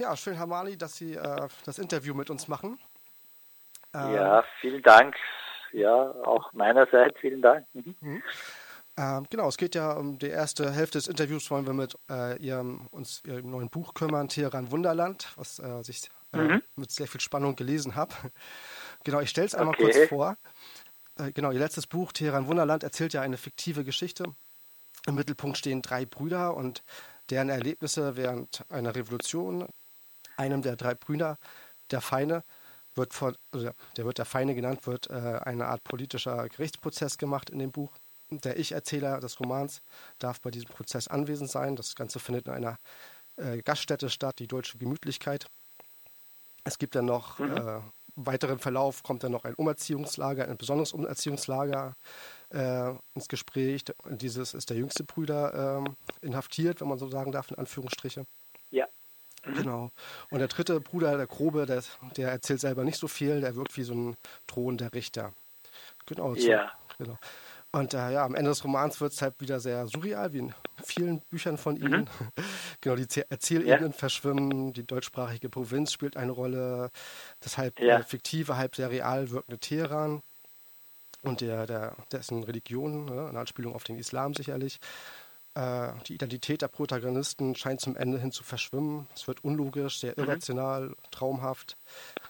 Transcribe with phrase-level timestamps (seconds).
[0.00, 2.78] ja, schön, Herr Mali, dass Sie äh, das Interview mit uns machen.
[3.94, 5.14] Ähm, ja, vielen Dank.
[5.72, 7.66] Ja, auch meinerseits vielen Dank.
[7.74, 7.94] Mhm.
[8.00, 8.22] Mhm.
[8.96, 12.36] Ähm, genau, es geht ja um die erste Hälfte des Interviews, wollen wir mit äh,
[12.38, 16.62] ihrem, uns Ihrem neuen Buch kümmern, Teheran Wunderland, was äh, ich äh, mhm.
[16.76, 18.14] mit sehr viel Spannung gelesen habe.
[19.04, 19.92] genau, ich stelle es einmal okay.
[19.92, 20.36] kurz vor.
[21.18, 24.24] Äh, genau, Ihr letztes Buch, Teheran Wunderland, erzählt ja eine fiktive Geschichte.
[25.06, 26.82] Im Mittelpunkt stehen drei Brüder und
[27.30, 29.68] deren Erlebnisse während einer Revolution.
[30.40, 31.36] Einem der drei Brüder,
[31.90, 32.42] der Feine,
[32.94, 37.50] wird von, also der wird der Feine genannt, wird äh, eine Art politischer Gerichtsprozess gemacht
[37.50, 37.90] in dem Buch
[38.30, 39.82] der Ich-Erzähler des Romans
[40.18, 41.76] darf bei diesem Prozess anwesend sein.
[41.76, 42.78] Das Ganze findet in einer
[43.36, 45.46] äh, Gaststätte statt, die Deutsche Gemütlichkeit.
[46.64, 47.56] Es gibt dann noch mhm.
[47.56, 47.80] äh,
[48.16, 51.94] weiteren Verlauf, kommt dann noch ein Umerziehungslager, ein besonderes Umerziehungslager
[52.50, 53.84] äh, ins Gespräch.
[54.08, 58.24] Dieses ist der jüngste Brüder äh, inhaftiert, wenn man so sagen darf, in Anführungsstriche.
[59.44, 59.54] Mhm.
[59.54, 59.90] Genau.
[60.30, 61.82] Und der dritte Bruder, der Grobe, der,
[62.16, 65.32] der, erzählt selber nicht so viel, der wirkt wie so ein drohender Richter.
[66.06, 66.34] Genau.
[66.34, 66.72] Ja.
[66.98, 67.18] genau.
[67.72, 70.54] Und äh, ja, am Ende des Romans wird es halt wieder sehr surreal, wie in
[70.82, 72.08] vielen Büchern von Ihnen.
[72.18, 72.28] Mhm.
[72.80, 73.96] genau, die Erzählebenen ja.
[73.96, 76.90] verschwimmen, die deutschsprachige Provinz spielt eine Rolle,
[77.38, 78.00] das halb ja.
[78.00, 80.20] äh, fiktive, halb sehr real wirkende Teheran
[81.22, 84.80] und der, der, dessen Religion, ne, eine Anspielung auf den Islam sicherlich.
[85.54, 89.08] Äh, die Identität der Protagonisten scheint zum Ende hin zu verschwimmen.
[89.14, 90.24] Es wird unlogisch, sehr mhm.
[90.24, 90.94] irrational, mhm.
[91.10, 91.76] traumhaft.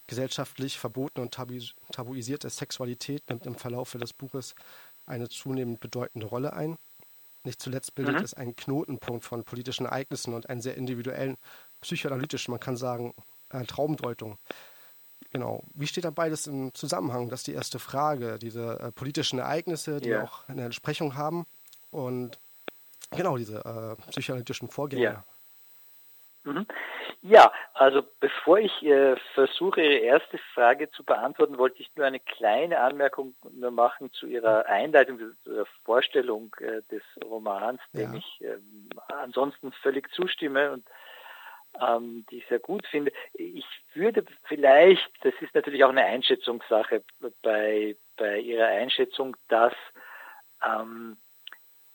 [0.06, 1.58] Gesellschaftlich verboten und tabu
[1.92, 4.54] tabuisierte Sexualität nimmt im Verlauf des Buches
[5.06, 6.76] eine zunehmend bedeutende Rolle ein.
[7.44, 8.24] Nicht zuletzt bildet mhm.
[8.24, 11.36] es einen Knotenpunkt von politischen Ereignissen und einen sehr individuellen,
[11.80, 13.14] psychoanalytischen, man kann sagen,
[13.50, 14.38] äh, Traumdeutung.
[15.32, 15.62] Genau.
[15.74, 17.28] Wie steht da beides im Zusammenhang?
[17.28, 18.38] Das ist die erste Frage.
[18.38, 20.24] Diese äh, politischen Ereignisse, die yeah.
[20.24, 21.46] auch eine Entsprechung haben
[21.90, 22.38] und
[23.10, 25.02] genau diese äh, psychoanalytischen Vorgänge.
[25.02, 25.24] Yeah.
[26.44, 26.66] Mhm.
[27.22, 32.20] Ja, also bevor ich äh, versuche, Ihre erste Frage zu beantworten, wollte ich nur eine
[32.20, 38.18] kleine Anmerkung nur machen zu Ihrer Einleitung, zu Ihrer Vorstellung äh, des Romans, dem ja.
[38.18, 38.56] ich äh,
[39.08, 40.86] ansonsten völlig zustimme und
[41.78, 43.12] ähm, die ich sehr gut finde.
[43.34, 47.04] Ich würde vielleicht, das ist natürlich auch eine Einschätzungssache
[47.42, 49.74] bei, bei Ihrer Einschätzung, dass
[50.64, 51.18] ähm,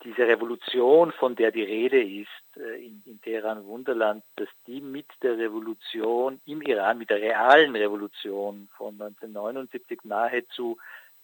[0.06, 2.28] diese Revolution, von der die Rede ist
[2.58, 7.76] äh, in, in Teheran Wunderland, dass die mit der Revolution im Iran, mit der realen
[7.76, 10.78] Revolution von 1979 nahezu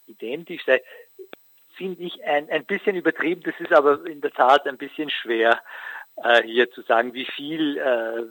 [0.07, 0.81] identisch sei,
[1.75, 3.43] finde ich ein, ein bisschen übertrieben.
[3.43, 5.61] Das ist aber in der Tat ein bisschen schwer,
[6.17, 8.23] äh, hier zu sagen, wie viel, äh,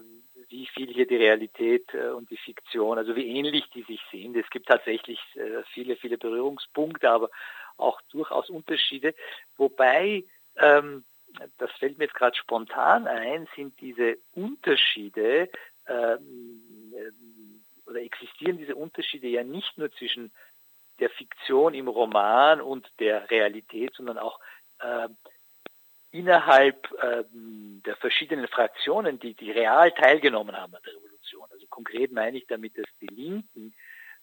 [0.49, 4.37] wie viel hier die Realität äh, und die Fiktion, also wie ähnlich die sich sind.
[4.37, 7.31] Es gibt tatsächlich äh, viele, viele Berührungspunkte, aber
[7.77, 9.15] auch durchaus Unterschiede,
[9.57, 10.25] wobei
[10.61, 11.05] ähm,
[11.59, 15.49] das fällt mir jetzt gerade spontan ein, sind diese Unterschiede
[15.87, 20.33] ähm, äh, oder existieren diese Unterschiede ja nicht nur zwischen
[20.99, 24.39] der Fiktion im Roman und der Realität, sondern auch
[24.81, 25.09] äh,
[26.11, 31.47] innerhalb äh, der verschiedenen Fraktionen, die, die real teilgenommen haben an der Revolution.
[31.51, 33.75] Also konkret meine ich damit, dass die Linken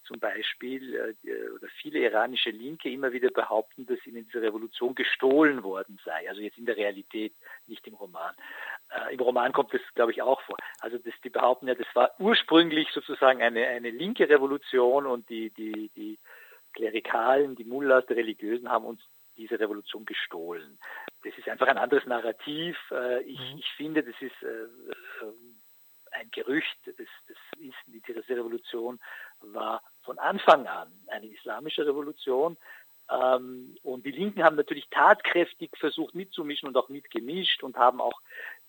[0.07, 5.63] zum Beispiel äh, oder viele iranische Linke immer wieder behaupten, dass ihnen diese Revolution gestohlen
[5.63, 6.27] worden sei.
[6.29, 7.33] Also jetzt in der Realität,
[7.67, 8.33] nicht im Roman.
[8.89, 10.57] Äh, Im Roman kommt das, glaube ich, auch vor.
[10.79, 15.49] Also dass die behaupten ja, das war ursprünglich sozusagen eine, eine linke Revolution und die,
[15.51, 16.17] die, die
[16.73, 19.01] Klerikalen, die Mullahs, die Religiösen haben uns
[19.37, 20.79] diese Revolution gestohlen.
[21.23, 22.77] Das ist einfach ein anderes Narrativ.
[22.91, 23.59] Äh, ich, mhm.
[23.59, 25.33] ich finde, das ist äh, äh,
[26.17, 26.77] ein Gerücht.
[26.85, 28.99] Das, das ist, die Revolution
[29.39, 32.57] war von Anfang an eine islamische Revolution.
[33.09, 38.21] Ähm, und die Linken haben natürlich tatkräftig versucht mitzumischen und auch mitgemischt und haben auch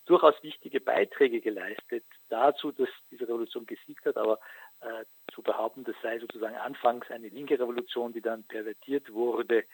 [0.06, 4.16] durchaus wichtige Beiträge geleistet dazu, dass diese Revolution gesiegt hat.
[4.16, 4.38] Aber
[4.80, 9.64] äh, zu behaupten, das sei sozusagen anfangs eine linke Revolution, die dann pervertiert wurde,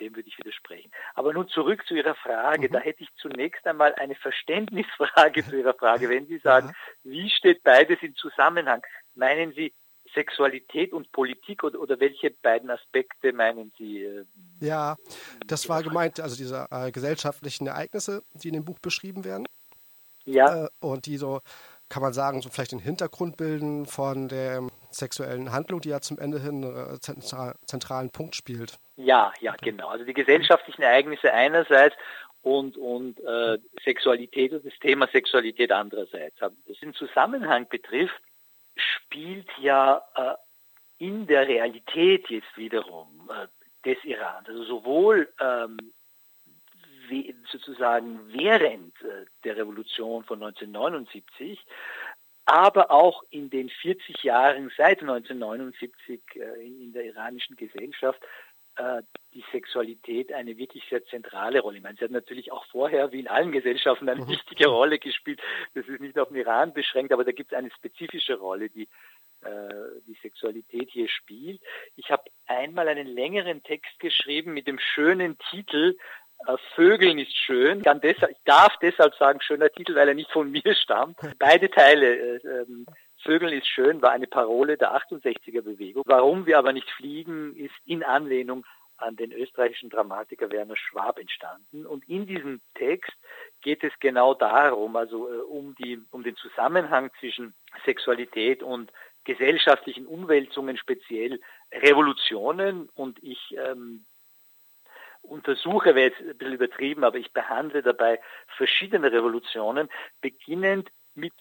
[0.00, 0.90] dem würde ich widersprechen.
[1.14, 2.68] Aber nun zurück zu Ihrer Frage.
[2.68, 2.72] Mhm.
[2.72, 6.08] Da hätte ich zunächst einmal eine Verständnisfrage zu Ihrer Frage.
[6.08, 7.10] Wenn Sie sagen, ja.
[7.10, 8.82] wie steht beides in Zusammenhang?
[9.14, 9.74] Meinen Sie
[10.14, 14.02] Sexualität und Politik oder, oder welche beiden Aspekte meinen Sie?
[14.02, 14.24] Äh,
[14.60, 14.96] ja,
[15.46, 19.46] das war gemeint, also diese äh, gesellschaftlichen Ereignisse, die in dem Buch beschrieben werden.
[20.24, 20.64] Ja.
[20.64, 21.40] Äh, und die so,
[21.88, 26.18] kann man sagen, so vielleicht den Hintergrund bilden von der sexuellen Handlung, die ja zum
[26.18, 28.78] Ende hin einen äh, zentralen Punkt spielt.
[28.96, 29.88] Ja, ja, genau.
[29.88, 31.96] Also die gesellschaftlichen Ereignisse einerseits
[32.42, 36.36] und, und äh, Sexualität und das Thema Sexualität andererseits.
[36.38, 38.20] Das im Zusammenhang betrifft,
[38.76, 40.34] spielt ja äh,
[40.98, 43.46] in der Realität jetzt wiederum äh,
[43.84, 45.78] des Irans, also sowohl ähm,
[47.50, 51.58] sozusagen während äh, der Revolution von 1979
[52.50, 58.20] aber auch in den 40 Jahren seit 1979 äh, in, der iranischen Gesellschaft
[58.76, 59.02] äh,
[59.32, 61.76] die Sexualität eine wirklich sehr zentrale Rolle.
[61.76, 64.28] Ich meine, sie hat natürlich auch vorher, wie in allen Gesellschaften, eine mhm.
[64.28, 65.40] wichtige Rolle gespielt.
[65.74, 68.88] Das ist nicht auf den Iran beschränkt, aber da gibt es eine spezifische Rolle, die
[69.42, 69.68] äh,
[70.06, 71.62] die Sexualität hier spielt.
[71.94, 75.96] Ich habe einmal einen längeren Text geschrieben mit dem schönen Titel
[76.74, 77.78] Vögeln ist schön.
[77.78, 81.18] Ich, deshalb, ich darf deshalb sagen, schöner Titel, weil er nicht von mir stammt.
[81.38, 82.86] Beide Teile, äh, ähm,
[83.22, 86.02] Vögeln ist schön, war eine Parole der 68er Bewegung.
[86.06, 88.64] Warum wir aber nicht fliegen, ist in Anlehnung
[88.96, 91.86] an den österreichischen Dramatiker Werner Schwab entstanden.
[91.86, 93.12] Und in diesem Text
[93.62, 97.54] geht es genau darum, also äh, um, die, um den Zusammenhang zwischen
[97.84, 98.92] Sexualität und
[99.24, 101.40] gesellschaftlichen Umwälzungen, speziell
[101.72, 102.88] Revolutionen.
[102.94, 104.06] Und ich ähm,
[105.22, 108.20] untersuche, wäre jetzt ein bisschen übertrieben, aber ich behandle dabei
[108.56, 109.88] verschiedene Revolutionen,
[110.20, 111.32] beginnend mit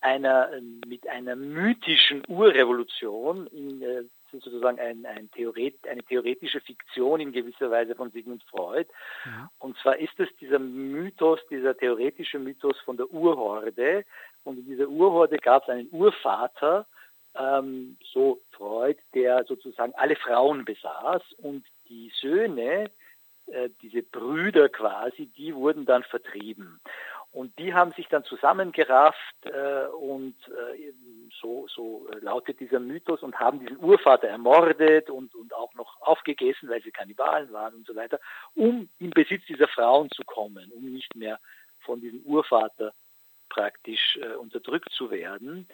[0.00, 0.50] einer,
[0.86, 7.70] mit einer mythischen Urrevolution, in, äh, sozusagen ein, ein Theoret, eine theoretische Fiktion in gewisser
[7.70, 8.88] Weise von Sigmund Freud.
[9.24, 9.50] Ja.
[9.58, 14.04] Und zwar ist es dieser Mythos, dieser theoretische Mythos von der Urhorde.
[14.44, 16.86] Und in dieser Urhorde gab es einen Urvater,
[17.34, 22.90] ähm, so Freud, der sozusagen alle Frauen besaß und die Söhne,
[23.82, 26.80] diese Brüder quasi, die wurden dann vertrieben.
[27.30, 30.92] Und die haben sich dann zusammengerafft äh, und äh,
[31.40, 36.70] so, so lautet dieser Mythos und haben diesen Urvater ermordet und, und auch noch aufgegessen,
[36.70, 38.18] weil sie Kannibalen waren und so weiter,
[38.54, 41.38] um in Besitz dieser Frauen zu kommen, um nicht mehr
[41.80, 42.92] von diesem Urvater
[43.50, 45.68] praktisch äh, unterdrückt zu werden.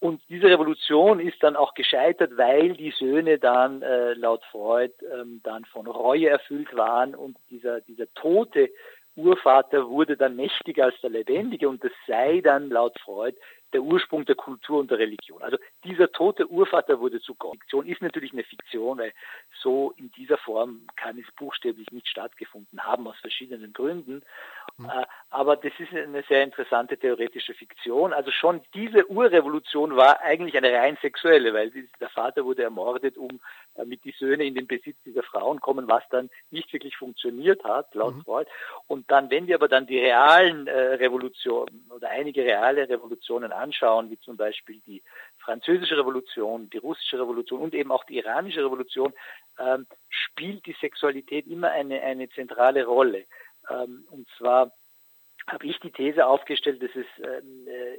[0.00, 5.40] Und diese Revolution ist dann auch gescheitert, weil die Söhne dann äh, laut Freud ähm,
[5.44, 8.70] dann von Reue erfüllt waren und dieser, dieser tote
[9.14, 13.36] Urvater wurde dann mächtiger als der Lebendige und das sei dann laut Freud
[13.72, 15.42] der Ursprung der Kultur und der Religion.
[15.42, 17.58] Also dieser tote Urvater wurde zu Gott.
[17.70, 19.12] Fiktion ist natürlich eine Fiktion, weil
[19.62, 24.22] so in dieser Form kann es buchstäblich nicht stattgefunden haben, aus verschiedenen Gründen.
[24.76, 24.90] Mhm.
[25.30, 28.12] Aber das ist eine sehr interessante theoretische Fiktion.
[28.12, 31.70] Also schon diese Urrevolution war eigentlich eine rein sexuelle, weil
[32.00, 33.40] der Vater wurde ermordet, um
[33.74, 37.94] damit die Söhne in den Besitz dieser Frauen kommen, was dann nicht wirklich funktioniert hat,
[37.94, 38.22] laut mhm.
[38.22, 38.50] Freud.
[38.88, 44.10] Und dann, wenn wir aber dann die realen äh, Revolutionen oder einige reale Revolutionen anschauen,
[44.10, 45.02] wie zum Beispiel die
[45.38, 49.12] französische Revolution, die russische Revolution und eben auch die iranische Revolution,
[49.58, 53.26] ähm, spielt die Sexualität immer eine, eine zentrale Rolle.
[53.68, 54.72] Ähm, und zwar
[55.46, 57.98] habe ich die These aufgestellt, dass es ähm, äh,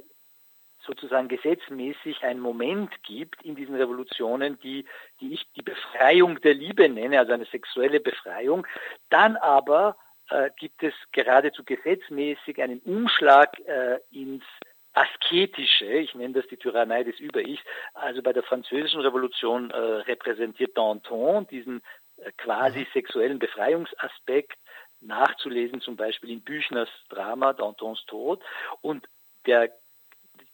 [0.84, 4.84] sozusagen gesetzmäßig einen Moment gibt in diesen Revolutionen, die,
[5.20, 8.66] die ich die Befreiung der Liebe nenne, also eine sexuelle Befreiung.
[9.08, 9.96] Dann aber
[10.30, 14.44] äh, gibt es geradezu gesetzmäßig einen Umschlag äh, ins
[14.94, 17.62] asketische, ich nenne das die Tyrannei des Über-Ichs,
[17.94, 21.82] also bei der französischen Revolution äh, repräsentiert Danton diesen
[22.18, 22.86] äh, quasi mhm.
[22.92, 24.58] sexuellen Befreiungsaspekt
[25.00, 28.42] nachzulesen, zum Beispiel in Büchners Drama Dantons Tod
[28.80, 29.06] und
[29.46, 29.70] der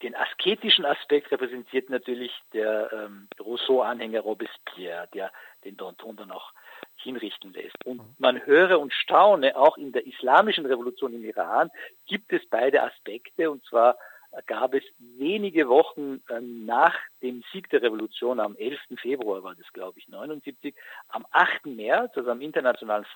[0.03, 5.33] den asketischen Aspekt repräsentiert natürlich der ähm, Rousseau-Anhänger Robespierre, der
[5.65, 6.53] den Danton dann auch
[6.97, 7.85] hinrichten lässt.
[7.85, 8.15] Und mhm.
[8.19, 11.71] man höre und staune, auch in der islamischen Revolution im Iran
[12.07, 13.99] gibt es beide Aspekte, und zwar
[14.47, 18.79] gab es wenige Wochen ähm, nach dem Sieg der Revolution, am 11.
[19.01, 20.75] Februar war das, glaube ich, 79,
[21.09, 21.67] am 8.
[21.67, 23.07] März, also am Internationalen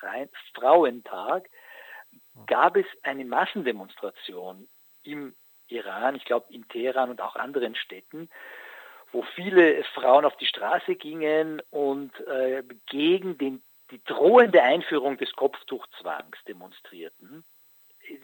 [0.54, 1.48] Frauentag,
[2.46, 4.68] gab es eine Massendemonstration
[5.02, 5.34] im
[5.68, 8.28] Iran, ich glaube in Teheran und auch anderen Städten,
[9.10, 15.32] wo viele Frauen auf die Straße gingen und äh, gegen den, die drohende Einführung des
[15.32, 17.44] Kopftuchzwangs demonstrierten.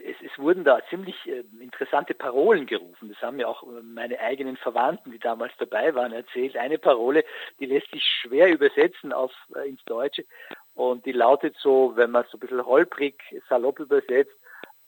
[0.05, 3.09] Es, es, wurden da ziemlich äh, interessante Parolen gerufen.
[3.09, 6.57] Das haben mir auch meine eigenen Verwandten, die damals dabei waren, erzählt.
[6.57, 7.25] Eine Parole,
[7.61, 10.25] die lässt sich schwer übersetzen auf, äh, ins Deutsche
[10.75, 14.39] und die lautet so, wenn man es so ein bisschen holprig, salopp übersetzt,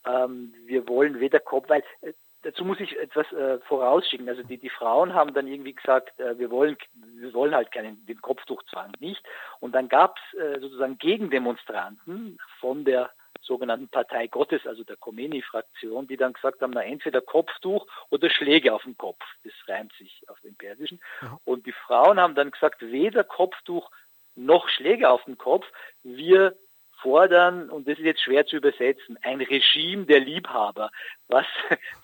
[0.06, 4.28] ähm, wir wollen weder Kopf, weil äh, dazu muss ich etwas äh, vorausschicken.
[4.28, 8.04] Also die, die Frauen haben dann irgendwie gesagt, äh, wir wollen wir wollen halt keinen
[8.06, 9.23] den Kopftuchzwang nicht.
[9.61, 16.06] Und dann gab es äh, sozusagen Gegendemonstranten von der sogenannten Partei Gottes, also der Khomeini-Fraktion,
[16.06, 19.22] die dann gesagt haben, na entweder Kopftuch oder Schläge auf den Kopf.
[19.44, 21.00] Das reimt sich auf den Persischen.
[21.22, 21.38] Ja.
[21.44, 23.90] Und die Frauen haben dann gesagt, weder Kopftuch
[24.37, 25.66] noch Schläge auf den Kopf.
[26.02, 26.56] Wir
[27.02, 30.90] fordern, und das ist jetzt schwer zu übersetzen, ein Regime der Liebhaber.
[31.28, 31.47] Was,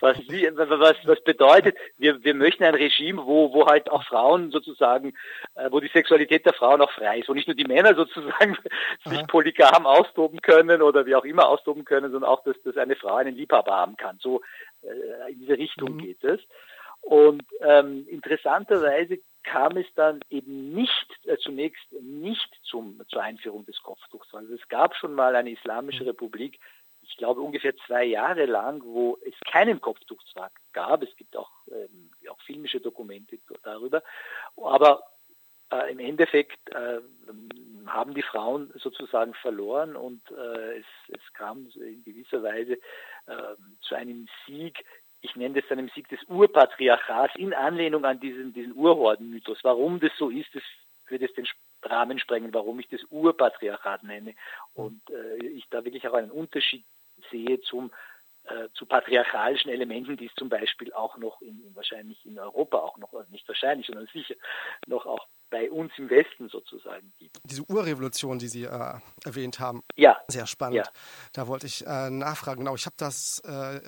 [0.01, 5.15] was, was, was bedeutet, wir, wir möchten ein Regime, wo, wo halt auch Frauen sozusagen,
[5.55, 8.57] äh, wo die Sexualität der Frauen auch frei ist, wo nicht nur die Männer sozusagen
[8.57, 9.11] Aha.
[9.11, 12.97] sich polygam austoben können oder wie auch immer austoben können, sondern auch, dass, dass eine
[12.97, 14.19] Frau einen Liebhaber haben kann.
[14.21, 14.43] So
[14.83, 15.99] äh, in diese Richtung mhm.
[15.99, 16.41] geht es.
[17.01, 23.81] Und ähm, interessanterweise kam es dann eben nicht äh, zunächst nicht zum, zur Einführung des
[23.83, 24.35] Kopftuchs.
[24.35, 26.59] Also es gab schon mal eine islamische Republik,
[27.01, 31.03] ich glaube ungefähr zwei Jahre lang, wo es keinen Kopftuchzwang gab.
[31.05, 34.03] Es gibt auch, ähm, auch filmische Dokumente darüber.
[34.57, 35.05] Aber
[35.71, 37.01] äh, im Endeffekt äh,
[37.87, 42.79] haben die Frauen sozusagen verloren und äh, es, es, kam in gewisser Weise
[43.29, 44.85] ähm, zu einem Sieg
[45.27, 49.59] ich nenne das dann im Sieg des Urpatriarchats in Anlehnung an diesen, diesen Urhordenmythos.
[49.63, 50.63] Warum das so ist, das
[51.09, 51.47] würde es den
[51.83, 54.35] Rahmen sprengen, warum ich das Urpatriarchat nenne.
[54.75, 56.85] Und äh, ich da wirklich auch einen Unterschied
[57.31, 57.91] sehe zum
[58.45, 62.97] äh, zu patriarchalischen Elementen, die es zum Beispiel auch noch in, wahrscheinlich in Europa auch
[62.99, 64.37] noch, nicht wahrscheinlich, sondern sicher
[64.87, 67.39] noch auch bei uns im Westen sozusagen gibt.
[67.45, 70.17] Diese Urrevolution, die Sie äh, erwähnt haben, ja.
[70.29, 70.77] sehr spannend.
[70.77, 70.85] Ja.
[71.33, 72.61] Da wollte ich äh, nachfragen.
[72.61, 73.81] Genau, ich habe das, äh,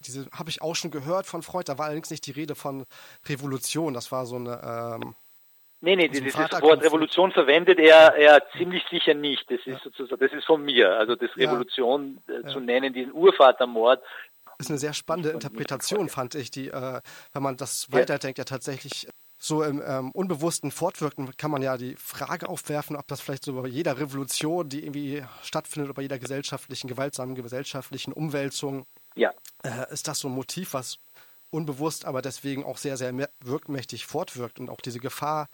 [0.00, 1.64] diese habe ich auch schon gehört von Freud.
[1.66, 2.84] Da war allerdings nicht die Rede von
[3.26, 3.94] Revolution.
[3.94, 5.14] Das war so eine ähm,
[5.84, 9.44] Nee, nee, dieses Wort Revolution verwendet er, er ziemlich sicher nicht.
[9.50, 9.78] Das ist ja.
[9.84, 10.96] sozusagen, das ist von mir.
[10.96, 14.00] Also das Revolution äh, zu nennen, diesen Urvatermord.
[14.56, 17.00] Das ist eine sehr spannende Interpretation, fand ich, die, äh,
[17.34, 19.08] wenn man das weiterdenkt, ja tatsächlich
[19.44, 23.60] so im ähm, unbewussten Fortwirken kann man ja die Frage aufwerfen, ob das vielleicht so
[23.60, 28.86] bei jeder Revolution, die irgendwie stattfindet, oder bei jeder gesellschaftlichen, gewaltsamen gesellschaftlichen Umwälzung,
[29.16, 29.32] ja.
[29.62, 30.98] Äh, ist das so ein Motiv, was
[31.50, 35.48] unbewusst, aber deswegen auch sehr, sehr wirkmächtig fortwirkt und auch diese Gefahr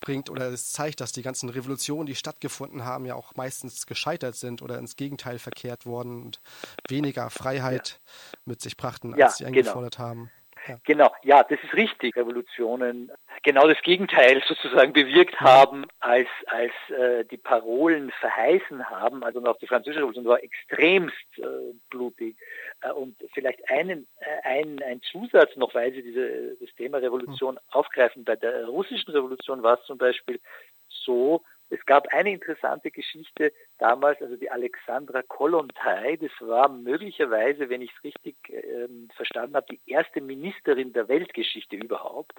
[0.00, 4.36] bringt oder es zeigt, dass die ganzen Revolutionen, die stattgefunden haben, ja auch meistens gescheitert
[4.36, 6.40] sind oder ins Gegenteil verkehrt worden und
[6.88, 8.38] weniger Freiheit ja.
[8.46, 9.58] mit sich brachten, als ja, sie genau.
[9.58, 10.08] eingefordert genau.
[10.08, 10.30] haben.
[10.66, 10.78] Ja.
[10.84, 12.16] Genau, ja, das ist richtig.
[12.16, 19.22] Revolutionen genau das Gegenteil sozusagen bewirkt haben, als, als äh, die Parolen verheißen haben.
[19.22, 21.42] Also auch die französische Revolution war extremst äh,
[21.90, 22.36] blutig.
[22.80, 27.54] Äh, und vielleicht einen, äh, ein, ein Zusatz noch, weil Sie diese, das Thema Revolution
[27.54, 27.60] mhm.
[27.70, 28.24] aufgreifen.
[28.24, 30.40] Bei der russischen Revolution war es zum Beispiel
[30.88, 37.82] so, es gab eine interessante Geschichte damals, also die Alexandra Kollontai, das war möglicherweise, wenn
[37.82, 42.38] ich es richtig ähm, verstanden habe, die erste Ministerin der Weltgeschichte überhaupt.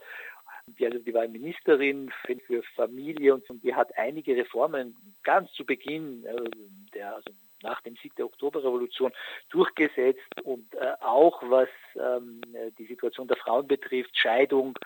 [0.67, 5.65] Die, also die war Ministerin für, Familie und, und, die hat einige Reformen ganz zu
[5.65, 6.50] Beginn äh,
[6.93, 7.31] der, also
[7.63, 9.12] nach dem Sieg der Oktoberrevolution
[9.50, 12.41] durchgesetzt und äh, auch was ähm,
[12.77, 14.77] die Situation der Frauen betrifft, Scheidung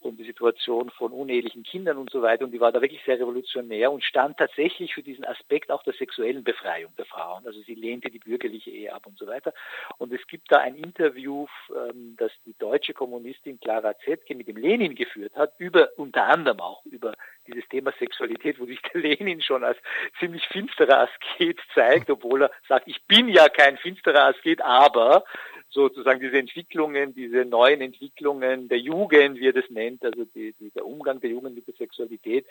[0.00, 2.44] und die Situation von unehelichen Kindern und so weiter.
[2.44, 5.94] Und die war da wirklich sehr revolutionär und stand tatsächlich für diesen Aspekt auch der
[5.94, 7.46] sexuellen Befreiung der Frauen.
[7.46, 9.52] Also sie lehnte die bürgerliche Ehe ab und so weiter.
[9.98, 14.56] Und es gibt da ein Interview, ähm, das die deutsche Kommunistin Clara Zetke mit dem
[14.56, 17.14] Lenin geführt hat, über unter anderem auch über
[17.46, 19.78] dieses Thema Sexualität, wo sich der Lenin schon als
[20.18, 25.24] ziemlich finsterer Asket zeigt, obwohl er sagt, ich bin ja kein finsterer Asket, aber
[25.70, 30.70] sozusagen diese Entwicklungen, diese neuen Entwicklungen der Jugend, wie er das nennt, also die, die,
[30.70, 32.46] der Umgang der Jugend mit der Sexualität,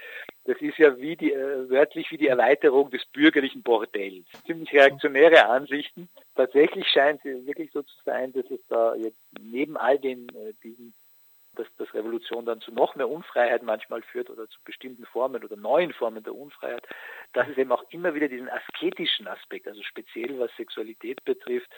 [0.45, 4.25] das ist ja wie die, äh, wörtlich wie die Erweiterung des bürgerlichen Bordells.
[4.45, 6.09] Ziemlich reaktionäre Ansichten.
[6.35, 10.53] Tatsächlich scheint es wirklich so zu sein, dass es da jetzt neben all den äh,
[10.63, 10.93] diesen
[11.57, 15.55] dass, dass Revolution dann zu noch mehr Unfreiheit manchmal führt oder zu bestimmten Formen oder
[15.55, 16.87] neuen Formen der Unfreiheit,
[17.33, 21.69] dass es eben auch immer wieder diesen asketischen Aspekt, also speziell was Sexualität betrifft,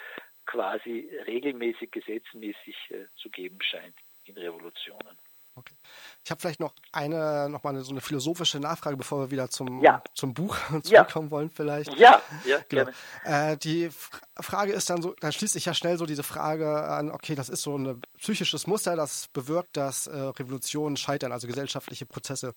[0.49, 5.17] quasi regelmäßig, gesetzmäßig äh, zu geben scheint in Revolutionen.
[5.55, 5.75] Okay.
[6.23, 9.49] Ich habe vielleicht noch eine, noch mal eine, so eine philosophische Nachfrage, bevor wir wieder
[9.49, 10.01] zum, ja.
[10.13, 11.31] zum Buch zurückkommen ja.
[11.31, 11.93] wollen, vielleicht.
[11.95, 12.89] Ja, ja, genau.
[13.25, 13.51] gerne.
[13.51, 13.89] Äh, die
[14.39, 17.49] Frage ist dann so, da schließt sich ja schnell so diese Frage an, okay, das
[17.49, 22.55] ist so ein psychisches Muster, das bewirkt, dass äh, Revolutionen scheitern, also gesellschaftliche Prozesse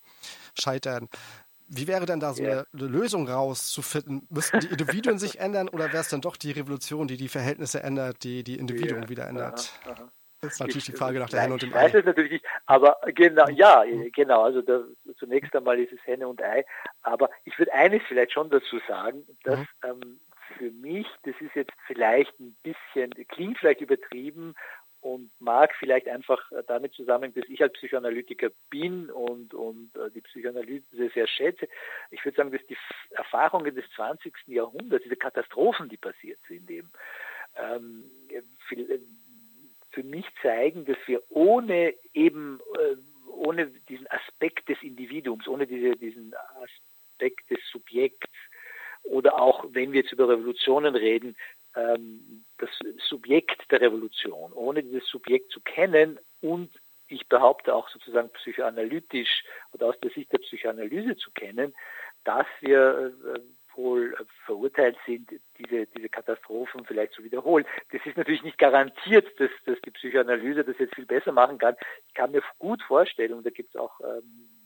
[0.59, 1.09] scheitern.
[1.75, 2.67] Wie wäre denn da so yeah.
[2.73, 4.27] eine, Lösung rauszufinden?
[4.29, 7.83] Müssten die Individuen sich ändern oder wäre es dann doch die Revolution, die die Verhältnisse
[7.83, 9.09] ändert, die die Individuen yeah.
[9.09, 9.73] wieder ändert?
[9.85, 10.13] Aha, aha.
[10.43, 11.87] Das ist natürlich die Frage nach der Henne und dem Ei.
[11.87, 14.83] Ich weiß es natürlich nicht, aber genau, ja, genau, also da,
[15.17, 16.65] zunächst einmal ist es Henne und Ei,
[17.03, 19.67] aber ich würde eines vielleicht schon dazu sagen, dass mhm.
[19.85, 20.21] ähm,
[20.59, 24.55] für mich, das ist jetzt vielleicht ein bisschen, klingt vielleicht übertrieben
[25.03, 30.21] und mag vielleicht einfach damit zusammenhängen, dass ich als Psychoanalytiker bin und, und äh, die
[30.21, 31.69] Psychoanalyse sehr schätze.
[32.13, 32.77] Ich würde sagen, dass die
[33.11, 34.33] Erfahrungen des 20.
[34.47, 36.93] Jahrhunderts, diese Katastrophen, die passiert sind, eben,
[37.57, 38.05] ähm,
[39.91, 42.97] für mich zeigen, dass wir ohne eben, äh,
[43.29, 46.33] ohne diesen Aspekt des Individuums, ohne diese, diesen
[46.63, 48.31] Aspekt des Subjekts
[49.03, 51.37] oder auch, wenn wir jetzt über Revolutionen reden,
[51.77, 52.71] ähm, das
[53.09, 56.71] Subjekt der Revolution, ohne dieses Subjekt zu kennen und
[57.09, 61.75] ich behaupte auch sozusagen psychoanalytisch oder aus der Sicht der Psychoanalyse zu kennen,
[62.25, 63.41] dass wir äh,
[63.77, 64.15] wohl
[64.45, 67.65] verurteilt sind, diese, diese Katastrophen vielleicht zu wiederholen.
[67.91, 71.77] Das ist natürlich nicht garantiert, dass, dass die Psychoanalyse das jetzt viel besser machen kann.
[72.09, 74.62] Ich kann mir gut vorstellen, und da gibt es auch ähm,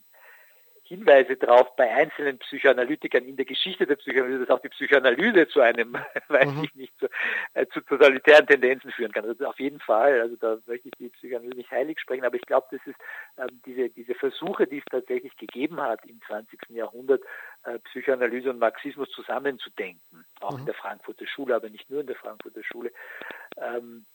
[0.87, 5.61] Hinweise darauf bei einzelnen Psychoanalytikern in der Geschichte der Psychoanalyse, dass auch die Psychoanalyse zu
[5.61, 5.95] einem,
[6.28, 6.64] weiß mhm.
[6.64, 7.09] ich nicht, zu,
[7.55, 9.25] äh, zu, totalitären Tendenzen führen kann.
[9.25, 12.47] Also auf jeden Fall, also da möchte ich die Psychoanalyse nicht heilig sprechen, aber ich
[12.47, 12.97] glaube, das ist
[13.37, 16.61] ähm, diese, diese Versuche, die es tatsächlich gegeben hat im 20.
[16.71, 17.23] Jahrhundert,
[17.64, 20.61] äh, Psychoanalyse und Marxismus zusammenzudenken, auch mhm.
[20.61, 22.93] in der Frankfurter Schule, aber nicht nur in der Frankfurter Schule,
[23.57, 24.07] ähm,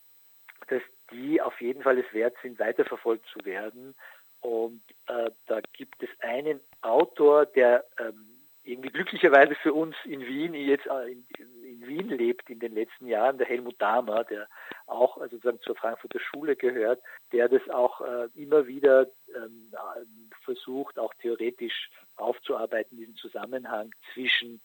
[0.67, 3.95] dass die auf jeden Fall es wert sind, weiterverfolgt zu werden
[4.41, 8.31] und äh, da gibt es einen Autor, der ähm,
[8.63, 13.07] irgendwie glücklicherweise für uns in Wien jetzt äh, in, in, Wien lebt in den letzten
[13.07, 14.48] Jahren, der Helmut Dahmer, der
[14.86, 19.71] auch also sozusagen zur Frankfurter Schule gehört, der das auch äh, immer wieder ähm,
[20.43, 24.62] versucht, auch theoretisch aufzuarbeiten, diesen Zusammenhang zwischen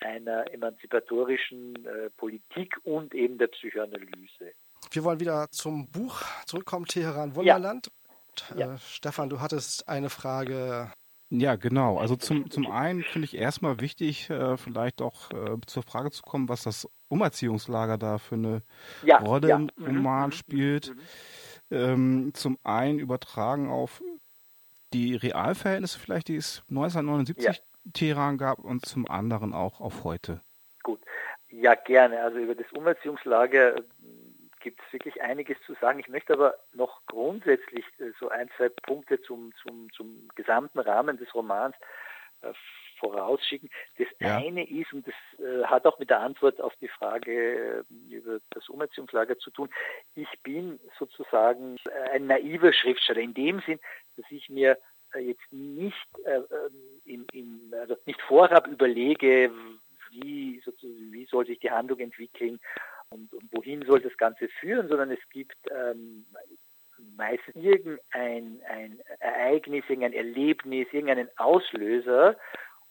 [0.00, 4.52] einer emanzipatorischen äh, Politik und eben der Psychoanalyse.
[4.90, 7.86] Wir wollen wieder zum Buch zurückkommen, Teheran Wunderland.
[7.86, 7.92] Ja.
[8.56, 8.74] Ja.
[8.74, 10.92] Äh, Stefan, du hattest eine Frage.
[11.30, 11.98] Ja, genau.
[11.98, 16.22] Also zum, zum einen finde ich erstmal wichtig, äh, vielleicht auch äh, zur Frage zu
[16.22, 18.62] kommen, was das Umerziehungslager da für eine
[19.04, 19.56] ja, Rolle ja.
[19.56, 20.94] im mhm, Roman mhm, spielt.
[20.94, 21.00] Mhm.
[21.72, 24.02] Ähm, zum einen übertragen auf
[24.92, 27.92] die Realverhältnisse vielleicht, die es 1979 ja.
[27.92, 30.40] Teheran gab und zum anderen auch auf heute.
[30.82, 31.00] Gut.
[31.48, 32.20] Ja, gerne.
[32.22, 33.76] Also über das Umerziehungslager
[34.60, 35.98] gibt es wirklich einiges zu sagen.
[35.98, 41.16] Ich möchte aber noch grundsätzlich äh, so ein, zwei Punkte zum, zum, zum gesamten Rahmen
[41.16, 41.74] des Romans
[42.42, 42.52] äh,
[42.98, 43.70] vorausschicken.
[43.98, 44.36] Das ja.
[44.36, 48.40] eine ist, und das äh, hat auch mit der Antwort auf die Frage äh, über
[48.50, 49.70] das Umerziehungslager zu tun,
[50.14, 51.78] ich bin sozusagen
[52.12, 53.80] ein naiver Schriftsteller in dem Sinn,
[54.16, 54.78] dass ich mir
[55.18, 56.06] jetzt nicht,
[57.04, 59.50] im, im, also nicht vorab überlege,
[60.10, 62.60] wie, wie soll sich die Handlung entwickeln
[63.10, 66.26] und, und wohin soll das Ganze führen, sondern es gibt ähm,
[67.16, 72.36] meistens irgendein ein Ereignis, irgendein Erlebnis, irgendeinen Auslöser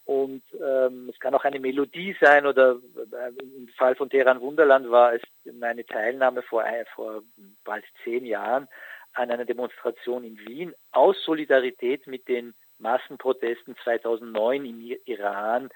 [0.10, 4.90] und ähm, es kann auch eine Melodie sein oder äh, im Fall von Teheran Wunderland
[4.90, 5.22] war es
[5.54, 6.66] meine Teilnahme vor,
[6.96, 7.22] vor
[7.64, 8.68] bald zehn Jahren
[9.14, 15.70] an einer Demonstration in Wien aus Solidarität mit den Massenprotesten 2009 im Iran,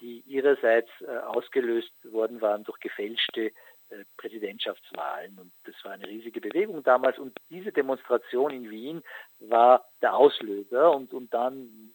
[0.00, 3.50] die ihrerseits äh, ausgelöst worden waren durch gefälschte
[3.90, 5.38] äh, Präsidentschaftswahlen.
[5.38, 7.18] Und das war eine riesige Bewegung damals.
[7.18, 9.02] Und diese Demonstration in Wien
[9.38, 10.94] war der Auslöser.
[10.94, 11.92] Und, und dann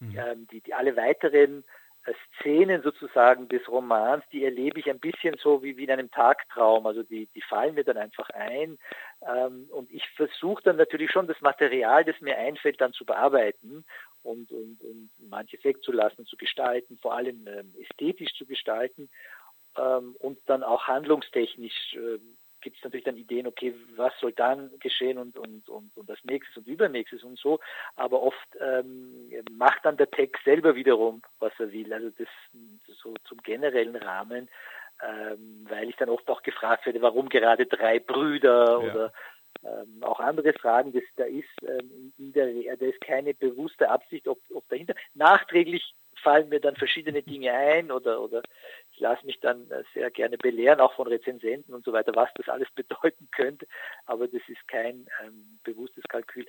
[0.00, 1.64] ähm, die, die alle weiteren
[2.04, 6.10] äh, Szenen sozusagen des Romans, die erlebe ich ein bisschen so wie, wie in einem
[6.10, 6.86] Tagtraum.
[6.86, 8.78] Also die, die fallen mir dann einfach ein.
[9.26, 13.84] Ähm, und ich versuche dann natürlich schon das Material, das mir einfällt, dann zu bearbeiten
[14.22, 19.08] und, und, und manches wegzulassen, zu gestalten, vor allem ähm, ästhetisch zu gestalten
[19.76, 22.18] ähm, und dann auch handlungstechnisch äh,
[22.64, 26.18] gibt es natürlich dann Ideen, okay, was soll dann geschehen und, und, und, und das
[26.24, 27.60] nächstes und übernächstes und so.
[27.94, 31.92] Aber oft ähm, macht dann der Text selber wiederum, was er will.
[31.92, 32.26] Also das
[33.02, 34.48] so zum generellen Rahmen,
[35.06, 38.78] ähm, weil ich dann oft auch gefragt werde, warum gerade drei Brüder ja.
[38.78, 39.12] oder
[39.62, 40.92] ähm, auch andere Fragen.
[40.92, 44.94] Das, da ist ähm, in der, da ist keine bewusste Absicht, ob, ob dahinter.
[45.12, 48.42] Nachträglich fallen mir dann verschiedene Dinge ein oder, oder
[48.90, 52.30] ich lasse mich dann äh, sehr gerne belehren, auch von Rezensenten und so weiter, was
[52.34, 53.66] das alles bedeuten könnte,
[54.06, 56.46] aber das ist kein ähm, bewusstes Kalkül.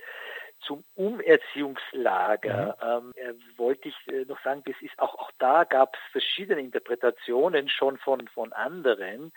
[0.61, 3.13] Zum Umerziehungslager mhm.
[3.13, 6.61] ähm, äh, wollte ich äh, noch sagen, das ist auch, auch da gab es verschiedene
[6.61, 9.31] Interpretationen schon von, von anderen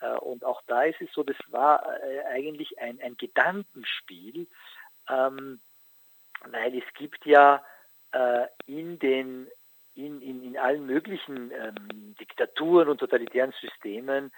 [0.00, 4.48] äh, und auch da ist es so, das war äh, eigentlich ein, ein Gedankenspiel,
[5.10, 5.60] ähm,
[6.50, 7.62] weil es gibt ja
[8.12, 9.48] äh, in den
[9.94, 14.32] in, in, in allen möglichen ähm, Diktaturen und totalitären Systemen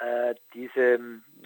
[0.00, 0.94] äh, diese,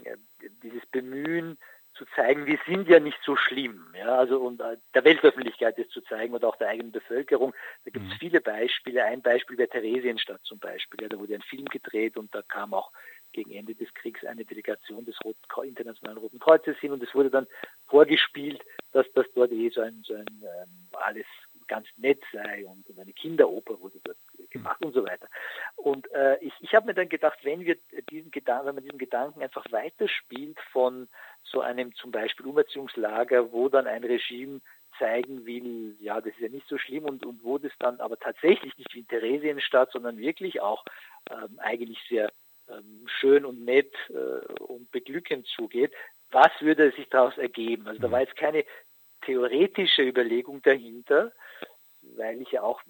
[0.04, 0.16] äh,
[0.62, 1.58] dieses Bemühen
[1.94, 5.88] zu zeigen, wir sind ja nicht so schlimm, ja, also und äh, der Weltöffentlichkeit das
[5.88, 7.54] zu zeigen und auch der eigenen Bevölkerung.
[7.84, 8.18] Da gibt es mhm.
[8.18, 9.04] viele Beispiele.
[9.04, 11.02] Ein Beispiel wäre Theresienstadt zum Beispiel.
[11.02, 12.92] Ja, da wurde ein Film gedreht und da kam auch
[13.32, 17.30] gegen Ende des Kriegs eine Delegation des Roten, Internationalen Roten Kreuzes hin und es wurde
[17.30, 17.46] dann
[17.88, 21.26] vorgespielt, dass das dort eh so ein, so ein ähm, alles
[21.72, 24.18] ganz nett sei und, und eine Kinderoper wurde dort
[24.50, 25.26] gemacht und so weiter.
[25.76, 27.78] Und äh, ich, ich habe mir dann gedacht, wenn wir
[28.10, 31.08] diesen Gedanken, wenn man diesen Gedanken einfach weiterspielt von
[31.42, 34.60] so einem zum Beispiel Umerziehungslager, wo dann ein Regime
[34.98, 38.18] zeigen will, ja, das ist ja nicht so schlimm und, und wo das dann aber
[38.18, 40.84] tatsächlich nicht wie in Theresienstadt, sondern wirklich auch
[41.30, 42.30] ähm, eigentlich sehr
[42.68, 45.94] ähm, schön und nett äh, und beglückend zugeht,
[46.30, 47.86] was würde sich daraus ergeben?
[47.86, 48.12] Also da mhm.
[48.12, 48.66] war jetzt keine
[49.24, 51.32] theoretische Überlegung dahinter,
[52.02, 52.82] weil ich ja auch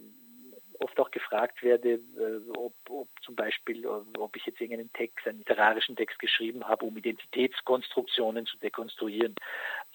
[0.82, 5.38] oft auch gefragt werde, äh, ob, ob, zum Beispiel, ob ich jetzt irgendeinen Text, einen
[5.38, 9.34] literarischen Text geschrieben habe, um Identitätskonstruktionen zu dekonstruieren,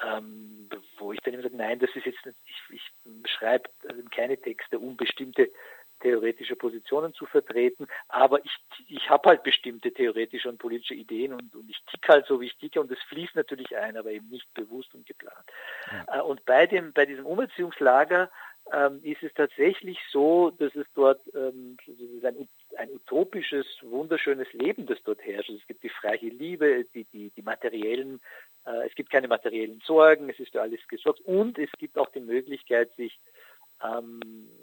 [0.04, 4.38] ähm, wo ich dann immer sage, nein, das ist jetzt, ich, ich schreibe also keine
[4.38, 5.52] Texte, um bestimmte
[5.99, 8.55] theoretische Positionen zu vertreten, aber ich,
[8.88, 12.47] ich habe halt bestimmte theoretische und politische Ideen und, und ich ticke halt so, wie
[12.47, 15.45] ich ticke und das fließt natürlich ein, aber eben nicht bewusst und geplant.
[15.91, 16.19] Ja.
[16.19, 18.29] Äh, und bei, dem, bei diesem Umerziehungslager
[18.73, 21.77] ähm, ist es tatsächlich so, dass es dort ähm,
[22.23, 25.49] ein, ein, utopisches, wunderschönes Leben, das dort herrscht.
[25.49, 28.19] Also es gibt die freie Liebe, die, die, die materiellen,
[28.65, 32.10] äh, es gibt keine materiellen Sorgen, es ist für alles gesorgt und es gibt auch
[32.10, 33.19] die Möglichkeit, sich
[33.83, 34.19] ähm,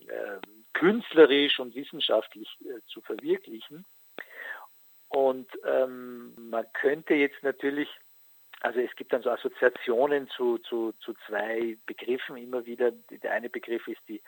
[0.06, 0.38] äh,
[0.74, 3.86] künstlerisch und wissenschaftlich äh, zu verwirklichen.
[5.08, 7.88] Und ähm, man könnte jetzt natürlich,
[8.60, 12.90] also es gibt dann so Assoziationen zu, zu, zu zwei Begriffen immer wieder.
[13.10, 14.20] Der eine Begriff ist die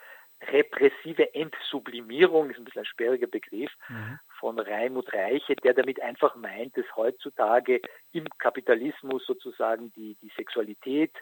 [0.53, 4.19] repressive Entsublimierung, ist ein bisschen ein sperriger Begriff mhm.
[4.39, 7.81] von Raimund Reiche, der damit einfach meint, dass heutzutage
[8.13, 11.13] im Kapitalismus sozusagen die, die Sexualität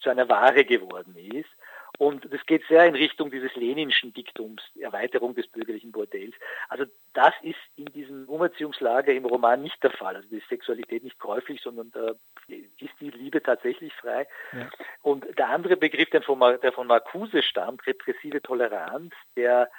[0.00, 1.48] zu einer Ware geworden ist
[1.98, 6.34] und das geht sehr in Richtung dieses leninschen Diktums, Erweiterung des bürgerlichen Bordells.
[6.68, 10.16] Also das ist in diesem Umerziehungslager im Roman nicht der Fall.
[10.16, 12.14] Also die Sexualität nicht käuflich, sondern da
[12.48, 14.26] ist die Liebe tatsächlich frei.
[14.52, 14.68] Ja.
[15.02, 19.70] Und der andere Begriff, der von, der von Marcuse stammt, repressive Toleranz, der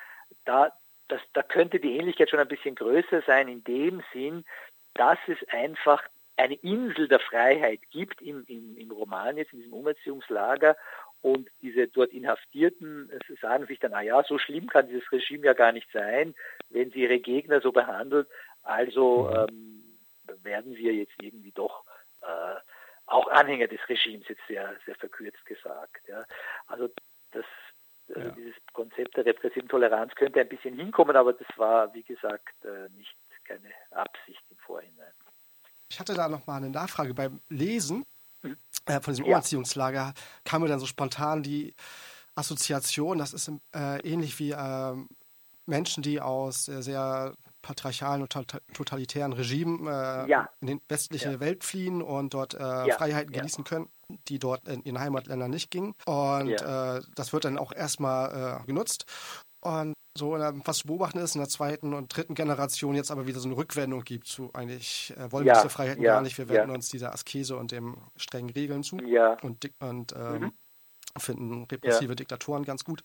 [0.45, 0.71] da,
[1.09, 4.45] das, da könnte die Ähnlichkeit schon ein bisschen größer sein in dem Sinn,
[4.93, 6.01] dass es einfach
[6.37, 10.75] eine Insel der Freiheit gibt im, im, im Roman jetzt, in diesem Umerziehungslager
[11.25, 13.09] und diese dort Inhaftierten
[13.41, 16.35] sagen sich dann, ah ja, so schlimm kann dieses Regime ja gar nicht sein,
[16.69, 18.27] wenn sie ihre Gegner so behandelt.
[18.61, 19.47] Also mhm.
[20.29, 21.83] ähm, werden wir jetzt irgendwie doch
[22.21, 22.59] äh,
[23.07, 26.07] auch Anhänger des Regimes, jetzt sehr, sehr verkürzt gesagt.
[26.07, 26.25] Ja.
[26.67, 26.89] Also
[27.31, 27.45] das,
[28.09, 28.29] äh, ja.
[28.29, 32.87] dieses Konzept der repressiven Toleranz könnte ein bisschen hinkommen, aber das war, wie gesagt, äh,
[32.95, 35.13] nicht keine Absicht im Vorhinein.
[35.89, 38.05] Ich hatte da noch mal eine Nachfrage beim Lesen
[38.85, 39.31] äh, von diesem ja.
[39.31, 41.75] Umerziehungslager kam mir dann so spontan die
[42.35, 44.95] Assoziation, das ist äh, ähnlich wie äh,
[45.65, 48.29] Menschen, die aus äh, sehr patriarchalen und
[48.73, 50.49] totalitären Regimen äh, ja.
[50.61, 51.39] in die westliche ja.
[51.39, 52.91] Welt fliehen und dort äh.
[52.91, 53.89] Freiheiten genießen können,
[54.27, 55.95] die dort in ihren Heimatländern nicht gingen.
[56.05, 59.05] Und das wird dann auch erstmal genutzt.
[59.61, 63.39] Und so, was zu beobachten ist, in der zweiten und dritten Generation jetzt aber wieder
[63.39, 66.47] so eine Rückwendung gibt zu eigentlich, äh, wollen wir diese Freiheiten ja, gar nicht, wir
[66.47, 66.75] wenden ja.
[66.75, 69.37] uns dieser Askese und dem strengen Regeln zu ja.
[69.41, 70.51] und, und ähm, mhm.
[71.17, 73.03] finden repressive Diktatoren ganz gut.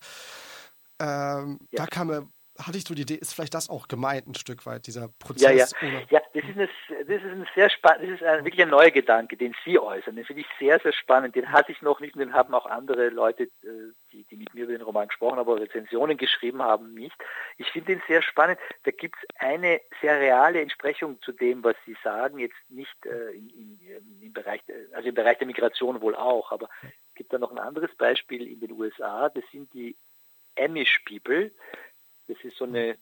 [1.01, 2.29] Ähm, da kam mir
[2.67, 5.75] hatte ich so die Idee, ist vielleicht das auch gemeint ein Stück weit, dieser Prozess?
[5.81, 6.03] Ja, ja.
[6.11, 6.69] ja das, ist eine,
[7.07, 10.17] das ist ein sehr spannend, das ist ein, wirklich ein neuer Gedanke, den Sie äußern.
[10.17, 11.37] Den finde ich sehr, sehr spannend.
[11.37, 14.55] Den hatte ich noch nicht und den haben auch andere Leute, äh, die, die mit
[14.55, 17.17] mir über den Roman gesprochen haben, aber Rezensionen geschrieben haben, nicht.
[17.59, 18.59] Ich finde den sehr spannend.
[18.85, 23.31] Da gibt es eine sehr reale Entsprechung zu dem, was Sie sagen, jetzt nicht äh,
[23.33, 27.39] in, in, im Bereich, also im Bereich der Migration wohl auch, aber es gibt da
[27.39, 29.97] noch ein anderes Beispiel in den USA, das sind die
[30.59, 31.51] Amish People,
[32.31, 32.97] das ist so eine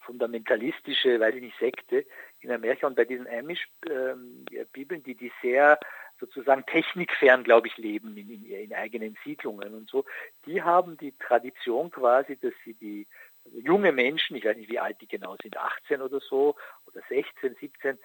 [0.00, 2.04] fundamentalistische, weiß ich nicht, Sekte
[2.40, 2.86] in Amerika.
[2.86, 5.78] Und bei diesen Amish-Bibeln, die, die sehr
[6.20, 10.04] sozusagen technikfern, glaube ich, leben in, in, in, eigenen Siedlungen und so,
[10.46, 13.06] die haben die Tradition quasi, dass sie die
[13.44, 17.00] also junge Menschen, ich weiß nicht, wie alt die genau sind, 18 oder so oder
[17.08, 17.98] 16, 17,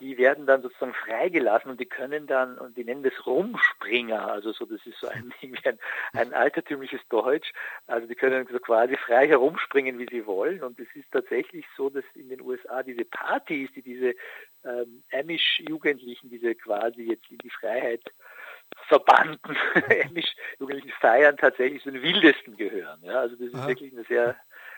[0.00, 4.52] die werden dann sozusagen freigelassen und die können dann, und die nennen das Rumspringer, also
[4.52, 5.32] so, das ist so ein,
[5.64, 5.78] ein,
[6.12, 7.52] ein altertümliches Deutsch,
[7.86, 11.90] also die können so quasi frei herumspringen, wie sie wollen und es ist tatsächlich so,
[11.90, 14.14] dass in den USA diese Partys, die diese
[14.64, 18.02] ähm, Amish-Jugendlichen, diese quasi jetzt in die Freiheit
[18.88, 19.56] verbannten
[20.06, 23.00] Amish-Jugendlichen feiern, tatsächlich zu den wildesten gehören.
[23.02, 23.68] Ja, also das ist Aha.
[23.68, 24.36] wirklich eine sehr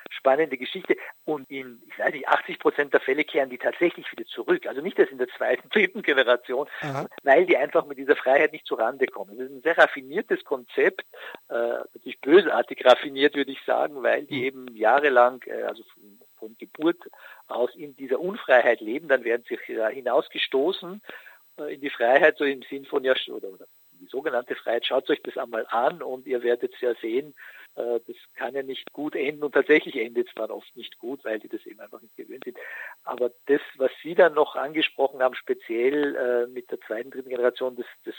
[0.09, 0.97] spannende Geschichte.
[1.25, 4.67] Und in, ich weiß nicht, 80 Prozent der Fälle kehren die tatsächlich wieder zurück.
[4.67, 7.07] Also nicht erst in der zweiten, dritten Generation, Aha.
[7.23, 9.37] weil die einfach mit dieser Freiheit nicht zurande kommen.
[9.37, 11.05] Das ist ein sehr raffiniertes Konzept,
[11.49, 11.55] äh,
[11.95, 14.45] natürlich bösartig raffiniert, würde ich sagen, weil die mhm.
[14.45, 16.99] eben jahrelang, äh, also von, von Geburt
[17.47, 21.03] aus in dieser Unfreiheit leben, dann werden sie hinausgestoßen
[21.59, 23.67] äh, in die Freiheit, so im Sinn von ja, oder, oder
[24.01, 27.35] die sogenannte Freiheit, schaut euch das einmal an und ihr werdet ja sehen,
[27.79, 31.39] das kann ja nicht gut enden und tatsächlich endet es dann oft nicht gut, weil
[31.39, 32.59] die das eben einfach nicht gewöhnt sind.
[33.05, 37.77] Aber das, was Sie dann noch angesprochen haben, speziell äh, mit der zweiten, dritten Generation,
[37.77, 38.15] das, das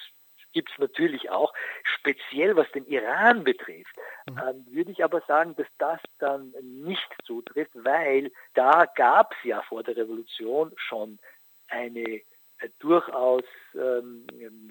[0.54, 1.54] gibt es natürlich auch.
[1.84, 3.96] Speziell was den Iran betrifft,
[4.30, 4.40] mhm.
[4.48, 9.62] ähm, würde ich aber sagen, dass das dann nicht zutrifft, weil da gab es ja
[9.64, 11.20] vor der Revolution schon
[11.68, 12.24] eine äh,
[12.80, 13.44] durchaus
[13.76, 14.26] ähm,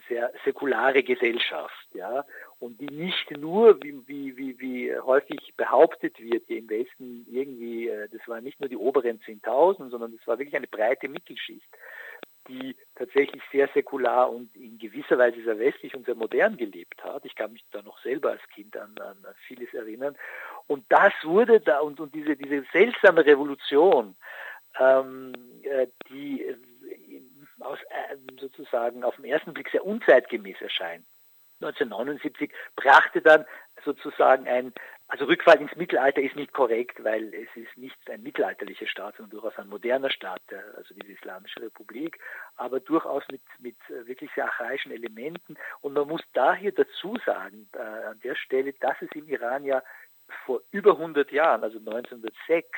[0.09, 2.25] sehr säkulare Gesellschaft, ja,
[2.59, 7.89] und die nicht nur, wie, wie, wie, wie häufig behauptet wird, die im Westen irgendwie,
[7.89, 11.69] äh, das waren nicht nur die oberen 10.000, sondern das war wirklich eine breite Mittelschicht,
[12.49, 17.25] die tatsächlich sehr säkular und in gewisser Weise sehr westlich und sehr modern gelebt hat.
[17.25, 20.17] Ich kann mich da noch selber als Kind an, an vieles erinnern.
[20.67, 24.17] Und das wurde da, und, und diese, diese seltsame Revolution,
[24.79, 26.45] ähm, äh, die
[27.61, 31.05] aus, äh, sozusagen auf den ersten Blick sehr unzeitgemäß erscheint,
[31.61, 33.45] 1979 brachte dann
[33.85, 34.73] sozusagen ein,
[35.09, 39.41] also Rückfall ins Mittelalter ist nicht korrekt, weil es ist nicht ein mittelalterlicher Staat, sondern
[39.41, 40.43] durchaus ein moderner Staat,
[40.77, 42.19] also die Islamische Republik,
[42.57, 45.57] aber durchaus mit, mit wirklich sehr archaischen Elementen.
[45.81, 49.83] Und man muss daher dazu sagen, äh, an der Stelle, dass es im Iran ja
[50.45, 52.69] vor über 100 Jahren, also 1906,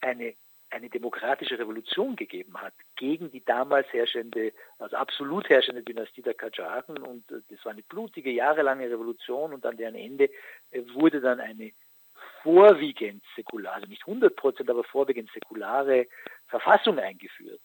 [0.00, 0.34] eine
[0.70, 6.98] eine demokratische Revolution gegeben hat gegen die damals herrschende, also absolut herrschende Dynastie der Qajaren
[6.98, 9.52] und äh, das war eine blutige, jahrelange Revolution.
[9.52, 10.30] Und an deren Ende
[10.70, 11.72] äh, wurde dann eine
[12.42, 16.06] vorwiegend säkulare, also nicht 100 Prozent, aber vorwiegend säkulare
[16.46, 17.60] Verfassung eingeführt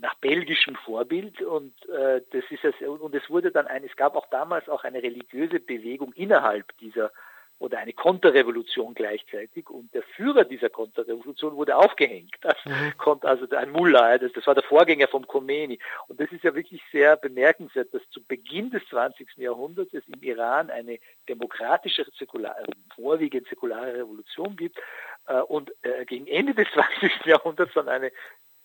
[0.00, 1.40] nach belgischem Vorbild.
[1.42, 4.84] Und äh, das ist es und es wurde dann ein es gab auch damals auch
[4.84, 7.10] eine religiöse Bewegung innerhalb dieser
[7.58, 12.34] oder eine Konterrevolution gleichzeitig und der Führer dieser Konterrevolution wurde aufgehängt.
[12.42, 12.92] Das mhm.
[12.98, 15.78] kommt also ein Mullah, das, das war der Vorgänger vom Khomeini.
[16.08, 19.36] Und das ist ja wirklich sehr bemerkenswert, dass zu Beginn des 20.
[19.36, 22.56] Jahrhunderts es im Iran eine demokratische, säkular,
[22.94, 24.78] vorwiegend säkulare Revolution gibt
[25.26, 27.24] äh, und äh, gegen Ende des 20.
[27.24, 28.12] Jahrhunderts dann eine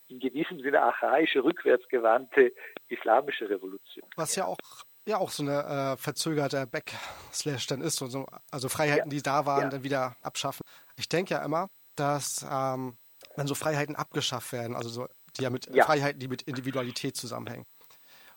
[0.08, 2.52] in gewissem Sinne archaische, rückwärtsgewandte
[2.88, 4.04] islamische Revolution.
[4.16, 4.58] Was ja auch
[5.06, 7.96] ja auch so eine äh, verzögerte Backslash dann ist.
[7.96, 9.16] So, also Freiheiten, ja.
[9.16, 9.68] die da waren, ja.
[9.70, 10.62] dann wieder abschaffen.
[10.96, 12.96] Ich denke ja immer, dass ähm,
[13.36, 15.84] wenn so Freiheiten abgeschafft werden, also so, die ja mit ja.
[15.84, 17.64] Freiheiten, die mit Individualität zusammenhängen.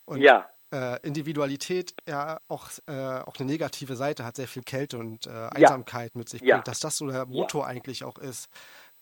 [0.05, 0.49] Und ja.
[0.73, 5.29] Äh, Individualität ja auch, äh, auch eine negative Seite hat, sehr viel Kälte und äh,
[5.29, 8.47] Einsamkeit mit sich bringt, dass das so der Motor eigentlich auch ist,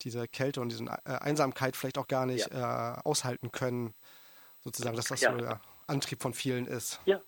[0.02, 3.94] diese Kälte und diese äh, Einsamkeit vielleicht auch gar nicht äh, aushalten können,
[4.62, 7.00] sozusagen, dass das so der Antrieb von vielen ist.
[7.06, 7.22] Ja,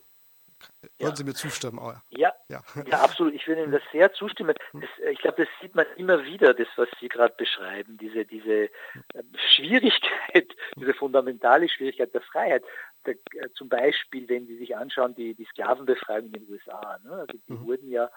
[0.82, 1.16] würden ja.
[1.16, 1.80] Sie mir zustimmen?
[1.80, 2.34] Oh, ja.
[2.50, 2.64] Ja.
[2.88, 3.02] ja.
[3.02, 3.34] absolut.
[3.34, 4.56] Ich würde Ihnen das sehr zustimmen.
[4.72, 4.82] Hm.
[4.82, 8.26] Das, äh, ich glaube, das sieht man immer wieder, das, was Sie gerade beschreiben, diese,
[8.26, 8.70] diese
[9.14, 12.64] ähm, Schwierigkeit, diese fundamentale Schwierigkeit der Freiheit.
[13.06, 17.00] Der, äh, zum Beispiel, wenn Sie sich anschauen, die, die Sklavenbefreiung in den USA.
[17.04, 17.12] Ne?
[17.12, 17.66] Also die mhm.
[17.66, 18.10] wurden ja,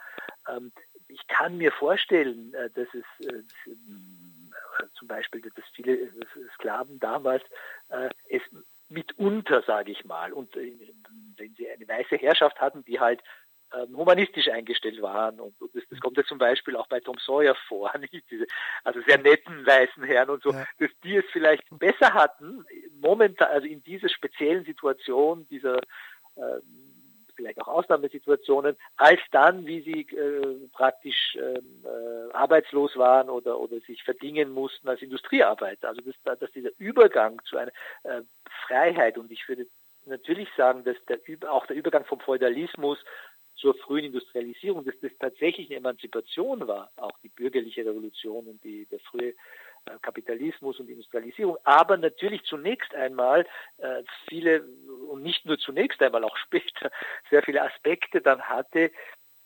[0.48, 0.72] ähm,
[1.08, 3.42] ich kann mir vorstellen, äh, dass es äh,
[4.94, 6.10] zum Beispiel, dass viele äh,
[6.54, 7.42] Sklaven damals
[7.88, 8.42] äh, es
[8.88, 10.72] mitunter, sage ich mal, und äh,
[11.36, 13.22] wenn sie eine weiße Herrschaft hatten, die halt
[13.74, 15.40] ähm, humanistisch eingestellt waren.
[15.40, 18.24] Und, das, das, kommt ja zum Beispiel auch bei Tom Sawyer vor, nicht?
[18.30, 18.46] Diese,
[18.84, 20.66] also sehr netten weißen Herren und so, ja.
[20.78, 22.64] dass die es vielleicht besser hatten,
[23.00, 25.80] momentan, also in dieser speziellen Situation, dieser
[26.36, 26.87] ähm,
[27.38, 33.78] vielleicht auch Ausnahmesituationen, als dann, wie sie äh, praktisch ähm, äh, arbeitslos waren oder, oder
[33.80, 35.88] sich verdingen mussten als Industriearbeiter.
[35.88, 37.70] Also dass, dass dieser Übergang zu einer
[38.02, 38.22] äh,
[38.66, 39.66] Freiheit und ich würde
[40.04, 41.20] natürlich sagen, dass der,
[41.50, 42.98] auch der Übergang vom Feudalismus
[43.54, 48.86] zur frühen Industrialisierung, dass das tatsächlich eine Emanzipation war, auch die bürgerliche Revolution und die,
[48.86, 49.34] der frühe
[50.02, 53.46] Kapitalismus und Industrialisierung, aber natürlich zunächst einmal
[53.78, 54.64] äh, viele
[55.08, 56.90] und nicht nur zunächst einmal, auch später
[57.30, 58.90] sehr viele Aspekte dann hatte,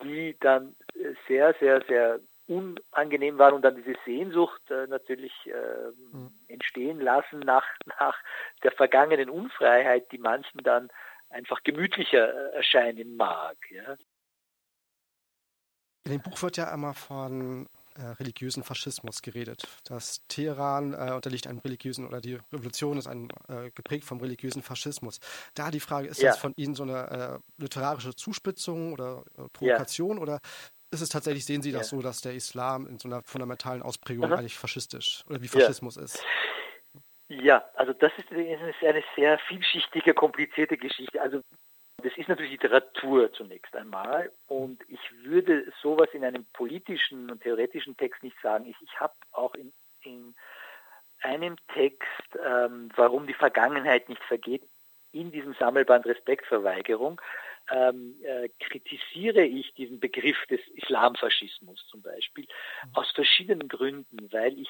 [0.02, 5.90] die dann äh, sehr, sehr, sehr unangenehm waren und dann diese Sehnsucht äh, natürlich äh,
[6.12, 6.32] mhm.
[6.48, 7.66] entstehen lassen nach,
[7.98, 8.18] nach
[8.62, 10.90] der vergangenen Unfreiheit, die manchen dann
[11.30, 13.56] einfach gemütlicher äh, erscheinen mag.
[13.70, 13.96] Ja.
[16.04, 19.66] In dem Buch wird ja einmal von äh, religiösen Faschismus geredet.
[19.84, 24.62] Das Teheran äh, unterliegt einem religiösen oder die Revolution ist ein, äh, geprägt vom religiösen
[24.62, 25.20] Faschismus.
[25.54, 26.30] Da die Frage, ist ja.
[26.30, 30.22] das von Ihnen so eine äh, literarische Zuspitzung oder äh, Provokation ja.
[30.22, 30.40] oder
[30.90, 31.96] ist es tatsächlich, sehen Sie das ja.
[31.96, 34.36] so, dass der Islam in so einer fundamentalen Ausprägung Aha.
[34.36, 36.22] eigentlich faschistisch oder wie Faschismus ist?
[37.28, 41.22] Ja, also das ist eine sehr vielschichtige, komplizierte Geschichte.
[41.22, 41.40] Also
[42.02, 47.96] das ist natürlich Literatur zunächst einmal und ich würde sowas in einem politischen und theoretischen
[47.96, 48.66] Text nicht sagen.
[48.66, 50.34] Ich, ich habe auch in, in,
[51.22, 52.08] einem Text,
[52.44, 54.62] ähm, warum die Vergangenheit nicht vergeht,
[55.12, 57.20] in diesem Sammelband Respektverweigerung,
[57.70, 62.90] ähm, äh, kritisiere ich diesen Begriff des Islamfaschismus zum Beispiel mhm.
[62.94, 64.68] aus verschiedenen Gründen, weil ich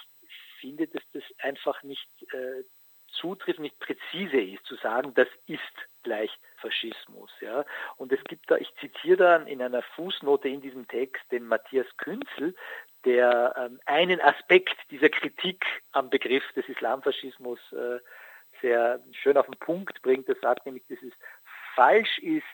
[0.61, 2.64] finde, dass das einfach nicht äh,
[3.12, 5.61] zutrifft, nicht präzise ist, zu sagen, das ist
[6.03, 7.31] gleich Faschismus.
[7.40, 7.64] Ja.
[7.96, 11.87] Und es gibt da, ich zitiere dann in einer Fußnote in diesem Text den Matthias
[11.96, 12.55] Künzel,
[13.05, 17.98] der ähm, einen Aspekt dieser Kritik am Begriff des Islamfaschismus äh,
[18.61, 20.29] sehr schön auf den Punkt bringt.
[20.29, 21.12] Er sagt nämlich, dass es
[21.75, 22.46] falsch ist,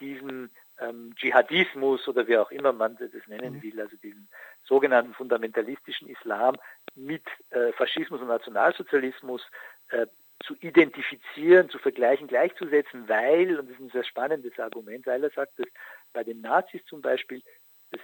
[0.00, 3.62] diesen ähm, Dschihadismus oder wie auch immer man das nennen mhm.
[3.62, 4.28] will, also diesen
[4.64, 6.56] sogenannten fundamentalistischen Islam
[6.94, 9.42] mit äh, Faschismus und Nationalsozialismus
[9.90, 10.06] äh,
[10.44, 15.30] zu identifizieren, zu vergleichen, gleichzusetzen, weil, und das ist ein sehr spannendes Argument, weil er
[15.30, 15.66] sagt, dass
[16.12, 17.42] bei den Nazis zum Beispiel
[17.90, 18.00] das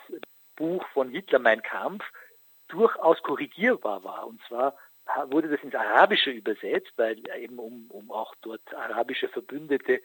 [0.55, 2.05] Buch von Hitler, Mein Kampf,
[2.69, 4.27] durchaus korrigierbar war.
[4.27, 4.77] Und zwar
[5.31, 10.03] wurde das ins Arabische übersetzt, weil eben um, um auch dort arabische Verbündete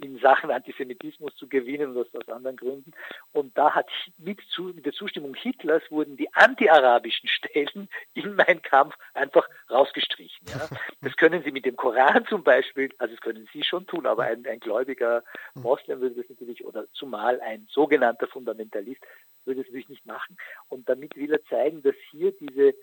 [0.00, 2.92] in Sachen Antisemitismus zu gewinnen und das aus anderen Gründen.
[3.32, 3.88] Und da hat
[4.18, 10.46] mit, zu, mit der Zustimmung Hitlers wurden die anti-arabischen Stellen in Mein Kampf einfach rausgestrichen.
[10.48, 10.68] Ja.
[11.02, 14.24] Das können Sie mit dem Koran zum Beispiel, also das können Sie schon tun, aber
[14.24, 15.22] ein, ein gläubiger
[15.54, 19.02] Moslem würde das natürlich, oder zumal ein sogenannter Fundamentalist
[19.44, 20.36] würde das natürlich nicht machen.
[20.68, 22.74] Und damit will er zeigen, dass hier diese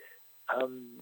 [0.62, 1.00] ähm,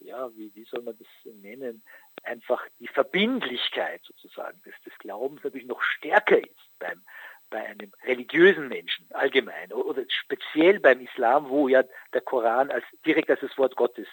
[0.00, 1.82] ja, wie, wie soll man das nennen,
[2.22, 7.02] einfach die Verbindlichkeit sozusagen des, des Glaubens natürlich noch stärker ist beim,
[7.48, 13.30] bei einem religiösen Menschen allgemein oder speziell beim Islam, wo ja der Koran als direkt
[13.30, 14.06] als das Wort Gottes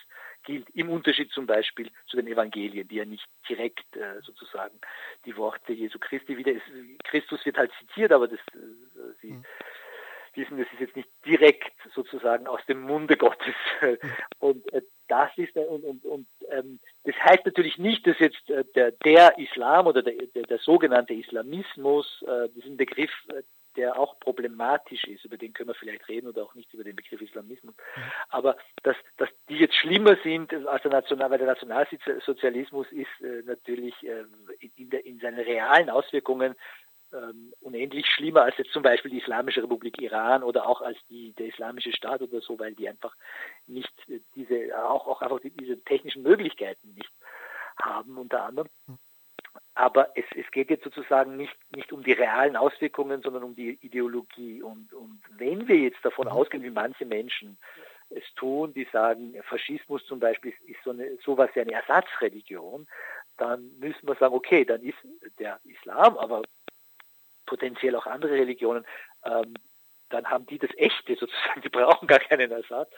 [0.43, 4.79] gilt, im Unterschied zum Beispiel zu den Evangelien, die ja nicht direkt äh, sozusagen
[5.25, 6.65] die Worte Jesu Christi wieder ist.
[7.03, 9.45] Christus wird halt zitiert, aber das äh, sie mhm
[10.37, 13.55] wissen, das ist jetzt nicht direkt sozusagen aus dem Munde Gottes.
[14.39, 18.49] Und äh, das ist äh, und, und, und ähm, das heißt natürlich nicht, dass jetzt
[18.49, 23.11] äh, der, der Islam oder der, der, der sogenannte Islamismus, äh, das ist ein Begriff,
[23.77, 26.95] der auch problematisch ist, über den können wir vielleicht reden oder auch nicht über den
[26.95, 28.01] Begriff Islamismus, mhm.
[28.29, 33.43] aber dass, dass die jetzt schlimmer sind als der National, weil der Nationalsozialismus ist äh,
[33.45, 34.25] natürlich äh,
[34.75, 36.55] in, der, in seinen realen Auswirkungen
[37.13, 41.33] ähm, unendlich schlimmer als jetzt zum Beispiel die Islamische Republik Iran oder auch als die,
[41.33, 43.15] der Islamische Staat oder so, weil die einfach
[43.65, 47.11] nicht äh, diese, auch, auch einfach die, diese technischen Möglichkeiten nicht
[47.79, 48.69] haben, unter anderem.
[49.73, 53.77] Aber es, es geht jetzt sozusagen nicht, nicht um die realen Auswirkungen, sondern um die
[53.81, 54.61] Ideologie.
[54.61, 57.57] Und, und wenn wir jetzt davon ausgehen, wie manche Menschen
[58.09, 62.87] es tun, die sagen, Faschismus zum Beispiel ist so eine, sowas wie eine Ersatzreligion,
[63.37, 64.97] dann müssen wir sagen, okay, dann ist
[65.39, 66.41] der Islam, aber
[67.47, 68.85] potenziell auch andere Religionen,
[69.25, 69.55] ähm,
[70.09, 72.91] dann haben die das Echte sozusagen, die brauchen gar keinen Ersatz.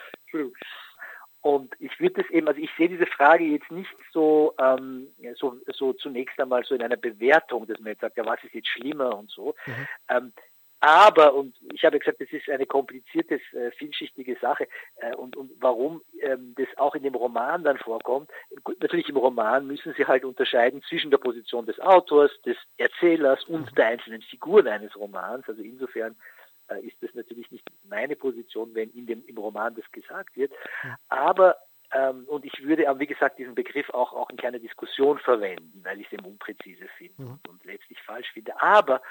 [1.42, 5.58] Und ich würde das eben, also ich sehe diese Frage jetzt nicht so, ähm, so,
[5.68, 8.68] so zunächst einmal so in einer Bewertung, dass man jetzt sagt, ja, was ist jetzt
[8.68, 9.56] schlimmer und so.
[9.66, 9.88] Mhm.
[10.10, 10.34] Ähm,
[10.82, 14.68] aber, und ich habe gesagt, das ist eine komplizierte, äh, vielschichtige Sache.
[14.98, 18.30] Äh, und, und warum ähm, das auch in dem Roman dann vorkommt,
[18.64, 23.44] gut, natürlich im Roman müssen Sie halt unterscheiden zwischen der Position des Autors, des Erzählers
[23.46, 25.48] und der einzelnen Figuren eines Romans.
[25.50, 26.16] Also insofern
[26.70, 30.54] äh, ist das natürlich nicht meine Position, wenn in dem, im Roman das gesagt wird.
[31.10, 31.58] Aber
[31.92, 36.00] ähm, und ich würde, wie gesagt, diesen Begriff auch, auch in keiner Diskussion verwenden, weil
[36.00, 37.40] ich es eben unpräzise finde mhm.
[37.48, 38.62] und letztlich falsch finde.
[38.62, 39.02] Aber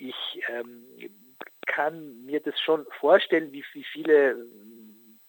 [0.00, 0.84] ich ähm,
[1.66, 5.20] kann mir das schon vorstellen, wie, wie viele ähm,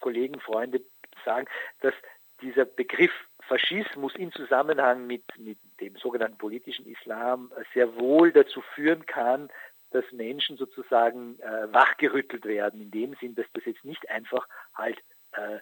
[0.00, 0.82] Kollegen, Freunde
[1.24, 1.48] sagen,
[1.80, 1.94] dass
[2.40, 3.12] dieser Begriff
[3.48, 9.48] Faschismus in Zusammenhang mit, mit dem sogenannten politischen Islam sehr wohl dazu führen kann,
[9.90, 14.98] dass Menschen sozusagen äh, wachgerüttelt werden, in dem Sinn, dass das jetzt nicht einfach halt
[15.32, 15.58] äh,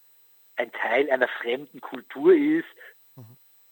[0.57, 2.69] ein Teil einer fremden Kultur ist,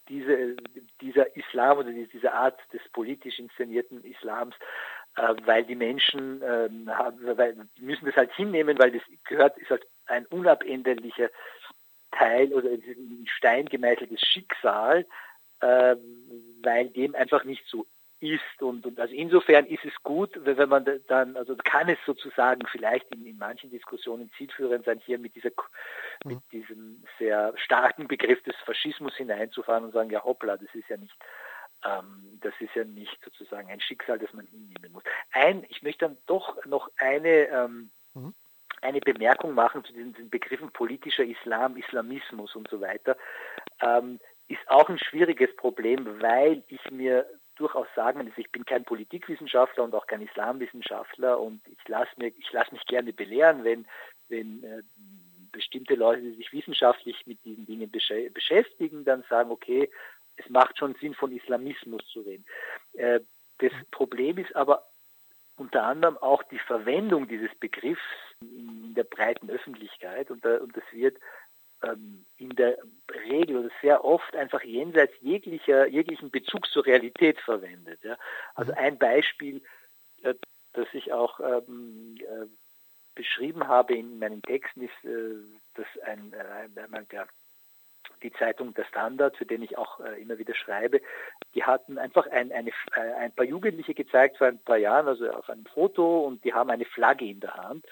[0.08, 0.56] diese,
[1.00, 4.54] dieser Islam oder diese Art des politisch inszenierten Islams,
[5.16, 9.70] äh, weil die Menschen äh, haben, weil, müssen das halt hinnehmen, weil das gehört, ist
[9.70, 11.30] halt ein unabänderlicher
[12.12, 15.06] Teil oder ein Stein gemeißeltes Schicksal,
[15.60, 15.96] äh,
[16.62, 17.86] weil dem einfach nicht so
[18.22, 18.62] ist.
[18.62, 23.12] Und, und also insofern ist es gut, wenn man dann, also kann es sozusagen vielleicht
[23.12, 25.50] in, in manchen Diskussionen zielführend sein, hier mit dieser
[26.24, 26.42] mit mhm.
[26.52, 31.16] diesem sehr starken Begriff des Faschismus hineinzufahren und sagen, ja hoppla, das ist ja nicht
[31.84, 35.02] ähm, das ist ja nicht sozusagen ein Schicksal, das man hinnehmen muss.
[35.32, 38.34] Ein, ich möchte dann doch noch eine ähm, mhm.
[38.80, 43.16] eine Bemerkung machen zu diesen, diesen, Begriffen politischer Islam, Islamismus und so weiter.
[43.80, 47.26] Ähm, ist auch ein schwieriges Problem, weil ich mir
[47.62, 52.10] durchaus sagen, also ich bin kein Politikwissenschaftler und auch kein Islamwissenschaftler und ich lasse
[52.52, 53.86] lasse mich gerne belehren, wenn,
[54.28, 54.82] wenn äh,
[55.52, 59.90] bestimmte Leute, die sich wissenschaftlich mit diesen Dingen beschäftigen, dann sagen, okay,
[60.36, 62.44] es macht schon Sinn, von Islamismus zu reden.
[62.94, 63.20] Äh,
[63.58, 64.88] das Problem ist aber
[65.56, 68.02] unter anderem auch die Verwendung dieses Begriffs
[68.40, 71.16] in der breiten Öffentlichkeit und, und das wird
[72.36, 72.78] in der
[73.28, 78.00] Regel oder sehr oft einfach jenseits jeglicher, jeglichen Bezug zur Realität verwendet.
[78.02, 78.16] Ja.
[78.54, 78.78] Also mhm.
[78.78, 79.62] ein Beispiel,
[80.22, 80.34] äh,
[80.72, 82.46] das ich auch ähm, äh,
[83.14, 85.34] beschrieben habe in meinen Texten, ist, äh,
[85.74, 87.26] dass ein, äh, der
[88.22, 91.00] die Zeitung Der Standard, für den ich auch äh, immer wieder schreibe,
[91.54, 95.30] die hatten einfach ein, eine, äh, ein paar Jugendliche gezeigt vor ein paar Jahren, also
[95.30, 97.84] auf einem Foto, und die haben eine Flagge in der Hand.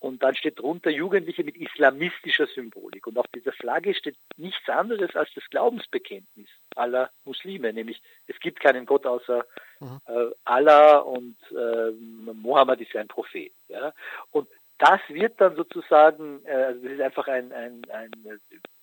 [0.00, 3.06] Und dann steht drunter Jugendliche mit islamistischer Symbolik.
[3.06, 8.60] Und auf dieser Flagge steht nichts anderes als das Glaubensbekenntnis aller Muslime, nämlich es gibt
[8.60, 9.44] keinen Gott außer
[9.80, 10.00] mhm.
[10.06, 11.90] äh, Allah und äh,
[12.32, 13.52] Mohammed ist ein Prophet.
[13.68, 13.92] Ja?
[14.30, 18.10] Und das wird dann sozusagen, äh, also das ist einfach ein, ein, ein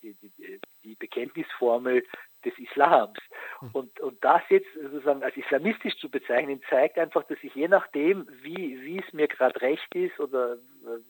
[0.01, 2.03] die, die, die Bekenntnisformel
[2.45, 3.19] des Islams.
[3.59, 3.69] Hm.
[3.73, 8.27] Und, und das jetzt sozusagen als islamistisch zu bezeichnen, zeigt einfach, dass ich je nachdem,
[8.41, 10.57] wie, wie es mir gerade recht ist oder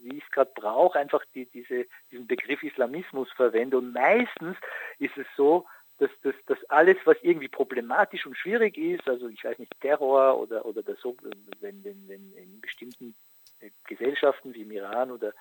[0.01, 3.77] wie ich es gerade brauche, einfach die, diese, diesen Begriff Islamismus verwende.
[3.77, 4.57] Und meistens
[4.99, 5.65] ist es so,
[5.97, 10.37] dass, dass, dass alles, was irgendwie problematisch und schwierig ist, also ich weiß nicht, Terror
[10.37, 11.15] oder, oder das so,
[11.61, 13.15] wenn, wenn, wenn in bestimmten
[13.87, 15.33] Gesellschaften wie im Iran oder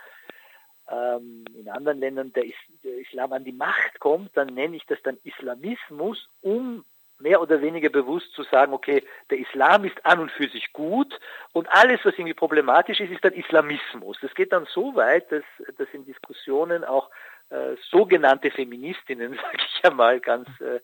[0.91, 4.87] ähm, in anderen Ländern der, Is der Islam an die Macht kommt, dann nenne ich
[4.87, 6.85] das dann Islamismus, um
[7.19, 11.19] mehr oder weniger bewusst zu sagen, okay, der Islam ist an und für sich gut
[11.53, 14.19] und alles, was irgendwie problematisch ist, ist dann Islamismus.
[14.21, 15.45] Das geht dann so weit, dass,
[15.79, 17.11] dass in Diskussionen auch
[17.51, 20.81] äh, sogenannte Feministinnen, sage ich einmal ganz äh, äh,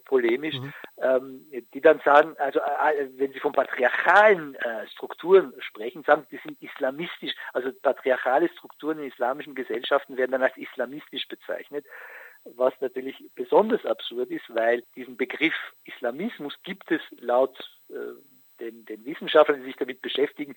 [0.00, 0.72] polemisch, mhm.
[0.98, 6.26] ähm, die dann sagen, also äh, äh, wenn sie von patriarchalen äh, Strukturen sprechen, sagen,
[6.30, 11.84] die sind islamistisch, also patriarchale Strukturen in islamischen Gesellschaften werden dann als islamistisch bezeichnet,
[12.44, 17.94] was natürlich besonders absurd ist, weil diesen Begriff Islamismus gibt es laut äh,
[18.60, 20.54] den, den Wissenschaftlern, die sich damit beschäftigen,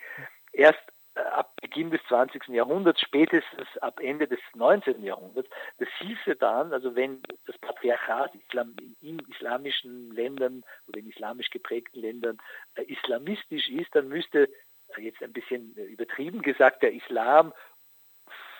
[0.54, 0.82] erst
[1.16, 2.48] ab Beginn des 20.
[2.50, 5.04] Jahrhunderts, spätestens ab Ende des 19.
[5.04, 5.50] Jahrhunderts.
[5.78, 12.02] Das hieße dann, also wenn das Patriarchat Islam, in islamischen Ländern oder in islamisch geprägten
[12.02, 12.38] Ländern
[12.76, 14.50] äh, islamistisch ist, dann müsste,
[14.96, 17.54] äh, jetzt ein bisschen übertrieben gesagt, der Islam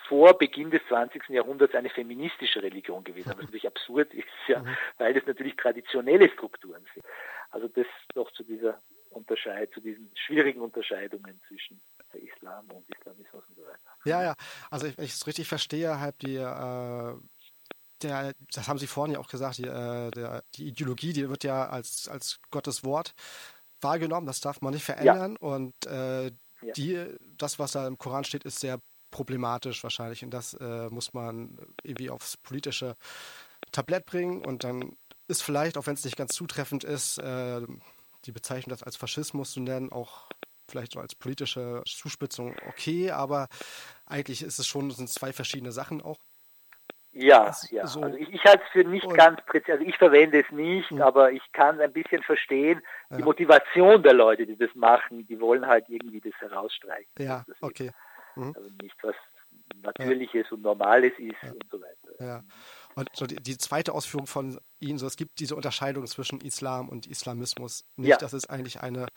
[0.08, 1.30] vor Beginn des 20.
[1.30, 4.78] Jahrhunderts eine feministische Religion gewesen, was natürlich absurd ist, ja, mhm.
[4.98, 7.06] weil das natürlich traditionelle Strukturen sind.
[7.50, 11.82] Also das doch zu dieser Unterscheid, zu diesen schwierigen Unterscheidungen zwischen
[12.18, 13.80] Islam und Islamismus und so weiter.
[14.06, 14.36] Ja, ja.
[14.70, 17.16] Also wenn ich es richtig verstehe, halt die äh,
[18.02, 21.44] der, das haben Sie vorhin ja auch gesagt, die, äh, der, die Ideologie, die wird
[21.44, 23.14] ja als, als Gottes Wort
[23.82, 25.38] wahrgenommen, das darf man nicht verändern.
[25.40, 25.48] Ja.
[25.48, 26.74] Und äh, ja.
[26.76, 27.06] die,
[27.38, 28.80] das, was da im Koran steht, ist sehr
[29.12, 30.24] problematisch wahrscheinlich.
[30.24, 32.96] Und das äh, muss man irgendwie aufs politische
[33.72, 34.46] Tablett bringen.
[34.46, 34.98] Und dann
[35.28, 37.62] ist vielleicht, auch wenn es nicht ganz zutreffend ist, äh,
[38.26, 40.30] die Bezeichnung das als Faschismus zu nennen, auch
[40.68, 43.48] vielleicht so als politische Zuspitzung okay, aber
[44.06, 46.20] eigentlich ist es schon, sind zwei verschiedene Sachen auch.
[47.18, 47.88] Ja, das, ja.
[47.88, 50.92] So also ich, ich halte es für nicht ganz präzise, also ich verwende es nicht,
[50.92, 51.02] mhm.
[51.02, 53.26] aber ich kann ein bisschen verstehen, die ja.
[53.26, 57.10] Motivation der Leute, die das machen, die wollen halt irgendwie das herausstreichen.
[57.18, 57.92] Ja, okay.
[58.36, 58.54] Mhm.
[58.56, 59.16] Also nicht was
[59.82, 60.52] Natürliches ja.
[60.52, 62.26] und Normales ist und so weiter.
[62.26, 62.44] Ja.
[62.96, 66.90] Und so die, die, zweite Ausführung von Ihnen, so es gibt diese Unterscheidung zwischen Islam
[66.90, 68.10] und Islamismus nicht.
[68.10, 68.18] Ja.
[68.18, 69.08] Das ist eigentlich eine,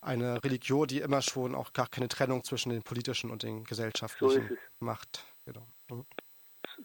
[0.00, 4.48] eine Religion, die immer schon auch gar keine Trennung zwischen den politischen und den gesellschaftlichen
[4.48, 5.24] so macht.
[5.44, 5.66] Genau.
[5.90, 6.04] Mhm.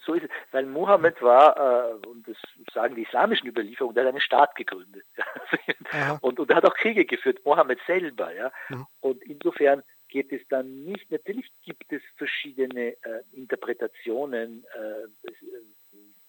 [0.05, 0.30] So ist es.
[0.51, 2.38] Weil Mohammed war, äh, und das
[2.74, 5.05] sagen die islamischen Überlieferungen, der hat einen Staat gegründet.
[6.22, 8.34] und, und er hat auch Kriege geführt, Mohammed selber.
[8.34, 8.51] Ja?
[8.70, 8.88] Mhm.
[9.01, 15.30] Und insofern geht es dann nicht, natürlich gibt es verschiedene äh, Interpretationen äh,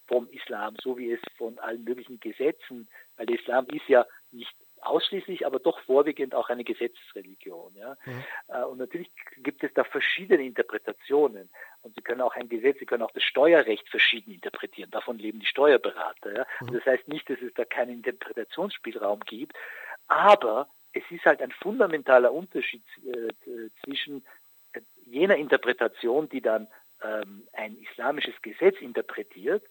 [0.07, 4.55] vom Islam, so wie es von allen möglichen Gesetzen, weil der Islam ist ja nicht
[4.87, 7.75] ausschließlich, aber doch vorwiegend auch eine Gesetzesreligion.
[7.77, 7.97] Ja?
[8.05, 8.25] Mhm.
[8.49, 11.51] Äh, und natürlich gibt es da verschiedene Interpretationen.
[11.83, 14.91] Und Sie können auch ein Gesetz, Sie können auch das Steuerrecht verschieden interpretieren.
[14.91, 16.35] Davon leben die Steuerberater.
[16.35, 16.47] Ja?
[16.61, 16.75] Mhm.
[16.75, 19.57] Das heißt nicht, dass es da keinen Interpretationsspielraum gibt,
[20.09, 24.25] aber es ist halt ein fundamentaler Unterschied äh, zwischen
[24.73, 26.69] äh, jener Interpretation, die dann
[27.03, 29.69] ähm, ein islamisches Gesetz interpretiert, äh,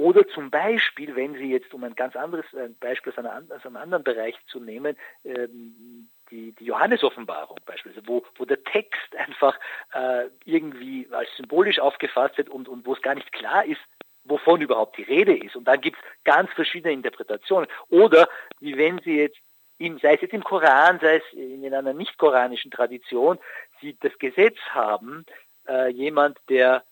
[0.00, 3.66] oder zum Beispiel, wenn Sie jetzt, um ein ganz anderes ein Beispiel aus, einer, aus,
[3.66, 9.58] einem anderen Bereich zu nehmen, ähm, die, die Johannesoffenbarung beispielsweise, wo, wo der Text einfach
[9.92, 13.80] äh, irgendwie als symbolisch aufgefasst wird und, und wo es gar nicht klar ist,
[14.24, 15.54] wovon überhaupt die Rede ist.
[15.54, 17.68] Und dann gibt es ganz verschiedene Interpretationen.
[17.90, 18.26] Oder
[18.58, 19.38] wie wenn Sie jetzt
[19.76, 23.38] im, sei es jetzt im Koran, sei es in einer nicht-koranischen Tradition,
[23.82, 25.26] sie das Gesetz haben,
[25.68, 26.84] äh, jemand, der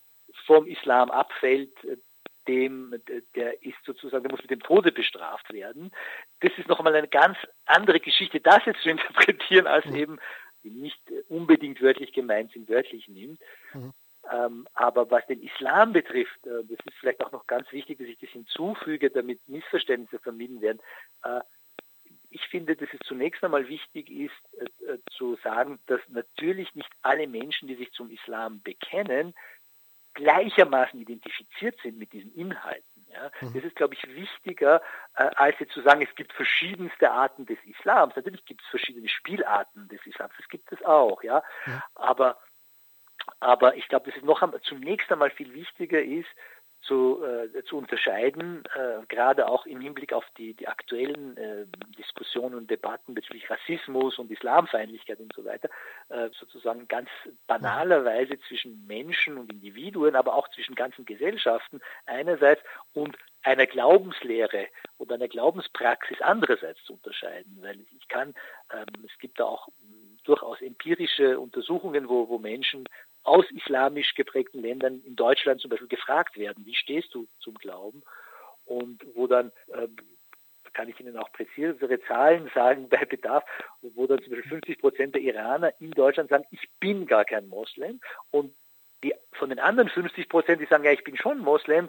[0.47, 1.97] vom Islam abfällt, äh,
[2.49, 2.95] dem,
[3.35, 5.93] der ist sozusagen, der muss mit dem Tode bestraft werden.
[6.41, 7.37] Das ist noch einmal eine ganz
[7.67, 9.95] andere Geschichte, das jetzt zu interpretieren, als mhm.
[9.95, 10.19] eben
[10.63, 13.41] nicht unbedingt wörtlich gemeint sind, wörtlich nimmt.
[13.75, 13.93] Mhm.
[14.31, 18.09] Ähm, aber was den Islam betrifft, äh, das ist vielleicht auch noch ganz wichtig, dass
[18.09, 20.81] ich das hinzufüge, damit Missverständnisse vermieden werden.
[21.23, 21.41] Äh,
[22.31, 24.33] ich finde, dass es zunächst einmal wichtig ist,
[24.87, 29.35] äh, zu sagen, dass natürlich nicht alle Menschen, die sich zum Islam bekennen,
[30.19, 33.07] gleichermaßen identifiziert sind mit diesen Inhalten.
[33.13, 33.31] Ja.
[33.41, 33.55] Mhm.
[33.55, 34.83] Das ist, glaube ich, wichtiger,
[35.15, 38.17] äh, als jetzt zu sagen, es gibt verschiedenste Arten des Islams.
[38.17, 41.43] Natürlich gibt es verschiedene Spielarten des Islams, das gibt es auch, ja.
[41.67, 41.85] ja.
[41.95, 42.39] Aber,
[43.41, 46.29] aber ich glaube, dass es noch einmal, zunächst einmal viel wichtiger ist,
[46.89, 51.67] zu, äh, zu unterscheiden, äh, gerade auch im Hinblick auf die, die aktuellen äh,
[51.99, 55.69] Diskussionen und Debatten bezüglich Rassismus und Islamfeindlichkeit und so weiter,
[56.09, 57.09] äh, sozusagen ganz
[57.47, 62.63] banalerweise zwischen Menschen und Individuen, aber auch zwischen ganzen Gesellschaften einerseits
[62.95, 64.67] und einer Glaubenslehre
[64.97, 68.35] oder einer Glaubenspraxis andererseits zu unterscheiden, weil ich kann,
[68.73, 69.69] ähm, es gibt da auch
[70.25, 72.85] durchaus empirische Untersuchungen, wo, wo Menschen
[73.29, 78.03] aus islamisch geprägten Ländern in Deutschland zum Beispiel gefragt werden, wie stehst du zum Glauben?
[78.65, 79.89] Und wo dann, äh,
[80.73, 83.45] kann ich Ihnen auch präzisere Zahlen sagen bei Bedarf,
[83.81, 87.49] wo dann zum Beispiel 50 Prozent der Iraner in Deutschland sagen, ich bin gar kein
[87.49, 88.01] Moslem.
[88.31, 88.55] Und
[89.03, 91.89] die, von den anderen 50 Prozent, die sagen, ja, ich bin schon Moslem,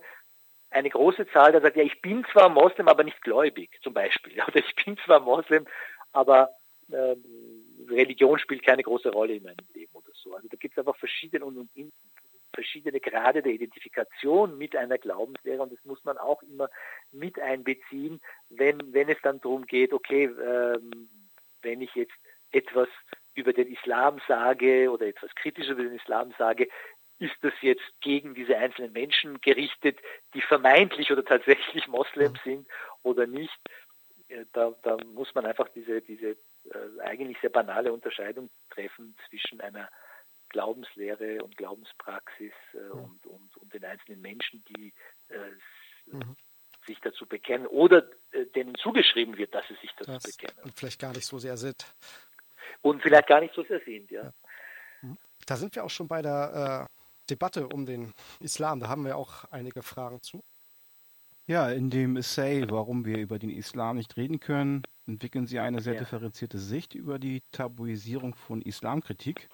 [0.72, 4.42] eine große Zahl, der sagt, ja, ich bin zwar Moslem, aber nicht gläubig, zum Beispiel.
[4.48, 5.66] Oder ich bin zwar Moslem,
[6.12, 6.52] aber
[6.92, 7.24] ähm,
[7.90, 10.34] Religion spielt keine große Rolle in meinem Leben oder so.
[10.34, 11.70] Also da gibt es einfach verschiedene und, und
[12.54, 16.70] verschiedene Grade der Identifikation mit einer Glaubenslehre und das muss man auch immer
[17.12, 18.20] mit einbeziehen,
[18.50, 21.10] wenn, wenn es dann darum geht, okay, ähm,
[21.62, 22.16] wenn ich jetzt
[22.52, 22.90] etwas
[23.36, 26.68] über den Islam sage oder etwas kritisch über den Islam sage,
[27.20, 30.00] ist das jetzt gegen diese einzelnen Menschen gerichtet,
[30.34, 32.68] die vermeintlich oder tatsächlich Moslems sind
[33.04, 33.60] oder nicht.
[34.30, 36.38] Äh, da, da muss man einfach diese, diese
[37.04, 39.90] eigentlich sehr banale Unterscheidung treffen zwischen einer
[40.50, 42.92] Glaubenslehre und Glaubenspraxis äh, mhm.
[42.92, 44.94] und, und, und, den einzelnen Menschen, die
[45.30, 45.38] äh,
[46.08, 46.36] mhm.
[46.86, 50.58] sich dazu bekennen oder äh, denen zugeschrieben wird, dass sie sich dazu das bekennen.
[50.64, 51.86] Und vielleicht gar nicht so sehr sind.
[52.82, 54.24] Und vielleicht gar nicht so sehr sind, ja.
[54.24, 54.34] ja.
[55.02, 55.18] Mhm.
[55.46, 58.80] Da sind wir auch schon bei der äh, Debatte um den Islam.
[58.80, 60.44] Da haben wir auch einige Fragen zu.
[61.50, 65.82] Ja, in dem Essay, warum wir über den Islam nicht reden können, entwickeln Sie eine
[65.82, 66.00] sehr ja.
[66.02, 69.50] differenzierte Sicht über die Tabuisierung von Islamkritik.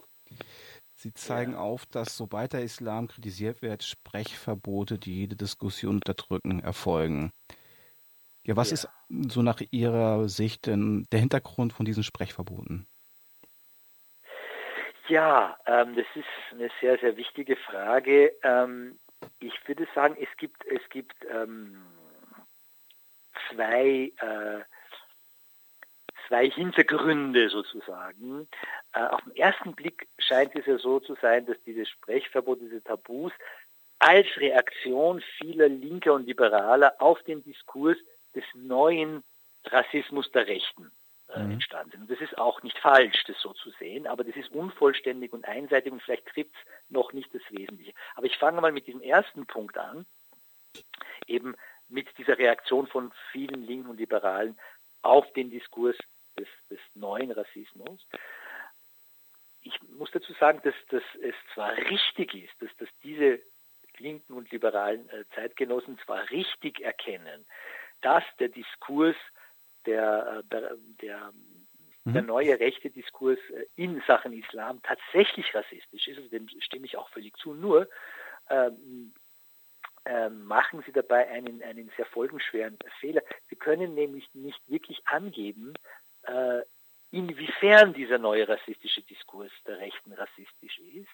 [0.94, 1.60] Sie zeigen ja.
[1.60, 7.32] auf, dass sobald der Islam kritisiert wird, Sprechverbote, die jede Diskussion unterdrücken, erfolgen.
[8.44, 8.74] Ja, was ja.
[8.74, 8.90] ist
[9.30, 12.88] so nach Ihrer Sicht denn der Hintergrund von diesen Sprechverboten?
[15.08, 18.34] Ja, ähm, das ist eine sehr, sehr wichtige Frage.
[18.44, 19.00] Ähm,
[19.40, 21.86] ich würde sagen, es gibt, es gibt ähm,
[23.50, 24.64] zwei, äh,
[26.28, 28.48] zwei Hintergründe sozusagen.
[28.94, 32.84] Äh, auf den ersten Blick scheint es ja so zu sein, dass dieses Sprechverbot, diese
[32.84, 33.32] Tabus
[34.00, 37.98] als Reaktion vieler Linker und Liberaler auf den Diskurs
[38.36, 39.24] des neuen
[39.66, 40.92] Rassismus der Rechten
[41.36, 41.52] äh, mhm.
[41.52, 42.02] entstanden sind.
[42.02, 45.46] Und das ist auch nicht falsch, das so zu sehen, aber das ist unvollständig und
[45.46, 47.94] einseitig und vielleicht trifft es noch nicht das Wesentliche.
[48.16, 50.06] Aber ich fange mal mit diesem ersten Punkt an,
[51.28, 51.56] eben
[51.88, 54.58] mit dieser Reaktion von vielen Linken und Liberalen
[55.02, 55.98] auf den Diskurs
[56.38, 58.08] des, des neuen Rassismus.
[59.62, 63.42] Ich muss dazu sagen, dass, dass es zwar richtig ist, dass, dass diese
[63.98, 67.46] linken und liberalen äh, Zeitgenossen zwar richtig erkennen,
[68.02, 69.16] dass der Diskurs
[69.86, 71.34] der, äh, der, der,
[72.04, 72.14] mhm.
[72.14, 76.98] der neue rechte Diskurs äh, in Sachen Islam tatsächlich rassistisch ist, also dem stimme ich
[76.98, 77.88] auch völlig zu, nur
[78.50, 79.14] ähm,
[80.06, 83.24] äh, machen Sie dabei einen, einen sehr folgenschweren Fehler.
[83.50, 85.74] Sie können nämlich nicht wirklich angeben,
[86.24, 86.62] äh,
[87.12, 91.10] inwiefern dieser neue rassistische Diskurs der Rechten rassistisch ist.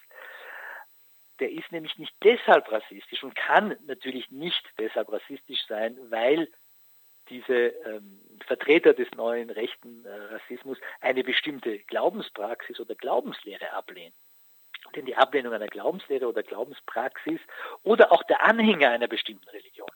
[1.40, 6.50] Der ist nämlich nicht deshalb rassistisch und kann natürlich nicht deshalb rassistisch sein, weil
[7.32, 14.14] diese ähm, Vertreter des neuen rechten äh, Rassismus eine bestimmte Glaubenspraxis oder Glaubenslehre ablehnen.
[14.96, 17.40] Denn die Ablehnung einer Glaubenslehre oder Glaubenspraxis
[17.84, 19.90] oder auch der Anhänger einer bestimmten Religion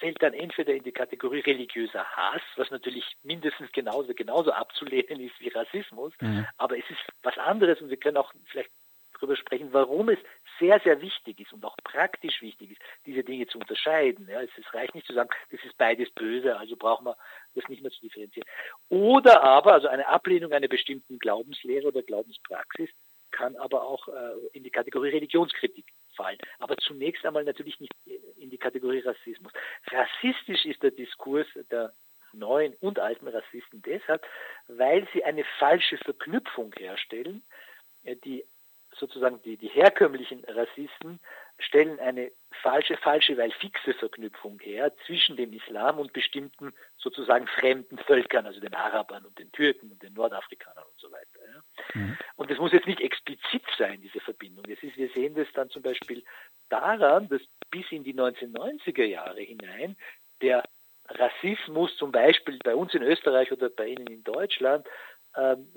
[0.00, 5.38] fällt dann entweder in die Kategorie religiöser Hass, was natürlich mindestens genauso, genauso abzulehnen ist
[5.40, 6.46] wie Rassismus, mhm.
[6.56, 8.70] aber es ist was anderes und wir können auch vielleicht
[9.12, 10.18] darüber sprechen, warum es
[10.60, 14.28] sehr, sehr wichtig ist und auch praktisch wichtig ist, diese Dinge zu unterscheiden.
[14.30, 17.16] Ja, es, reicht nicht zu sagen, das ist beides böse, also brauchen wir
[17.54, 18.48] das nicht mehr zu differenzieren.
[18.88, 22.90] Oder aber, also eine Ablehnung einer bestimmten Glaubenslehre oder Glaubenspraxis
[23.30, 25.86] kann aber auch äh, in die Kategorie Religionskritik
[26.16, 26.38] fallen.
[26.58, 27.92] Aber zunächst einmal natürlich nicht
[28.36, 29.52] in die Kategorie Rassismus.
[29.90, 31.92] Rassistisch ist der Diskurs der
[32.32, 34.24] neuen und alten Rassisten deshalb,
[34.68, 37.42] weil sie eine falsche Verknüpfung herstellen,
[38.04, 38.44] äh, die
[39.00, 41.18] sozusagen die, die herkömmlichen Rassisten
[41.58, 42.30] stellen eine
[42.62, 48.60] falsche, falsche, weil fixe Verknüpfung her zwischen dem Islam und bestimmten sozusagen fremden Völkern, also
[48.60, 51.40] den Arabern und den Türken und den Nordafrikanern und so weiter.
[51.52, 52.00] Ja.
[52.00, 52.18] Mhm.
[52.36, 54.64] Und das muss jetzt nicht explizit sein, diese Verbindung.
[54.68, 56.22] Das ist, wir sehen das dann zum Beispiel
[56.68, 59.96] daran, dass bis in die 1990er Jahre hinein
[60.40, 60.62] der
[61.08, 64.86] Rassismus zum Beispiel bei uns in Österreich oder bei Ihnen in Deutschland
[65.36, 65.68] ähm,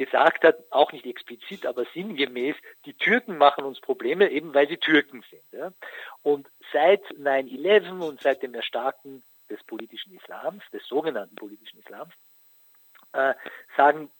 [0.00, 4.78] gesagt hat, auch nicht explizit, aber sinngemäß, die Türken machen uns Probleme, eben weil sie
[4.78, 5.42] Türken sind.
[5.52, 5.72] Ja?
[6.22, 12.14] Und seit 9-11 und seit dem Erstarken des politischen Islams, des sogenannten politischen Islams,
[13.12, 13.34] äh,
[13.76, 14.10] sagen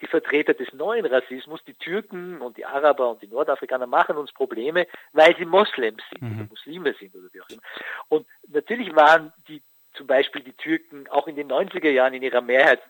[0.00, 4.32] die Vertreter des neuen Rassismus, die Türken und die Araber und die Nordafrikaner machen uns
[4.32, 6.40] Probleme, weil sie Moslems sind mhm.
[6.40, 7.62] oder Muslime sind oder wie auch immer.
[8.08, 9.62] Und natürlich waren die
[9.94, 12.80] zum Beispiel die Türken auch in den 90er Jahren in ihrer Mehrheit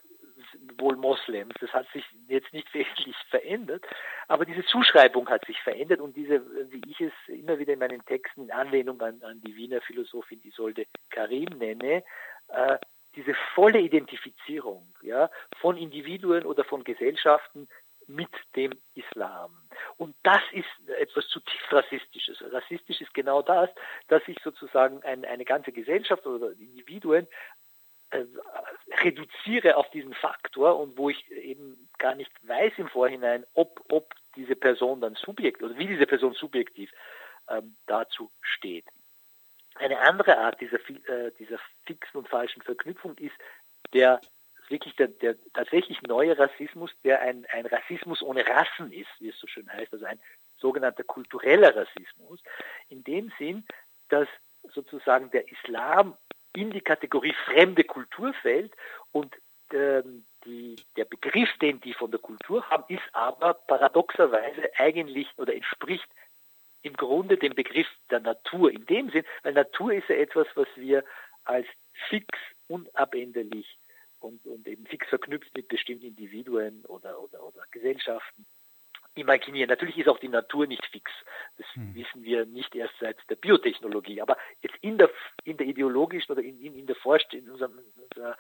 [0.79, 1.55] wohl Moslems.
[1.61, 3.85] Das hat sich jetzt nicht wesentlich verändert,
[4.29, 8.05] aber diese Zuschreibung hat sich verändert und diese, wie ich es immer wieder in meinen
[8.05, 12.05] Texten in Anlehnung an, an die Wiener Philosophin Isolde Karim nenne,
[12.49, 12.79] äh,
[13.15, 15.31] diese volle Identifizierung ja,
[15.61, 17.69] von Individuen oder von Gesellschaften
[18.07, 19.55] mit dem Islam.
[19.97, 22.43] Und das ist etwas zutiefst Rassistisches.
[22.53, 23.71] Rassistisch ist genau das,
[24.09, 27.29] dass ich sozusagen ein, eine ganze Gesellschaft oder Individuen
[28.11, 28.25] äh,
[29.03, 34.15] reduziere auf diesen Faktor und wo ich eben gar nicht weiß im Vorhinein, ob, ob
[34.37, 36.91] diese Person dann subjekt oder wie diese Person subjektiv
[37.49, 38.87] ähm, dazu steht.
[39.75, 40.79] Eine andere Art dieser,
[41.09, 43.37] äh, dieser fixen und falschen Verknüpfung ist
[43.93, 44.21] der
[44.69, 49.39] wirklich der, der tatsächlich neue Rassismus, der ein, ein Rassismus ohne Rassen ist, wie es
[49.39, 50.21] so schön heißt, also ein
[50.57, 52.43] sogenannter kultureller Rassismus,
[52.89, 53.65] in dem Sinn,
[54.09, 54.29] dass
[54.75, 56.17] sozusagen der Islam
[56.55, 58.75] in die Kategorie fremde Kultur fällt
[59.13, 59.35] und
[59.73, 65.55] ähm, die, der Begriff, den die von der Kultur haben, ist aber paradoxerweise eigentlich oder
[65.55, 66.09] entspricht
[66.83, 70.69] im Grunde dem Begriff der Natur in dem Sinn, weil Natur ist ja etwas, was
[70.77, 71.05] wir
[71.45, 71.67] als
[72.09, 72.27] fix,
[72.69, 73.79] unabänderlich
[74.21, 78.47] und, und eben fix verknüpft mit bestimmten Individuen oder, oder, oder Gesellschaften
[79.19, 79.69] imaginieren.
[79.69, 81.11] Natürlich ist auch die Natur nicht fix.
[81.57, 81.95] Das hm.
[81.95, 84.21] wissen wir nicht erst seit der Biotechnologie.
[84.21, 85.11] Aber jetzt in der,
[85.45, 88.37] in der ideologischen oder in, in, in der Vorstellung, in unserem, unserer,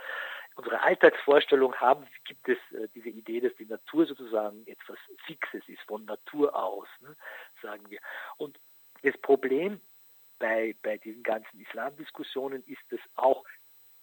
[0.56, 5.82] unserer Alltagsvorstellung haben, gibt es äh, diese Idee, dass die Natur sozusagen etwas Fixes ist,
[5.86, 7.16] von Natur aus, ne,
[7.62, 8.00] sagen wir.
[8.36, 8.58] Und
[9.02, 9.80] das Problem
[10.38, 13.44] bei, bei diesen ganzen Islamdiskussionen ist, dass auch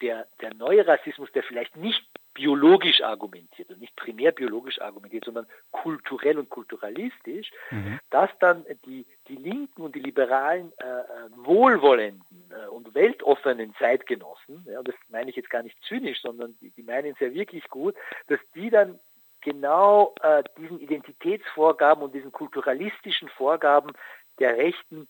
[0.01, 2.05] der, der neue Rassismus, der vielleicht nicht
[2.35, 7.99] biologisch argumentiert und nicht primär biologisch argumentiert, sondern kulturell und kulturalistisch, mhm.
[8.11, 11.03] dass dann die, die linken und die liberalen äh, äh,
[11.37, 16.69] wohlwollenden äh, und weltoffenen Zeitgenossen, ja, das meine ich jetzt gar nicht zynisch, sondern die,
[16.71, 17.95] die meinen es ja wirklich gut,
[18.27, 18.99] dass die dann
[19.41, 23.91] genau äh, diesen Identitätsvorgaben und diesen kulturalistischen Vorgaben
[24.39, 25.07] der Rechten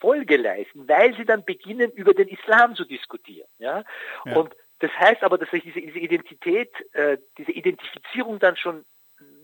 [0.00, 3.48] Folge leisten, weil sie dann beginnen, über den Islam zu diskutieren.
[3.58, 3.84] Ja?
[4.26, 4.36] ja.
[4.36, 8.84] Und das heißt aber, dass ich diese, diese Identität, äh, diese Identifizierung dann schon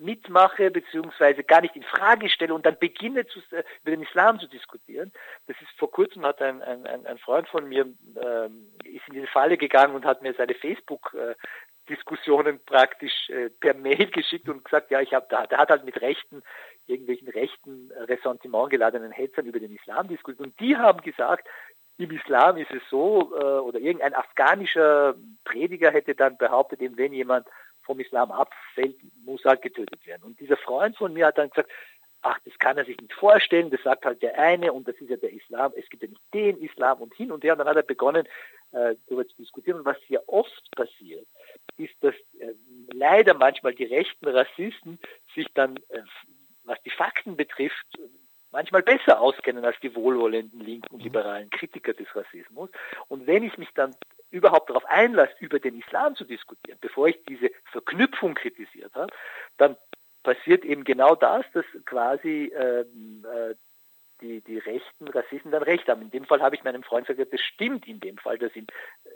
[0.00, 4.38] mitmache, beziehungsweise gar nicht in Frage stelle und dann beginne zu, äh, über den Islam
[4.38, 5.12] zu diskutieren.
[5.46, 9.28] Das ist vor kurzem hat ein, ein, ein Freund von mir ähm, ist in diese
[9.28, 11.34] Falle gegangen und hat mir seine Facebook äh,
[11.88, 15.84] Diskussionen praktisch äh, per Mail geschickt und gesagt, ja, ich habe da, der hat halt
[15.84, 16.42] mit rechten,
[16.86, 21.48] irgendwelchen rechten äh, Ressentiment geladenen Hetzern über den Islam diskutiert und die haben gesagt,
[21.99, 25.14] im Islam ist es so, äh, oder irgendein afghanischer
[25.45, 27.47] Prediger hätte dann behauptet, eben wenn jemand
[27.82, 30.22] vom Islam abfällt, muss halt getötet werden.
[30.22, 31.70] Und dieser Freund von mir hat dann gesagt,
[32.22, 35.11] ach, das kann er sich nicht vorstellen, das sagt halt der eine und das ist
[35.11, 37.53] ja der Islam, es gibt ja nicht den Islam und hin und her.
[37.53, 38.26] Und dann hat er begonnen,
[38.70, 39.80] äh, darüber zu diskutieren.
[39.80, 41.26] Und was hier oft passiert,
[41.76, 42.55] ist, dass äh,
[42.93, 44.99] leider manchmal die rechten Rassisten
[45.34, 46.03] sich dann, äh,
[46.64, 47.86] was die Fakten betrifft,
[48.53, 51.05] manchmal besser auskennen als die wohlwollenden linken und mhm.
[51.05, 52.70] liberalen Kritiker des Rassismus.
[53.09, 53.94] Und wenn ich mich dann
[54.30, 59.12] überhaupt darauf einlasse, über den Islam zu diskutieren, bevor ich diese Verknüpfung kritisiert habe,
[59.57, 59.76] dann
[60.22, 63.55] passiert eben genau das, dass quasi ähm, äh,
[64.20, 66.03] die, die rechten Rassisten dann recht haben.
[66.03, 68.66] In dem Fall habe ich meinem Freund gesagt, das stimmt in dem Fall, dass in
[69.05, 69.11] äh,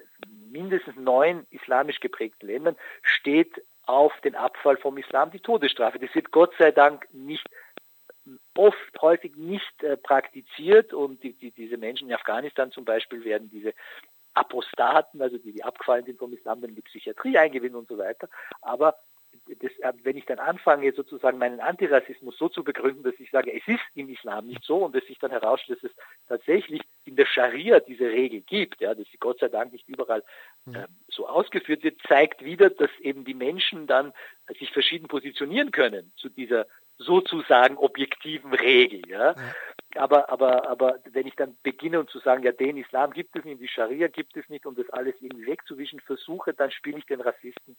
[0.51, 5.99] mindestens neun islamisch geprägten Ländern steht auf den Abfall vom Islam die Todesstrafe.
[5.99, 7.47] Das wird Gott sei Dank nicht
[8.57, 13.51] oft häufig nicht äh, praktiziert und die, die, diese Menschen in Afghanistan zum Beispiel werden
[13.51, 13.75] diese
[14.35, 17.97] Apostaten, also die, die abgefallen sind vom Islam, dann in die Psychiatrie eingewinnen und so
[17.97, 18.29] weiter.
[18.61, 18.97] Aber
[19.61, 23.53] das, äh, wenn ich dann anfange, sozusagen meinen Antirassismus so zu begründen, dass ich sage,
[23.53, 25.97] es ist im Islam nicht so und dass sich dann herausstellt, dass es
[26.29, 30.23] tatsächlich in der Scharia diese Regel gibt, ja, dass sie Gott sei Dank nicht überall
[30.73, 34.13] äh, so ausgeführt wird, zeigt wieder, dass eben die Menschen dann
[34.59, 36.67] sich verschieden positionieren können zu dieser
[36.99, 39.09] sozusagen objektiven Regel.
[39.09, 39.35] Ja?
[39.97, 43.45] Aber, aber, aber wenn ich dann beginne und zu sagen, ja, den Islam gibt es
[43.45, 47.07] nicht, die Scharia gibt es nicht, um das alles irgendwie wegzuwischen versuche, dann spiele ich
[47.07, 47.77] den Rassisten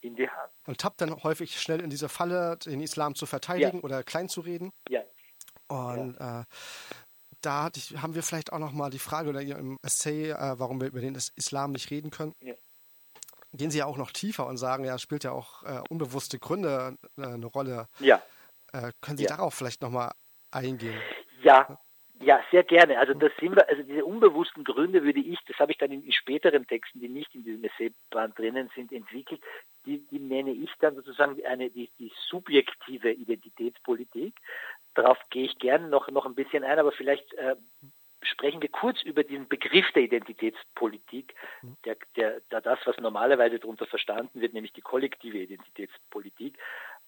[0.00, 0.52] in die Hand.
[0.66, 3.84] Und tappt dann häufig schnell in diese Falle, den Islam zu verteidigen ja.
[3.84, 4.70] oder klein zu reden.
[4.88, 5.02] Ja.
[5.68, 6.40] Und ja.
[6.40, 6.44] Äh,
[7.42, 10.88] da haben wir vielleicht auch noch mal die Frage oder im Essay, äh, warum wir
[10.88, 12.32] über den Islam nicht reden können.
[12.40, 12.54] Ja.
[13.56, 16.96] Gehen Sie ja auch noch tiefer und sagen, ja, spielt ja auch äh, unbewusste Gründe
[17.16, 17.88] äh, eine Rolle.
[17.98, 18.22] Ja.
[18.72, 19.36] Äh, können Sie ja.
[19.36, 20.12] darauf vielleicht noch mal
[20.50, 21.00] eingehen?
[21.42, 21.78] Ja,
[22.20, 22.98] ja, sehr gerne.
[22.98, 26.02] Also das sind wir, also diese unbewussten Gründe würde ich, das habe ich dann in,
[26.02, 29.42] in späteren Texten, die nicht in diesem Essayband drinnen sind, entwickelt,
[29.84, 34.34] die, die nenne ich dann sozusagen eine die, die subjektive Identitätspolitik.
[34.94, 37.56] Darauf gehe ich gerne noch, noch ein bisschen ein, aber vielleicht äh,
[38.26, 41.34] sprechen wir kurz über diesen Begriff der Identitätspolitik,
[41.84, 46.58] der, der, der das, was normalerweise darunter verstanden wird, nämlich die kollektive Identitätspolitik.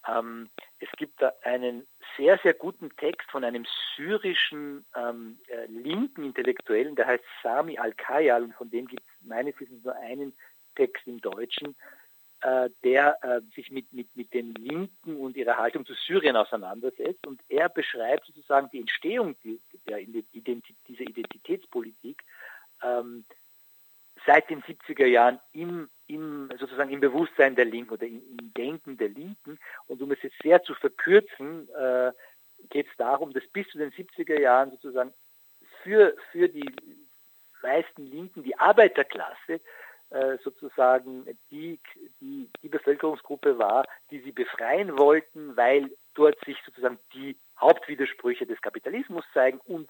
[0.07, 0.49] Ähm,
[0.79, 1.85] es gibt da einen
[2.17, 3.65] sehr, sehr guten Text von einem
[3.95, 9.59] syrischen ähm, äh, linken Intellektuellen, der heißt Sami Al-Kayal und von dem gibt es meines
[9.59, 10.33] Wissens nur einen
[10.75, 11.75] Text im Deutschen,
[12.41, 17.27] äh, der äh, sich mit, mit, mit den Linken und ihrer Haltung zu Syrien auseinandersetzt.
[17.27, 19.35] Und er beschreibt sozusagen die Entstehung
[19.87, 22.23] der, Identität, dieser Identitätspolitik
[22.81, 23.25] ähm,
[24.25, 28.97] seit den 70er Jahren im, im, sozusagen im Bewusstsein der Linken oder im, im Denken
[28.97, 29.59] der Linken.
[29.87, 32.11] Und um es jetzt sehr zu verkürzen, äh,
[32.69, 35.13] geht es darum, dass bis zu den 70er Jahren sozusagen
[35.83, 36.69] für, für die
[37.61, 39.61] meisten Linken die Arbeiterklasse
[40.43, 41.79] sozusagen die,
[42.19, 48.61] die, die Bevölkerungsgruppe war, die sie befreien wollten, weil dort sich sozusagen die Hauptwidersprüche des
[48.61, 49.89] Kapitalismus zeigen und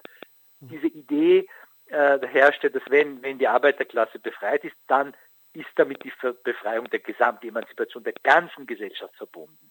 [0.60, 0.68] mhm.
[0.68, 1.48] diese Idee
[1.86, 5.14] äh, herrschte, dass wenn, wenn die Arbeiterklasse befreit ist, dann
[5.52, 6.12] ist damit die
[6.44, 9.70] Befreiung der gesamten Emanzipation der ganzen Gesellschaft verbunden.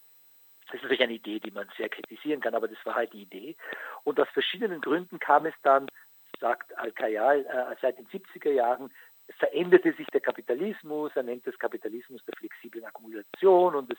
[0.66, 3.22] Das ist natürlich eine Idee, die man sehr kritisieren kann, aber das war halt die
[3.22, 3.56] Idee.
[4.04, 5.88] Und aus verschiedenen Gründen kam es dann,
[6.39, 8.91] sagt Al-Kayal, äh, seit den 70er Jahren
[9.38, 13.97] veränderte sich der Kapitalismus, er nennt das Kapitalismus der flexiblen Akkumulation und es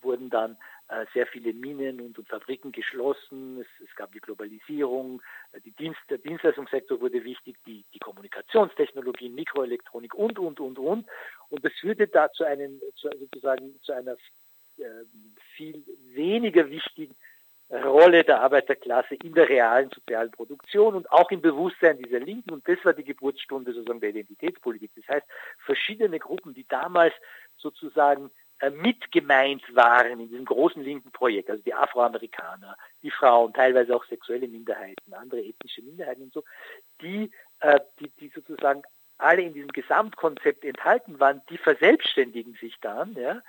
[0.00, 0.56] wurden dann
[0.88, 5.20] äh, sehr viele Minen und, und Fabriken geschlossen, es, es, gab die Globalisierung,
[5.52, 11.06] äh, die Dienst, der Dienstleistungssektor wurde wichtig, die, die Kommunikationstechnologien, Mikroelektronik und, und, und, und.
[11.48, 14.16] Und das führte da zu einem, zu, sozusagen zu einer
[14.78, 15.04] äh,
[15.56, 17.14] viel weniger wichtigen
[17.70, 22.50] Rolle der Arbeiterklasse in der realen sozialen Produktion und auch im Bewusstsein dieser Linken.
[22.50, 24.90] Und das war die Geburtsstunde sozusagen der Identitätspolitik.
[24.96, 25.26] Das heißt,
[25.64, 27.14] verschiedene Gruppen, die damals
[27.56, 33.94] sozusagen äh, mitgemeint waren in diesem großen linken Projekt, also die Afroamerikaner, die Frauen, teilweise
[33.94, 36.42] auch sexuelle Minderheiten, andere ethnische Minderheiten und so,
[37.00, 38.82] die, äh, die, die sozusagen
[39.16, 43.40] alle in diesem Gesamtkonzept enthalten waren, die verselbstständigen sich dann, ja,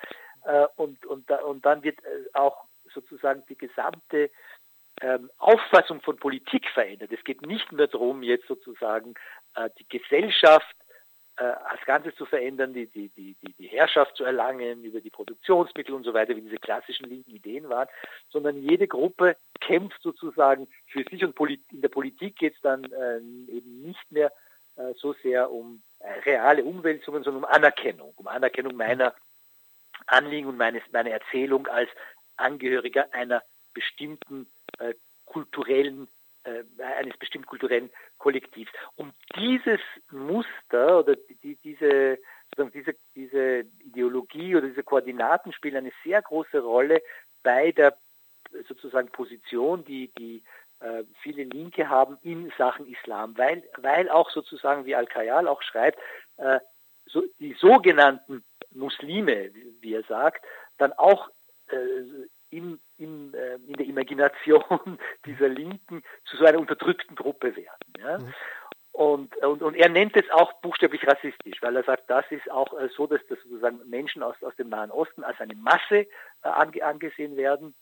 [0.45, 1.97] äh, und, und, und dann wird
[2.33, 4.29] auch sozusagen die gesamte
[5.01, 7.11] ähm, Auffassung von Politik verändert.
[7.11, 9.15] Es geht nicht mehr darum, jetzt sozusagen
[9.55, 10.75] äh, die Gesellschaft
[11.37, 15.95] äh, als Ganzes zu verändern, die, die, die, die Herrschaft zu erlangen über die Produktionsmittel
[15.95, 17.87] und so weiter, wie diese klassischen linken Ideen waren,
[18.29, 21.35] sondern jede Gruppe kämpft sozusagen für sich und
[21.71, 24.31] in der Politik geht es dann äh, eben nicht mehr
[24.75, 29.15] äh, so sehr um äh, reale Umwälzungen, sondern um Anerkennung, um Anerkennung meiner
[30.07, 31.89] Anliegen und meines, meiner Erzählung als
[32.41, 34.47] Angehöriger einer bestimmten
[34.79, 34.93] äh,
[35.25, 36.07] kulturellen
[36.43, 38.71] äh, eines bestimmten kulturellen Kollektivs.
[38.95, 39.79] Und dieses
[40.09, 42.17] Muster oder die, diese,
[42.73, 47.01] diese, diese Ideologie oder diese Koordinaten spielen eine sehr große Rolle
[47.43, 47.97] bei der
[48.67, 50.43] sozusagen Position, die, die
[50.79, 55.99] äh, viele Linke haben in Sachen Islam, weil, weil auch sozusagen, wie Al-Kayal auch schreibt,
[56.37, 56.59] äh,
[57.05, 60.45] so, die sogenannten Muslime, wie er sagt,
[60.77, 61.29] dann auch
[62.51, 67.93] in, in, äh, in der Imagination dieser Linken zu so einer unterdrückten Gruppe werden.
[67.97, 68.19] Ja?
[68.19, 68.33] Mhm.
[68.93, 72.77] Und, und, und er nennt es auch buchstäblich rassistisch, weil er sagt, das ist auch
[72.77, 76.07] äh, so, dass das sozusagen Menschen aus, aus dem Nahen Osten als eine Masse äh,
[76.43, 77.73] ange, angesehen werden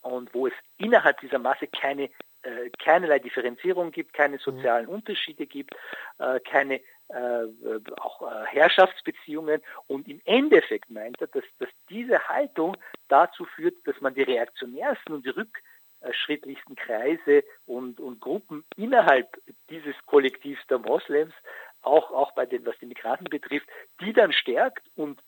[0.00, 2.10] und wo es innerhalb dieser Masse keine
[2.42, 4.40] äh, keinerlei Differenzierung gibt, keine mhm.
[4.40, 5.74] sozialen Unterschiede gibt,
[6.18, 6.80] äh, keine
[7.12, 9.60] äh, auch äh, Herrschaftsbeziehungen.
[9.86, 12.76] Und im Endeffekt meint er, dass, dass diese Haltung
[13.08, 19.36] dazu führt, dass man die reaktionärsten und die rückschrittlichsten Kreise und, und Gruppen innerhalb
[19.70, 21.34] dieses Kollektivs der Moslems,
[21.82, 23.68] auch, auch bei den, was die Migranten betrifft,
[24.00, 25.20] die dann stärkt und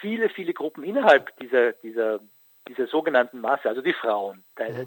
[0.00, 2.20] viele, viele Gruppen innerhalb dieser, dieser
[2.68, 4.44] dieser sogenannten Masse, also die Frauen,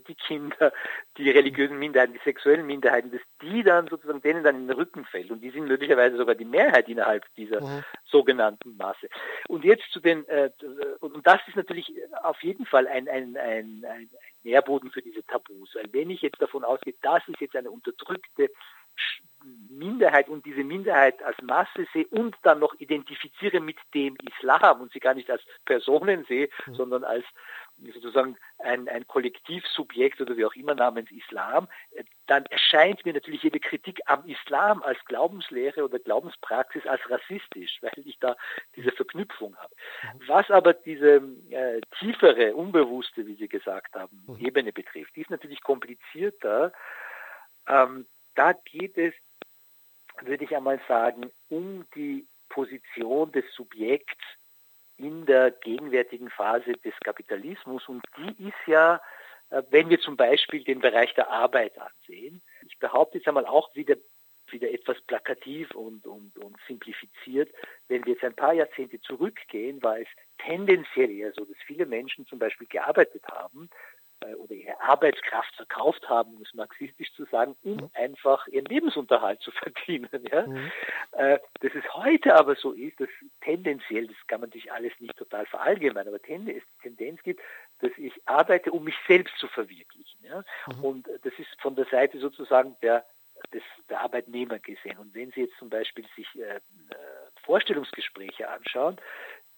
[0.07, 0.71] die Kinder,
[1.17, 5.05] die religiösen Minderheiten, die sexuellen Minderheiten, dass die dann sozusagen denen dann in den Rücken
[5.05, 5.31] fällt.
[5.31, 7.83] Und die sind möglicherweise sogar die Mehrheit innerhalb dieser mhm.
[8.05, 9.09] sogenannten Masse.
[9.47, 10.51] Und jetzt zu den, äh,
[10.99, 14.09] und das ist natürlich auf jeden Fall ein, ein, ein, ein
[14.43, 15.75] Nährboden für diese Tabus.
[15.75, 18.49] Weil wenn ich jetzt davon ausgehe, das ist jetzt eine unterdrückte
[19.69, 24.91] Minderheit und diese Minderheit als Masse sehe und dann noch identifiziere mit dem Islam und
[24.93, 26.75] sie gar nicht als Personen sehe, mhm.
[26.75, 27.25] sondern als
[27.91, 33.43] sozusagen ein, ein Kollektivsubjekt oder wie auch immer namens Islam, äh, dann erscheint mir natürlich
[33.43, 38.35] jede Kritik am Islam als Glaubenslehre oder Glaubenspraxis als rassistisch, weil ich da
[38.75, 39.73] diese Verknüpfung habe.
[40.03, 40.27] Mhm.
[40.27, 44.45] Was aber diese äh, tiefere, unbewusste, wie Sie gesagt haben, mhm.
[44.45, 46.71] Ebene betrifft, die ist natürlich komplizierter.
[47.67, 49.13] Ähm, da geht es,
[50.21, 54.23] würde ich einmal sagen, um die Position des Subjekts
[54.97, 57.87] in der gegenwärtigen Phase des Kapitalismus.
[57.87, 59.01] Und die ist ja,
[59.49, 63.73] äh, wenn wir zum Beispiel den Bereich der Arbeit ansehen, ich behaupte jetzt einmal auch
[63.75, 63.95] wieder,
[64.47, 67.53] wieder etwas plakativ und, und, und simplifiziert,
[67.87, 72.25] wenn wir jetzt ein paar Jahrzehnte zurückgehen, war es tendenziell eher so, dass viele Menschen
[72.27, 73.69] zum Beispiel gearbeitet haben,
[74.37, 77.89] oder ihre Arbeitskraft verkauft haben, um es marxistisch zu sagen, um mhm.
[77.93, 80.09] einfach ihren Lebensunterhalt zu verdienen.
[80.31, 80.47] Ja?
[80.47, 80.71] Mhm.
[81.13, 83.09] Äh, dass es heute aber so ist, dass
[83.41, 87.41] tendenziell, das kann man sich alles nicht total verallgemeinern, aber es Tendenz gibt,
[87.79, 90.19] dass ich arbeite, um mich selbst zu verwirklichen.
[90.23, 90.43] Ja?
[90.67, 90.83] Mhm.
[90.83, 93.05] Und das ist von der Seite sozusagen der
[93.53, 94.97] des, der Arbeitnehmer gesehen.
[94.97, 96.61] Und wenn Sie jetzt zum Beispiel sich äh, äh
[97.43, 98.95] Vorstellungsgespräche anschauen,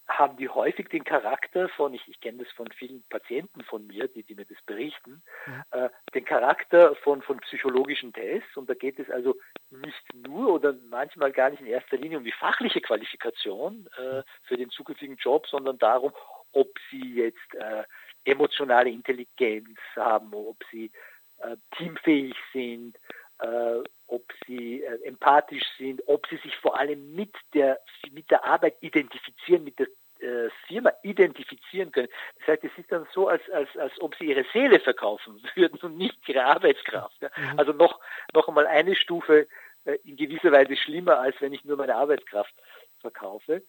[0.08, 4.08] haben die häufig den Charakter von, ich, ich kenne das von vielen Patienten von mir,
[4.08, 5.24] die, die mir das berichten,
[5.72, 5.86] ja.
[5.86, 8.56] äh, den Charakter von, von psychologischen Tests.
[8.56, 9.36] Und da geht es also
[9.72, 14.58] nicht nur oder manchmal gar nicht in erster Linie um die fachliche Qualifikation äh, für
[14.58, 16.14] den zukünftigen Job, sondern darum,
[16.51, 17.84] ob sie jetzt äh,
[18.26, 20.91] emotionale Intelligenz haben, ob sie
[21.39, 22.97] äh, teamfähig sind,
[23.39, 27.80] äh, ob sie äh, empathisch sind, ob sie sich vor allem mit der,
[28.12, 29.88] mit der Arbeit identifizieren, mit der
[30.20, 32.08] äh, Firma identifizieren können.
[32.39, 35.80] Das heißt, es ist dann so, als, als, als ob sie ihre Seele verkaufen würden
[35.82, 37.22] und nicht ihre Arbeitskraft.
[37.22, 37.30] Ja.
[37.36, 37.60] Mhm.
[37.60, 37.99] Also noch,
[38.34, 39.47] noch einmal eine Stufe
[39.86, 42.53] äh, in gewisser Weise schlimmer, als wenn ich nur meine Arbeitskraft
[43.01, 43.64] verkaufe.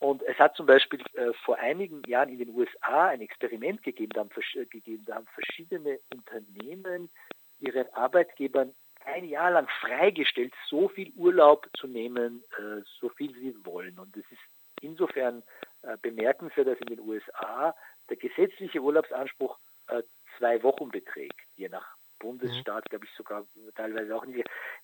[0.00, 4.10] Und es hat zum Beispiel äh, vor einigen Jahren in den USA ein Experiment gegeben,
[4.12, 4.30] da haben,
[4.70, 7.10] gegeben, da haben verschiedene Unternehmen
[7.58, 8.74] ihren Arbeitgebern
[9.06, 13.98] ein Jahr lang freigestellt, so viel Urlaub zu nehmen, äh, so viel sie wollen.
[13.98, 14.40] Und es ist
[14.80, 15.42] insofern
[15.82, 17.74] äh, bemerkenswert, dass in den USA
[18.08, 20.02] der gesetzliche Urlaubsanspruch äh,
[20.38, 22.88] zwei Wochen beträgt, je nach Bundesstaat, mhm.
[22.90, 24.24] glaube ich, sogar teilweise auch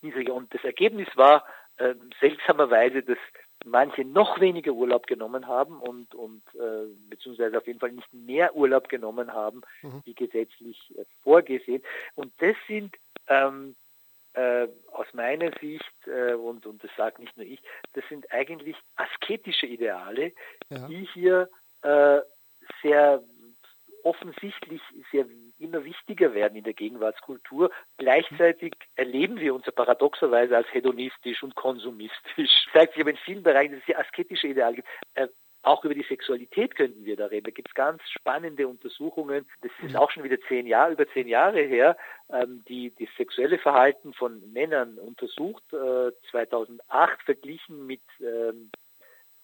[0.00, 0.34] niedriger.
[0.34, 1.44] Und das Ergebnis war
[1.76, 3.18] äh, seltsamerweise, dass
[3.64, 8.54] manche noch weniger Urlaub genommen haben und, und äh, beziehungsweise auf jeden Fall nicht mehr
[8.56, 10.02] Urlaub genommen haben, mhm.
[10.04, 11.82] wie gesetzlich äh, vorgesehen.
[12.14, 12.96] Und das sind
[13.28, 13.76] ähm,
[14.34, 17.62] äh, aus meiner Sicht, äh, und, und das sagt nicht nur ich,
[17.92, 20.32] das sind eigentlich asketische Ideale,
[20.70, 20.86] ja.
[20.88, 21.50] die hier
[21.82, 22.20] äh,
[22.82, 23.22] sehr
[24.04, 24.80] offensichtlich
[25.10, 25.26] sehr
[25.58, 27.70] immer wichtiger werden in der Gegenwartskultur.
[27.98, 32.20] Gleichzeitig erleben wir uns paradoxerweise als hedonistisch und konsumistisch.
[32.36, 34.88] Das zeigt sich aber in vielen Bereichen, dass es hier asketische Ideale gibt.
[35.62, 37.44] Auch über die Sexualität könnten wir da reden.
[37.44, 39.46] Da gibt es ganz spannende Untersuchungen.
[39.60, 39.96] Das ist mhm.
[39.96, 41.96] auch schon wieder zehn Jahre, über zehn Jahre her,
[42.30, 45.62] ähm, die das sexuelle Verhalten von Männern untersucht.
[45.72, 48.70] Äh, 2008 verglichen mit ähm,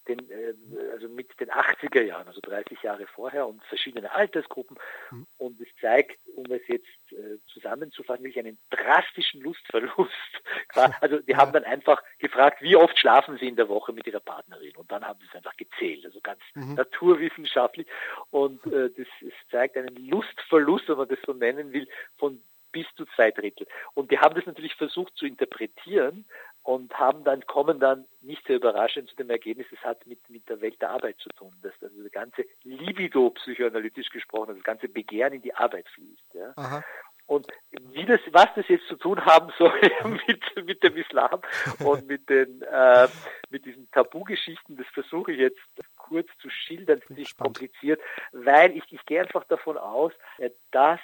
[0.08, 0.54] den, äh,
[0.92, 4.78] also mit den 80er Jahren, also 30 Jahre vorher und verschiedene Altersgruppen.
[5.10, 5.26] Mhm.
[5.36, 10.42] Und es zeigt, um es jetzt äh, zusammenzufassen, wirklich einen drastischen Lustverlust.
[11.00, 14.20] also die haben dann einfach gefragt, wie oft schlafen sie in der Woche mit ihrer
[14.20, 14.76] Partnerin?
[14.76, 16.74] Und dann haben sie es einfach gezählt, also ganz mhm.
[16.74, 17.86] naturwissenschaftlich.
[18.30, 22.42] Und äh, das es zeigt einen Lustverlust, wenn man das so nennen will, von
[22.72, 23.66] bis zu zwei Drittel.
[23.94, 26.26] Und die haben das natürlich versucht zu interpretieren
[26.68, 30.46] und haben dann, kommen dann nicht sehr überraschend zu dem Ergebnis, es hat mit, mit
[30.50, 34.86] der Welt der Arbeit zu tun, dass also das ganze Libido, psychoanalytisch gesprochen, das ganze
[34.86, 36.34] Begehren in die Arbeit fließt.
[36.34, 36.84] Ja.
[37.24, 39.80] Und wie das, was das jetzt zu tun haben soll
[40.26, 41.40] mit, mit dem Islam
[41.78, 43.08] und mit den, äh,
[43.48, 45.60] mit diesen Tabugeschichten, das versuche ich jetzt
[45.96, 47.98] kurz zu schildern, das ist kompliziert,
[48.32, 51.00] weil ich, ich gehe einfach davon aus, äh, dass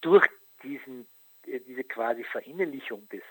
[0.00, 0.26] durch
[0.62, 1.06] diesen,
[1.46, 3.22] äh, diese quasi Verinnerlichung des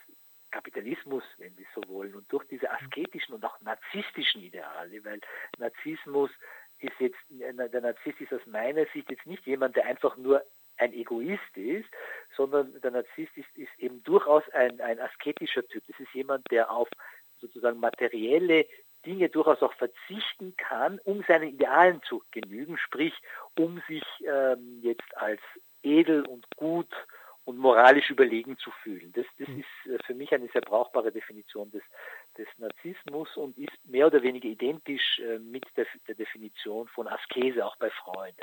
[0.52, 5.20] Kapitalismus, wenn wir so wollen, und durch diese asketischen und auch narzisstischen Ideale, weil
[5.58, 6.32] Narzissmus
[6.80, 10.44] ist jetzt, der Narzisst ist aus meiner Sicht jetzt nicht jemand, der einfach nur
[10.78, 11.90] ein Egoist ist,
[12.36, 15.84] sondern der Narzisst ist, ist eben durchaus ein, ein asketischer Typ.
[15.88, 16.88] Das ist jemand, der auf
[17.40, 18.66] sozusagen materielle
[19.06, 23.14] Dinge durchaus auch verzichten kann, um seinen Idealen zu genügen, sprich
[23.58, 25.42] um sich ähm, jetzt als
[25.82, 26.94] edel und gut
[27.48, 29.14] und moralisch überlegen zu fühlen.
[29.14, 29.60] Das, das mhm.
[29.62, 31.82] ist äh, für mich eine sehr brauchbare Definition des,
[32.38, 37.66] des Narzissmus und ist mehr oder weniger identisch äh, mit der, der Definition von Askese
[37.66, 38.36] auch bei Freud.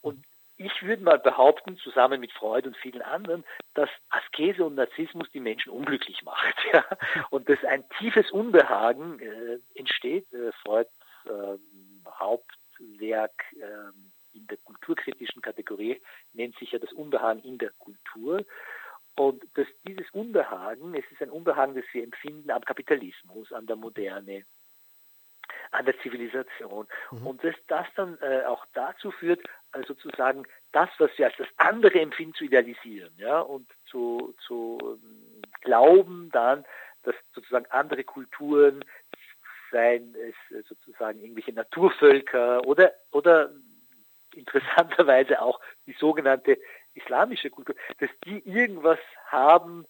[0.00, 0.24] Und
[0.58, 3.44] ich würde mal behaupten, zusammen mit Freud und vielen anderen,
[3.74, 6.54] dass Askese und Narzissmus die Menschen unglücklich macht.
[6.72, 6.84] Ja?
[7.30, 10.32] Und dass ein tiefes Unbehagen äh, entsteht.
[10.32, 10.92] Äh, Freuds
[11.24, 11.58] äh,
[12.08, 13.92] Hauptwerk äh,
[14.36, 16.00] in der kulturkritischen Kategorie
[16.32, 18.44] nennt sich ja das Unbehagen in der Kultur.
[19.16, 23.76] Und dass dieses Unbehagen, es ist ein Unbehagen, das wir empfinden am Kapitalismus, an der
[23.76, 24.44] Moderne,
[25.70, 26.86] an der Zivilisation.
[27.10, 27.26] Mhm.
[27.26, 29.40] Und dass das dann äh, auch dazu führt,
[29.72, 34.78] also sozusagen das, was wir als das andere empfinden, zu idealisieren, ja, und zu, zu
[34.82, 36.66] ähm, glauben dann,
[37.04, 38.84] dass sozusagen andere Kulturen,
[39.70, 43.50] seien es äh, sozusagen irgendwelche Naturvölker oder, oder
[44.36, 46.58] interessanterweise auch die sogenannte
[46.94, 49.86] islamische Kultur, dass die irgendwas haben,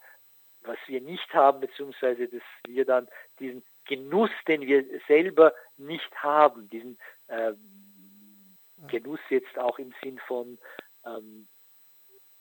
[0.62, 6.68] was wir nicht haben, beziehungsweise dass wir dann diesen Genuss, den wir selber nicht haben,
[6.70, 8.57] diesen ähm,
[8.88, 10.59] Genuss jetzt auch im Sinn von
[11.05, 11.49] ähm,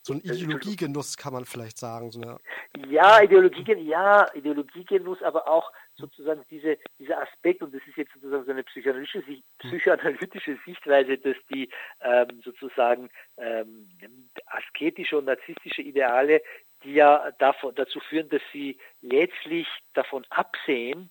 [0.06, 2.12] so ein Ideologiegenuss kann man vielleicht sagen.
[2.12, 2.38] So eine
[2.90, 8.46] ja, Ideologiegenuss, ja, Ideologiegenuss, aber auch sozusagen diese, dieser Aspekt, und das ist jetzt sozusagen
[8.46, 11.70] so eine psychoanalytische, psychoanalytische Sichtweise, dass die
[12.02, 13.90] ähm, sozusagen ähm,
[14.46, 16.44] asketische und narzisstische Ideale,
[16.84, 21.10] die ja davon, dazu führen, dass sie letztlich davon absehen,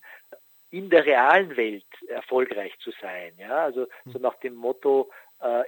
[0.70, 3.32] in der realen Welt erfolgreich zu sein.
[3.38, 5.10] Ja, also so nach dem Motto,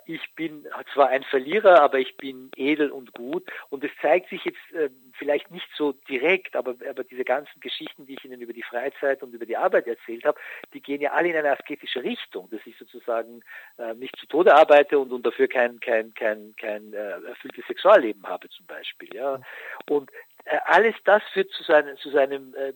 [0.06, 3.46] ich bin zwar ein Verlierer, aber ich bin edel und gut.
[3.68, 4.88] Und es zeigt sich jetzt äh,
[5.18, 9.22] vielleicht nicht so direkt, aber, aber diese ganzen Geschichten, die ich Ihnen über die Freizeit
[9.22, 10.38] und über die Arbeit erzählt habe,
[10.72, 13.42] die gehen ja alle in eine asketische Richtung, dass ich sozusagen
[13.78, 18.26] äh, nicht zu Tode arbeite und, und dafür kein, kein, kein, kein äh, erfülltes Sexualleben
[18.26, 19.14] habe zum Beispiel.
[19.14, 19.40] Ja.
[19.88, 20.10] Und
[20.44, 22.72] äh, alles das führt zu, seinem, zu seinem äh,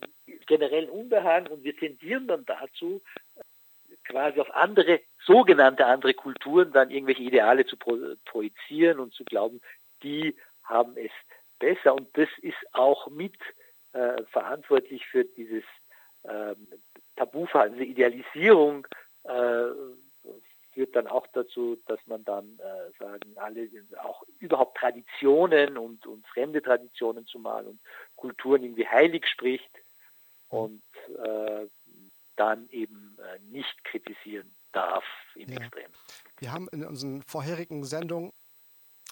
[0.47, 3.01] generellen Unbehagen und wir tendieren dann dazu,
[4.05, 9.61] quasi auf andere, sogenannte andere Kulturen dann irgendwelche Ideale zu projizieren und zu glauben,
[10.03, 11.11] die haben es
[11.59, 11.95] besser.
[11.95, 13.37] Und das ist auch mit
[13.93, 15.65] äh, verantwortlich für dieses
[16.23, 16.55] äh,
[17.17, 18.87] Tabuverhalten, diese Idealisierung
[19.25, 19.65] äh,
[20.73, 23.69] führt dann auch dazu, dass man dann äh, sagen, alle
[24.03, 27.81] auch überhaupt Traditionen und, und fremde Traditionen zumal und
[28.15, 29.71] Kulturen irgendwie heilig spricht
[30.49, 30.83] und
[31.23, 31.67] äh,
[32.37, 35.05] dann eben äh, nicht kritisieren darf
[35.35, 35.61] im ja.
[35.61, 35.91] Extrem.
[36.39, 38.33] Wir haben in unseren vorherigen Sendungen,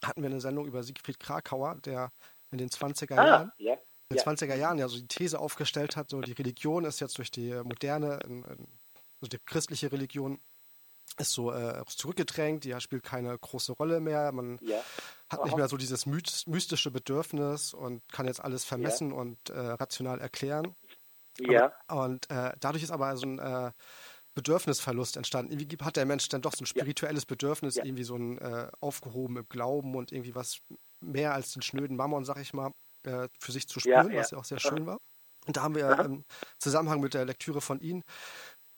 [0.02, 2.12] hatten wir eine Sendung über Siegfried Krakauer, der
[2.50, 3.74] in den 20er ah, Jahren ja.
[3.74, 4.24] in den ja.
[4.24, 7.52] 20er Jahren ja so die These aufgestellt hat, so die Religion ist jetzt durch die
[7.64, 10.40] moderne, also die christliche Religion
[11.16, 14.30] ist so äh, zurückgedrängt, die spielt keine große Rolle mehr.
[14.32, 14.80] Man ja.
[15.30, 19.16] hat nicht mehr so dieses mystische Bedürfnis und kann jetzt alles vermessen ja.
[19.16, 20.76] und äh, rational erklären.
[21.40, 21.72] Ja.
[21.86, 23.72] Aber, und äh, dadurch ist aber so ein äh,
[24.38, 25.52] Bedürfnisverlust entstanden.
[25.52, 27.26] Irgendwie hat der Mensch dann doch so ein spirituelles ja.
[27.28, 27.84] Bedürfnis, ja.
[27.84, 30.60] irgendwie so ein äh, aufgehoben im Glauben und irgendwie was
[31.00, 32.70] mehr als den schnöden Mammon, sag ich mal,
[33.04, 34.98] äh, für sich zu spüren, ja, was ja auch sehr schön war.
[35.46, 36.02] Und da haben wir Aha.
[36.02, 36.24] im
[36.58, 38.04] Zusammenhang mit der Lektüre von Ihnen,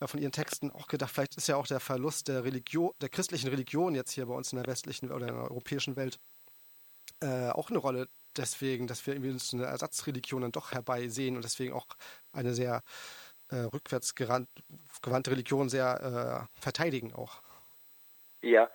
[0.00, 3.10] äh, von Ihren Texten auch gedacht, vielleicht ist ja auch der Verlust der Religion, der
[3.10, 6.18] christlichen Religion jetzt hier bei uns in der westlichen oder in der europäischen Welt
[7.20, 11.44] äh, auch eine Rolle deswegen, dass wir irgendwie so eine Ersatzreligion dann doch herbeisehen und
[11.44, 11.86] deswegen auch
[12.32, 12.82] eine sehr
[13.50, 17.42] äh, rückwärtsgewandte Religion sehr äh, verteidigen auch.
[18.42, 18.70] Ja,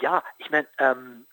[0.00, 1.26] ja, ich meine, ähm,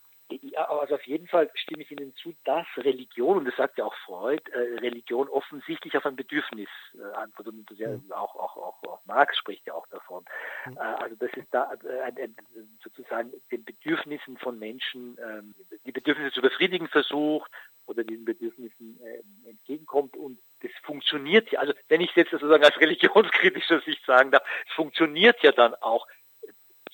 [0.56, 3.94] also auf jeden Fall stimme ich Ihnen zu, dass Religion, und das sagt ja auch
[4.06, 7.54] Freud, äh, Religion offensichtlich auf ein Bedürfnis äh, antwortet.
[7.54, 8.12] Und das ja mhm.
[8.12, 10.26] auch, auch, auch, auch Marx spricht ja auch davon.
[10.66, 10.78] Mhm.
[10.78, 12.36] Äh, also das ist da äh, ein, ein,
[12.84, 15.54] sozusagen den Bedürfnissen von Menschen, ähm,
[15.86, 17.52] die Bedürfnisse zu befriedigen versucht
[17.88, 20.18] oder diesen Bedürfnissen äh, entgegenkommt.
[20.18, 24.74] Und das funktioniert ja, also wenn ich jetzt sozusagen als religionskritischer Sicht sagen darf, es
[24.74, 26.08] funktioniert ja dann auch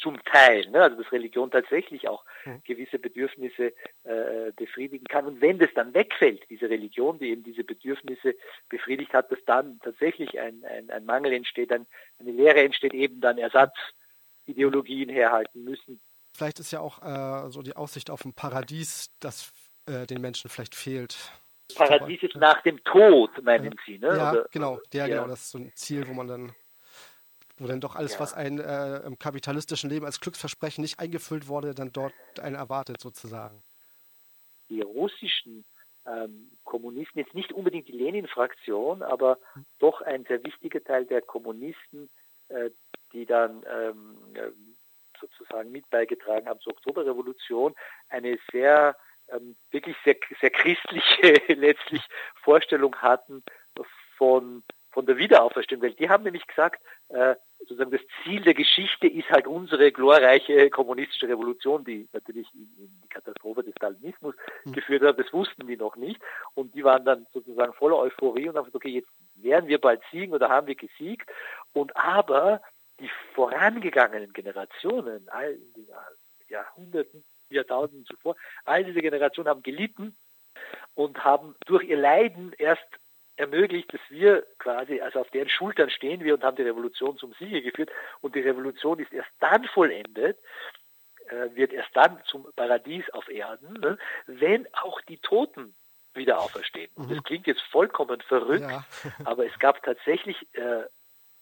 [0.02, 0.82] zum Teil, ne?
[0.82, 2.62] also dass Religion tatsächlich auch hm.
[2.66, 3.74] gewisse Bedürfnisse
[4.04, 5.26] äh, befriedigen kann.
[5.26, 8.36] Und wenn das dann wegfällt, diese Religion, die eben diese Bedürfnisse
[8.68, 11.86] befriedigt hat, dass dann tatsächlich ein, ein, ein Mangel entsteht, ein,
[12.20, 16.02] eine Lehre entsteht, eben dann Ersatzideologien herhalten müssen.
[16.36, 19.54] Vielleicht ist ja auch äh, so die Aussicht auf ein Paradies, das
[19.86, 21.32] äh, den Menschen vielleicht fehlt.
[21.76, 24.08] Paradies ist nach dem Tod, meinen Sie, ne?
[24.08, 26.56] Ja, Oder, genau, ja, ja, genau, das ist so ein Ziel, wo man dann
[27.58, 28.20] wo dann doch alles, ja.
[28.22, 33.00] was ein äh, im kapitalistischen Leben als Glücksversprechen nicht eingefüllt wurde, dann dort einen erwartet
[33.00, 33.62] sozusagen.
[34.70, 35.64] Die russischen
[36.08, 39.66] ähm, Kommunisten, jetzt nicht unbedingt die Lenin-Fraktion, aber hm.
[39.78, 42.10] doch ein sehr wichtiger Teil der Kommunisten,
[42.48, 42.72] äh,
[43.14, 44.52] die dann ähm, äh,
[45.20, 47.76] sozusagen mit beigetragen haben zur Oktoberrevolution,
[48.10, 48.98] eine sehr
[49.32, 52.02] ähm, wirklich sehr, sehr christliche letztlich
[52.44, 53.44] Vorstellung hatten
[54.18, 59.08] von von der Wiederauferstehung, weil die haben nämlich gesagt, äh, sozusagen das Ziel der Geschichte
[59.08, 64.74] ist halt unsere glorreiche kommunistische Revolution, die natürlich in, in die Katastrophe des Stalinismus mhm.
[64.74, 65.20] geführt hat.
[65.20, 66.22] Das wussten die noch nicht.
[66.56, 70.02] Und die waren dann sozusagen voller Euphorie und haben gesagt, okay, jetzt werden wir bald
[70.12, 71.30] siegen oder haben wir gesiegt.
[71.74, 72.62] Und aber
[73.00, 75.88] die vorangegangenen Generationen, all die
[76.50, 77.24] Jahrhunderten,
[77.56, 78.36] Jahrtausenden zuvor.
[78.66, 80.16] All diese Generationen haben gelitten
[80.96, 82.86] und haben durch ihr Leiden erst
[83.36, 87.34] ermöglicht, dass wir quasi, also auf deren Schultern stehen wir und haben die Revolution zum
[87.34, 87.90] Siege geführt.
[88.22, 90.38] Und die Revolution ist erst dann vollendet,
[91.28, 93.98] äh, wird erst dann zum Paradies auf Erden, ne,
[94.28, 95.76] wenn auch die Toten
[96.14, 96.92] wieder auferstehen.
[96.96, 97.10] Mhm.
[97.10, 98.86] Das klingt jetzt vollkommen verrückt, ja.
[99.26, 100.84] aber es gab tatsächlich, äh,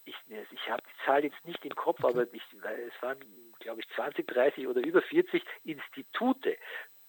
[0.06, 3.20] ich, ich habe die Zahl jetzt nicht im Kopf, aber ich, es waren,
[3.60, 6.58] glaube ich, 20, 30 oder über 40 Institute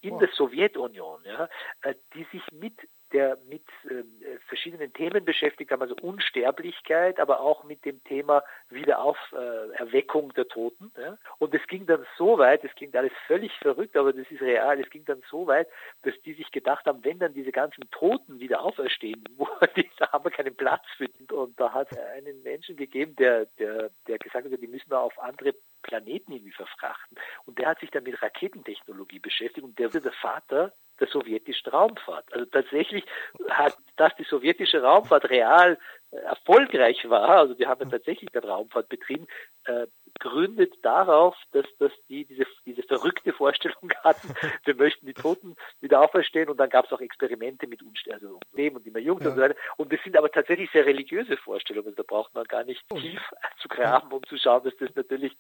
[0.03, 0.19] in oh.
[0.19, 1.49] der Sowjetunion, ja,
[1.83, 2.75] äh, die sich mit
[3.13, 4.05] der mit äh,
[4.47, 10.93] verschiedenen Themen beschäftigt haben, also Unsterblichkeit, aber auch mit dem Thema Wiederauferweckung äh, der Toten.
[10.97, 11.19] Ja?
[11.39, 14.81] Und es ging dann so weit, es klingt alles völlig verrückt, aber das ist real,
[14.81, 15.69] es ging dann so weit,
[16.03, 20.13] dass die sich gedacht haben, wenn dann diese ganzen Toten wieder auferstehen, wo die, da
[20.13, 21.09] haben wir keinen Platz für.
[21.33, 25.01] Und da hat es einen Menschen gegeben, der, der, der gesagt hat, die müssen wir
[25.01, 27.19] auf andere Planeten irgendwie verfrachten.
[27.47, 31.71] Und der hat sich dann mit Raketentechnologie beschäftigt und der wird der Vater der sowjetischen
[31.71, 32.33] Raumfahrt.
[32.33, 33.05] Also tatsächlich
[33.49, 35.79] hat, dass die sowjetische Raumfahrt real
[36.11, 39.27] erfolgreich war, also die haben ja tatsächlich dann Raumfahrt betrieben,
[39.65, 39.87] äh,
[40.19, 44.35] gründet darauf, dass, dass die diese, diese verrückte Vorstellung hatten,
[44.65, 48.41] wir möchten die Toten wieder auferstehen und dann gab es auch Experimente mit Unsterben also
[48.53, 49.29] Leben und immer jung ja.
[49.29, 49.55] und so weiter.
[49.77, 53.21] Und das sind aber tatsächlich sehr religiöse Vorstellungen, also da braucht man gar nicht tief
[53.63, 55.37] zu graben, um zu schauen, dass das natürlich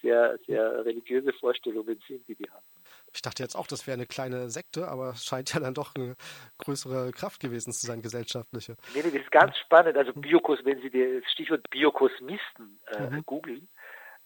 [0.00, 2.64] sehr, sehr religiöse Vorstellungen sind, die die haben.
[3.12, 5.94] Ich dachte jetzt auch, das wäre eine kleine Sekte, aber es scheint ja dann doch
[5.94, 6.16] eine
[6.58, 8.76] größere Kraft gewesen zu sein, gesellschaftliche.
[8.94, 9.96] Nee, nee, das ist ganz spannend.
[9.96, 13.22] Also Biokos, wenn Sie das Stichwort Biokosmisten äh, mhm.
[13.26, 13.68] googeln,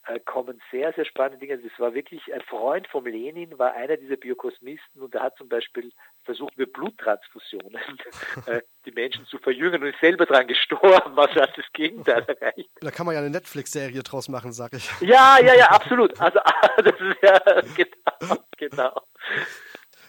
[0.06, 1.58] äh, kommen sehr, sehr spannende Dinge.
[1.58, 5.48] Das war wirklich ein Freund vom Lenin, war einer dieser Biokosmisten und er hat zum
[5.48, 5.92] Beispiel
[6.24, 7.76] versucht, mit Bluttransfusionen
[8.46, 12.70] äh, die Menschen zu verjüngen und ist selber dran gestorben, also hat das Gegenteil erreicht.
[12.80, 14.90] Da kann man ja eine Netflix-Serie draus machen, sag ich.
[15.00, 16.18] Ja, ja, ja, absolut.
[16.20, 16.40] Also
[16.76, 17.38] das ist ja
[17.76, 19.06] genau, genau.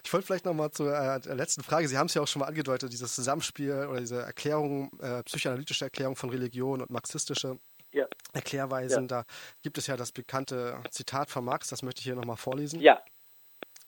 [0.03, 1.87] Ich wollte vielleicht nochmal zur äh, letzten Frage.
[1.87, 5.85] Sie haben es ja auch schon mal angedeutet, dieses Zusammenspiel oder diese Erklärung, äh, psychoanalytische
[5.85, 7.57] Erklärung von Religion und marxistische
[7.91, 8.05] ja.
[8.33, 9.03] Erklärweisen.
[9.03, 9.07] Ja.
[9.07, 9.25] Da
[9.63, 12.81] gibt es ja das bekannte Zitat von Marx, das möchte ich hier nochmal vorlesen.
[12.81, 13.01] Ja.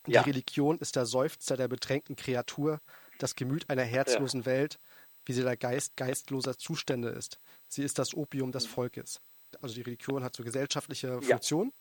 [0.06, 0.22] Die ja.
[0.22, 2.80] Religion ist der Seufzer der bedrängten Kreatur,
[3.18, 4.78] das Gemüt einer herzlosen Welt,
[5.24, 7.38] wie sie der Geist geistloser Zustände ist.
[7.68, 8.70] Sie ist das Opium des mhm.
[8.70, 9.20] Volkes.
[9.60, 11.72] Also die Religion hat so gesellschaftliche Funktion.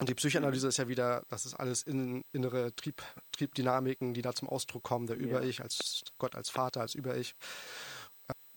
[0.00, 4.32] Und die Psychoanalyse ist ja wieder, das ist alles in, innere Trieb, Triebdynamiken, die da
[4.32, 7.36] zum Ausdruck kommen, der Über-Ich als Gott, als Vater, als Über-Ich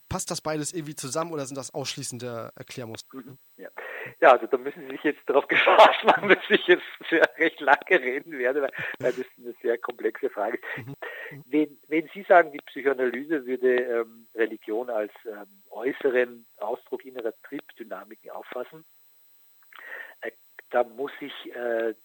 [0.10, 3.18] passt das beides irgendwie zusammen oder sind das ausschließende Erklärmuster?
[3.18, 3.38] Mhm.
[3.58, 3.70] Ja.
[4.20, 7.60] Ja, also da müssen Sie sich jetzt darauf gefasst machen, dass ich jetzt sehr recht
[7.60, 10.86] lange reden werde, weil, weil das eine sehr komplexe Frage ist.
[10.86, 10.96] Mhm.
[11.46, 18.32] Wenn, wenn Sie sagen, die Psychoanalyse würde ähm, Religion als ähm, äußeren Ausdruck innerer Triebdynamiken
[18.32, 18.86] auffassen,
[20.22, 20.32] äh,
[20.70, 21.96] da muss ich äh, äh,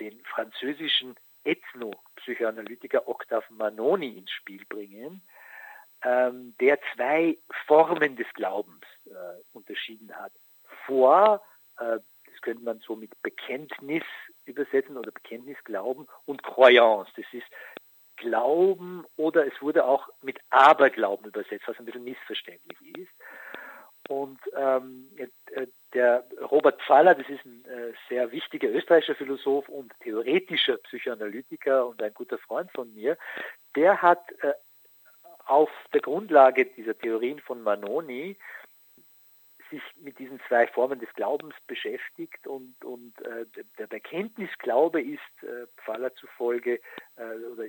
[0.00, 5.22] den französischen Ethno-Psychoanalytiker Octave Manoni ins Spiel bringen,
[6.02, 9.10] ähm, der zwei Formen des Glaubens äh,
[9.52, 10.32] unterschieden hat.
[10.86, 11.42] Vor,
[11.78, 14.04] äh, das könnte man so mit Bekenntnis
[14.44, 17.46] übersetzen oder Bekenntnisglauben und Croyance, das ist
[18.16, 23.12] Glauben oder es wurde auch mit Aberglauben übersetzt, was ein bisschen missverständlich ist.
[24.08, 29.92] Und ähm, äh, der Robert Pfaller, das ist ein äh, sehr wichtiger österreichischer Philosoph und
[30.00, 33.16] theoretischer Psychoanalytiker und ein guter Freund von mir,
[33.76, 34.52] der hat äh,
[35.46, 38.36] auf der Grundlage dieser Theorien von Manoni
[39.70, 43.46] sich mit diesen zwei Formen des Glaubens beschäftigt und, und äh,
[43.78, 46.80] der Bekenntnisglaube ist äh, Pfaller zufolge
[47.16, 47.64] äh, oder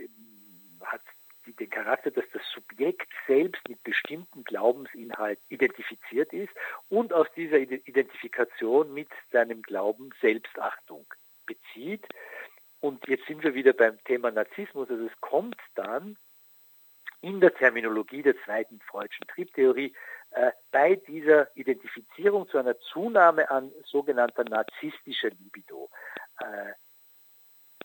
[0.81, 1.01] hat
[1.45, 6.53] die, den Charakter, dass das Subjekt selbst mit bestimmten Glaubensinhalt identifiziert ist
[6.89, 11.05] und aus dieser Identifikation mit seinem Glauben Selbstachtung
[11.45, 12.05] bezieht.
[12.79, 14.89] Und jetzt sind wir wieder beim Thema Narzissmus.
[14.89, 16.17] Also es kommt dann
[17.21, 19.95] in der Terminologie der zweiten Freudschen Triebtheorie
[20.71, 25.89] bei dieser Identifizierung zu einer Zunahme an sogenannter narzisstischer Libido
[26.39, 26.73] äh,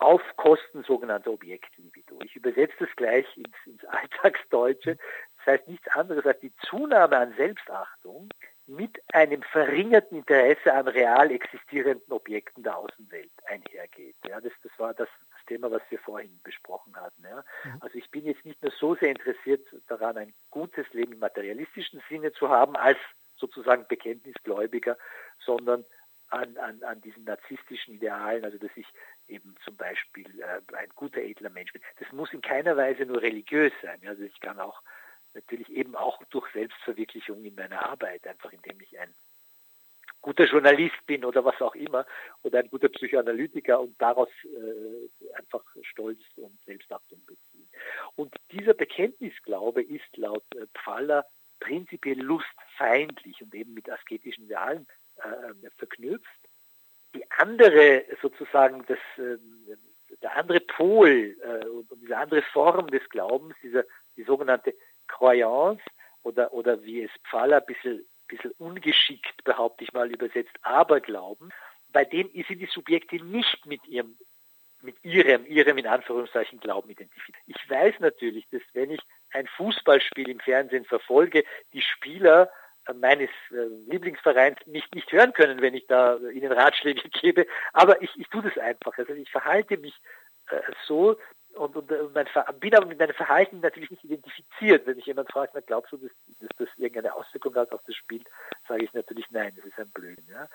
[0.00, 2.18] auf Kosten sogenannter Objektlibido.
[2.24, 4.96] Ich übersetze das gleich ins, ins Alltagsdeutsche.
[5.36, 8.28] Das heißt nichts anderes als die Zunahme an Selbstachtung
[8.70, 14.14] mit einem verringerten Interesse an real existierenden Objekten der Außenwelt einhergeht.
[14.26, 17.24] Ja, das, das war das, das Thema, was wir vorhin besprochen hatten.
[17.24, 17.44] Ja.
[17.64, 17.78] Mhm.
[17.80, 22.00] Also ich bin jetzt nicht nur so sehr interessiert daran, ein gutes Leben im materialistischen
[22.08, 22.98] Sinne zu haben, als
[23.36, 24.96] sozusagen Bekenntnisgläubiger,
[25.44, 25.84] sondern
[26.28, 28.86] an, an, an diesen narzisstischen Idealen, also dass ich
[29.26, 31.82] eben zum Beispiel äh, ein guter, edler Mensch bin.
[31.98, 34.00] Das muss in keiner Weise nur religiös sein.
[34.06, 34.80] Also ich kann auch
[35.34, 39.14] natürlich eben auch durch Selbstverwirklichung in meiner Arbeit, einfach indem ich ein
[40.20, 42.06] guter Journalist bin oder was auch immer
[42.42, 47.68] oder ein guter Psychoanalytiker und daraus äh, einfach Stolz und Selbstachtung beziehen.
[48.16, 51.26] Und dieser Bekenntnisglaube ist laut äh, Pfaller
[51.60, 54.86] prinzipiell lustfeindlich und eben mit asketischen Idealen
[55.16, 56.28] äh, verknüpft.
[57.14, 59.38] Die andere sozusagen das äh,
[60.22, 63.84] der andere Pol äh, und diese andere Form des Glaubens, dieser
[64.16, 64.74] die sogenannte
[65.10, 65.82] Croyance
[66.22, 71.52] oder oder wie es Pfaller ein bisschen bisschen ungeschickt, behaupte ich mal, übersetzt, Aberglauben,
[71.92, 74.16] bei dem sind die Subjekte nicht mit ihrem
[74.82, 77.36] mit ihrem, ihrem in Anführungszeichen Glauben identifiziert.
[77.46, 79.00] Ich weiß natürlich, dass wenn ich
[79.30, 82.50] ein Fußballspiel im Fernsehen verfolge, die Spieler
[82.86, 87.46] äh, meines äh, Lieblingsvereins nicht, nicht hören können, wenn ich da ihnen Ratschläge gebe.
[87.74, 88.96] Aber ich, ich tue das einfach.
[88.96, 89.94] Also ich verhalte mich
[90.48, 91.18] äh, so,
[91.54, 92.26] und, und, und mein,
[92.58, 94.86] bin aber mit meinem Verhalten natürlich nicht identifiziert.
[94.86, 96.10] Wenn mich jemand fragt, na, glaubst du, dass,
[96.40, 98.22] dass das irgendeine Auswirkung hat auf das Spiel,
[98.68, 100.26] sage ich natürlich nein, das ist ein Blödsinn.
[100.28, 100.48] Ja?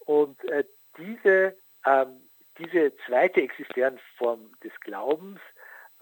[0.00, 0.64] Und äh,
[0.96, 1.56] diese,
[1.86, 5.40] ähm, diese zweite Existenzform des Glaubens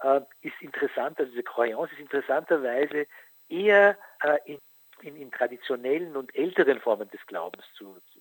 [0.01, 3.07] äh, ist interessant, also diese Croyance ist interessanterweise
[3.49, 4.59] eher äh, in,
[5.01, 8.19] in, in, traditionellen und älteren Formen des Glaubens zu, zu,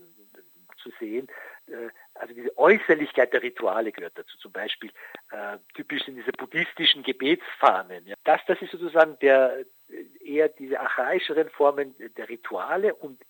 [0.77, 1.29] zu sehen.
[1.69, 4.37] Äh, also diese Äußerlichkeit der Rituale gehört dazu.
[4.39, 4.91] Zum Beispiel
[5.31, 8.07] äh, typisch sind diese buddhistischen Gebetsfahnen.
[8.07, 8.15] Ja.
[8.25, 9.65] Das, das ist sozusagen der
[10.21, 13.23] eher diese archaischeren Formen der Rituale und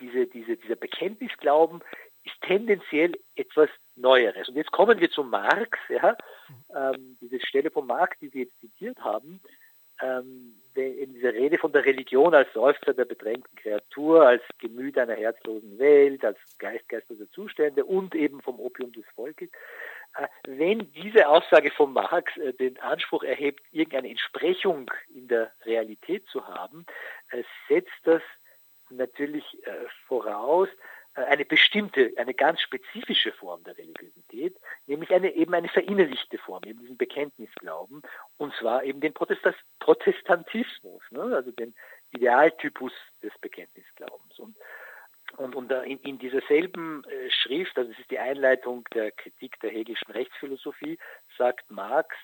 [0.00, 1.82] diese, diese, dieser Bekenntnisglauben
[2.24, 4.48] ist tendenziell etwas Neueres.
[4.48, 6.16] Und jetzt kommen wir zu Marx, ja,
[6.74, 9.40] ähm, diese Stelle von Marx, die Sie jetzt zitiert haben,
[10.02, 15.14] ähm, in dieser Rede von der Religion als Seufzer der bedrängten Kreatur, als Gemüt einer
[15.14, 16.84] herzlosen Welt, als Geist
[17.32, 19.48] Zustände und eben vom Opium des Volkes.
[20.16, 26.26] Äh, wenn diese Aussage von Marx äh, den Anspruch erhebt, irgendeine Entsprechung in der Realität
[26.28, 26.86] zu haben,
[27.30, 28.22] äh, setzt das
[28.88, 29.44] natürlich
[30.06, 30.68] voraus,
[31.16, 34.56] eine bestimmte, eine ganz spezifische Form der Religiosität,
[34.86, 38.02] nämlich eine eben eine verinnerlichte Form, eben diesen Bekenntnisglauben,
[38.36, 41.22] und zwar eben den Protestantismus, ne?
[41.22, 41.74] also den
[42.10, 44.38] Idealtypus des Bekenntnisglaubens.
[44.38, 44.56] Und,
[45.38, 49.58] und, und in, in dieser selben äh, Schrift, also das ist die Einleitung der Kritik
[49.60, 50.98] der hegelischen Rechtsphilosophie,
[51.38, 52.14] sagt Marx,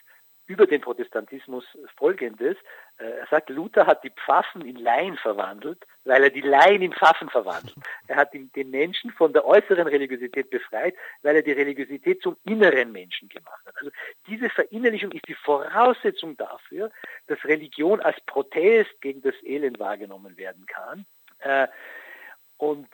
[0.47, 1.65] über den Protestantismus
[1.97, 2.57] folgendes.
[3.03, 6.93] Äh, er sagt, Luther hat die Pfaffen in Laien verwandelt, weil er die Laien in
[6.93, 7.75] Pfaffen verwandelt.
[8.07, 12.93] Er hat den Menschen von der äußeren Religiosität befreit, weil er die Religiosität zum inneren
[12.93, 13.77] Menschen gemacht hat.
[13.79, 13.91] Also
[14.27, 16.91] diese Verinnerlichung ist die Voraussetzung dafür,
[17.27, 21.07] dass Religion als Protest gegen das Elend wahrgenommen werden kann.
[21.41, 21.69] Äh,
[22.59, 22.89] und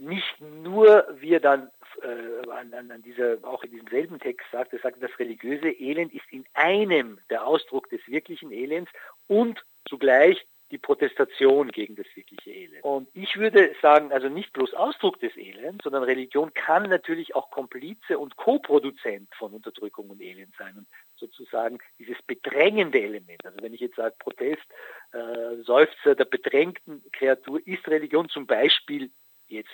[0.00, 1.70] nicht nur wir dann
[2.02, 6.12] äh, an, an, dieser, auch in diesem selben Text sagt, er sagt, das religiöse Elend
[6.12, 8.90] ist in einem der Ausdruck des wirklichen Elends
[9.26, 12.82] und zugleich die Protestation gegen das wirkliche Elend.
[12.82, 17.50] Und ich würde sagen, also nicht bloß Ausdruck des Elends, sondern Religion kann natürlich auch
[17.50, 23.44] Komplize und Co-Produzent von Unterdrückung und Elend sein und sozusagen dieses bedrängende Element.
[23.44, 24.62] Also wenn ich jetzt sage, Protest,
[25.12, 29.10] äh, Seufzer der bedrängten Kreatur, ist Religion zum Beispiel
[29.48, 29.70] jetzt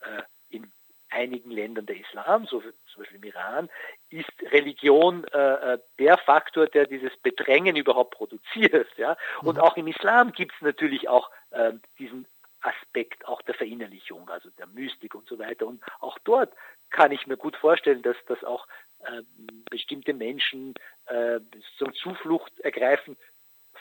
[0.00, 0.70] äh, in
[1.08, 3.70] einigen Ländern der Islam, so zum Beispiel im Iran,
[4.10, 8.88] ist Religion äh, äh, der Faktor, der dieses Bedrängen überhaupt produziert.
[8.96, 9.16] Ja?
[9.42, 9.62] Und mhm.
[9.62, 12.26] auch im Islam gibt es natürlich auch äh, diesen
[12.60, 15.66] Aspekt auch der Verinnerlichung, also der Mystik und so weiter.
[15.66, 16.52] Und auch dort
[16.90, 18.66] kann ich mir gut vorstellen, dass, dass auch
[19.00, 19.22] äh,
[19.70, 20.74] bestimmte Menschen
[21.06, 21.40] äh,
[21.78, 23.16] zum Zuflucht ergreifen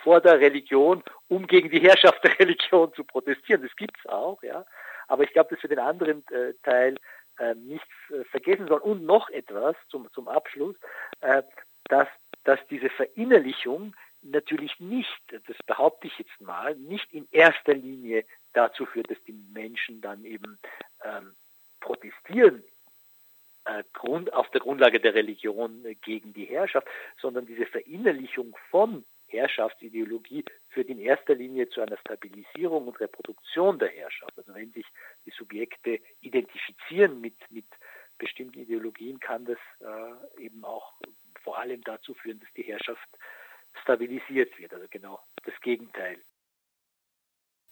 [0.04, 3.64] vor der Religion, um gegen die Herrschaft der Religion zu protestieren.
[3.64, 4.66] Das gibt es auch, ja.
[5.08, 6.98] Aber ich glaube, dass wir den anderen äh, Teil
[7.40, 8.82] äh, nicht äh, vergessen sollen.
[8.82, 10.76] Und noch etwas zum, zum Abschluss,
[11.22, 11.44] äh,
[11.86, 12.08] dass,
[12.44, 18.86] dass diese Verinnerlichung natürlich nicht, das behaupte ich jetzt mal, nicht in erster Linie dazu
[18.86, 20.58] führt, dass die Menschen dann eben
[21.04, 21.36] ähm,
[21.80, 22.64] protestieren
[23.66, 26.88] äh, Grund, auf der Grundlage der Religion gegen die Herrschaft,
[27.20, 29.06] sondern diese Verinnerlichung von
[29.36, 34.38] Herrschaftsideologie führt in erster Linie zu einer Stabilisierung und Reproduktion der Herrschaft.
[34.38, 34.86] Also wenn sich
[35.26, 37.66] die Subjekte identifizieren mit, mit
[38.18, 40.94] bestimmten Ideologien, kann das äh, eben auch
[41.44, 43.08] vor allem dazu führen, dass die Herrschaft
[43.82, 44.74] stabilisiert wird.
[44.74, 46.18] Also genau das Gegenteil.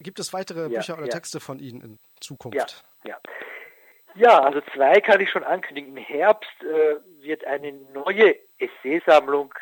[0.00, 1.12] Gibt es weitere ja, Bücher oder ja.
[1.12, 2.84] Texte von Ihnen in Zukunft?
[3.04, 3.20] Ja, ja.
[4.16, 5.96] Ja, also zwei kann ich schon ankündigen.
[5.96, 9.52] Im Herbst äh, wird eine neue Essaysammlung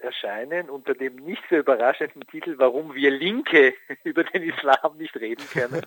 [0.00, 5.44] erscheinen unter dem nicht so überraschenden Titel, warum wir Linke über den Islam nicht reden
[5.52, 5.82] können.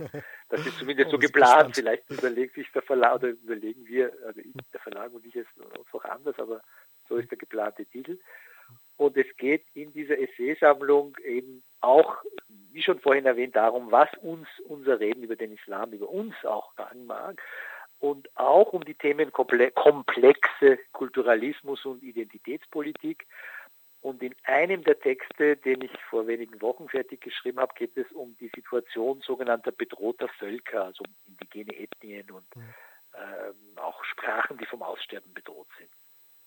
[0.50, 1.76] Das ist zumindest so geplant.
[1.76, 5.48] Vielleicht überlegt sich der Verlag oder überlegen wir, also ich, der Verlag und ich es
[5.58, 6.62] noch anders, aber
[7.08, 8.20] so ist der geplante Titel.
[8.98, 12.18] Und es geht in dieser Essaysammlung eben auch,
[12.48, 16.34] wie wie schon vorhin erwähnt, darum, was uns unser Reden über den Islam, über uns
[16.44, 17.42] auch sagen mag
[18.00, 23.28] und auch um die Themen komplexe Kulturalismus und Identitätspolitik.
[24.02, 28.11] Und in einem der Texte, den ich vor wenigen Wochen fertig geschrieben habe, geht es
[28.11, 32.73] um die Situation sogenannter bedrohter Völker, also um indigene Ethnien und mhm.
[33.15, 35.91] ähm, auch Sprachen, die vom Aussterben bedroht sind.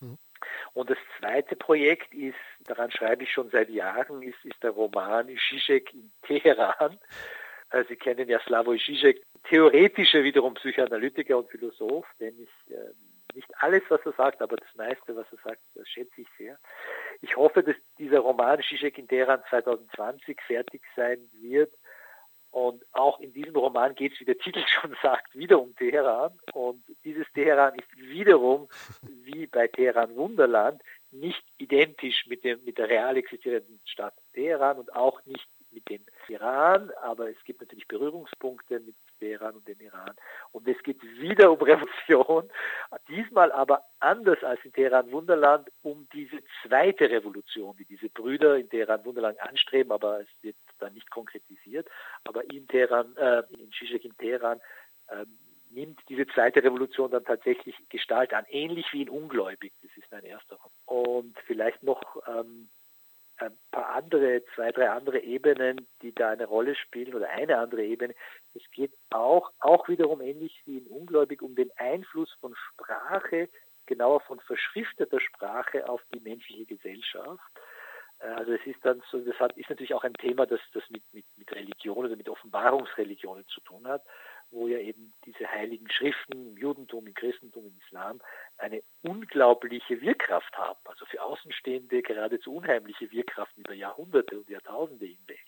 [0.01, 0.19] Mhm.
[0.73, 5.29] Und das zweite Projekt ist, daran schreibe ich schon seit Jahren, ist, ist der Roman
[5.49, 6.99] Zizek in Teheran.
[7.71, 12.91] Äh, Sie kennen ja Slavoj Žižek, theoretischer wiederum Psychoanalytiker und Philosoph, den ich äh,
[13.35, 16.59] nicht alles, was er sagt, aber das meiste, was er sagt, das schätze ich sehr.
[17.21, 21.73] Ich hoffe, dass dieser Roman Zizek in Teheran 2020 fertig sein wird.
[22.51, 26.39] Und auch in diesem Roman geht es, wie der Titel schon sagt, wieder um Teheran.
[26.53, 28.69] Und dieses Teheran ist wiederum,
[29.03, 30.81] wie bei Teheran Wunderland,
[31.11, 36.05] nicht identisch mit, dem, mit der real existierenden Stadt Teheran und auch nicht mit dem
[36.29, 38.95] Iran, aber es gibt natürlich Berührungspunkte mit
[39.25, 40.15] Teheran und dem Iran.
[40.53, 42.51] Und es geht wieder um Revolution,
[43.09, 48.69] diesmal aber anders als in Teheran Wunderland um diese zweite Revolution, die diese Brüder in
[48.69, 51.89] Teheran Wunderland anstreben, aber es wird dann nicht konkretisiert.
[52.25, 54.61] Aber in Teheran, äh, in Zizek in Teheran
[55.09, 55.25] äh,
[55.71, 59.73] nimmt diese zweite Revolution dann tatsächlich Gestalt an, ähnlich wie in Ungläubig.
[59.83, 60.59] Das ist mein erster.
[60.85, 62.69] Und vielleicht noch ähm,
[63.39, 67.85] ein paar andere, zwei, drei andere Ebenen, die da eine Rolle spielen oder eine andere
[67.85, 68.15] Ebene.
[68.55, 73.49] Es geht auch, auch wiederum ähnlich wie in Ungläubig um den Einfluss von Sprache,
[73.87, 77.43] genauer von verschrifteter Sprache auf die menschliche Gesellschaft.
[78.21, 81.03] Äh, also es ist dann so, das ist natürlich auch ein Thema, das, das mit,
[81.13, 84.03] mit, mit Religion oder mit Offenbarungsreligionen zu tun hat
[84.51, 88.21] wo ja eben diese heiligen Schriften im Judentum, im Christentum, im Islam
[88.59, 95.45] eine unglaubliche Wirkkraft haben, also für Außenstehende geradezu unheimliche Wirkkraft über Jahrhunderte und Jahrtausende hinweg.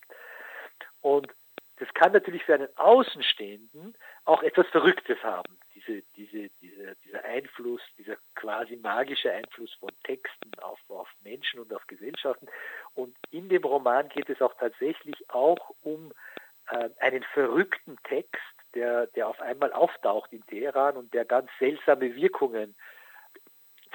[1.01, 1.33] Und
[1.79, 7.83] das kann natürlich für einen Außenstehenden auch etwas Verrücktes haben, diese, diese, diese, dieser Einfluss,
[7.99, 12.47] dieser quasi magische Einfluss von Texten auf, auf Menschen und auf Gesellschaften.
[12.95, 16.13] Und in dem Roman geht es auch tatsächlich auch um
[16.71, 18.41] äh, einen verrückten Text,
[18.77, 22.77] der, der auf einmal auftaucht in Teheran und der ganz seltsame Wirkungen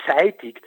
[0.05, 0.65] zeitigt.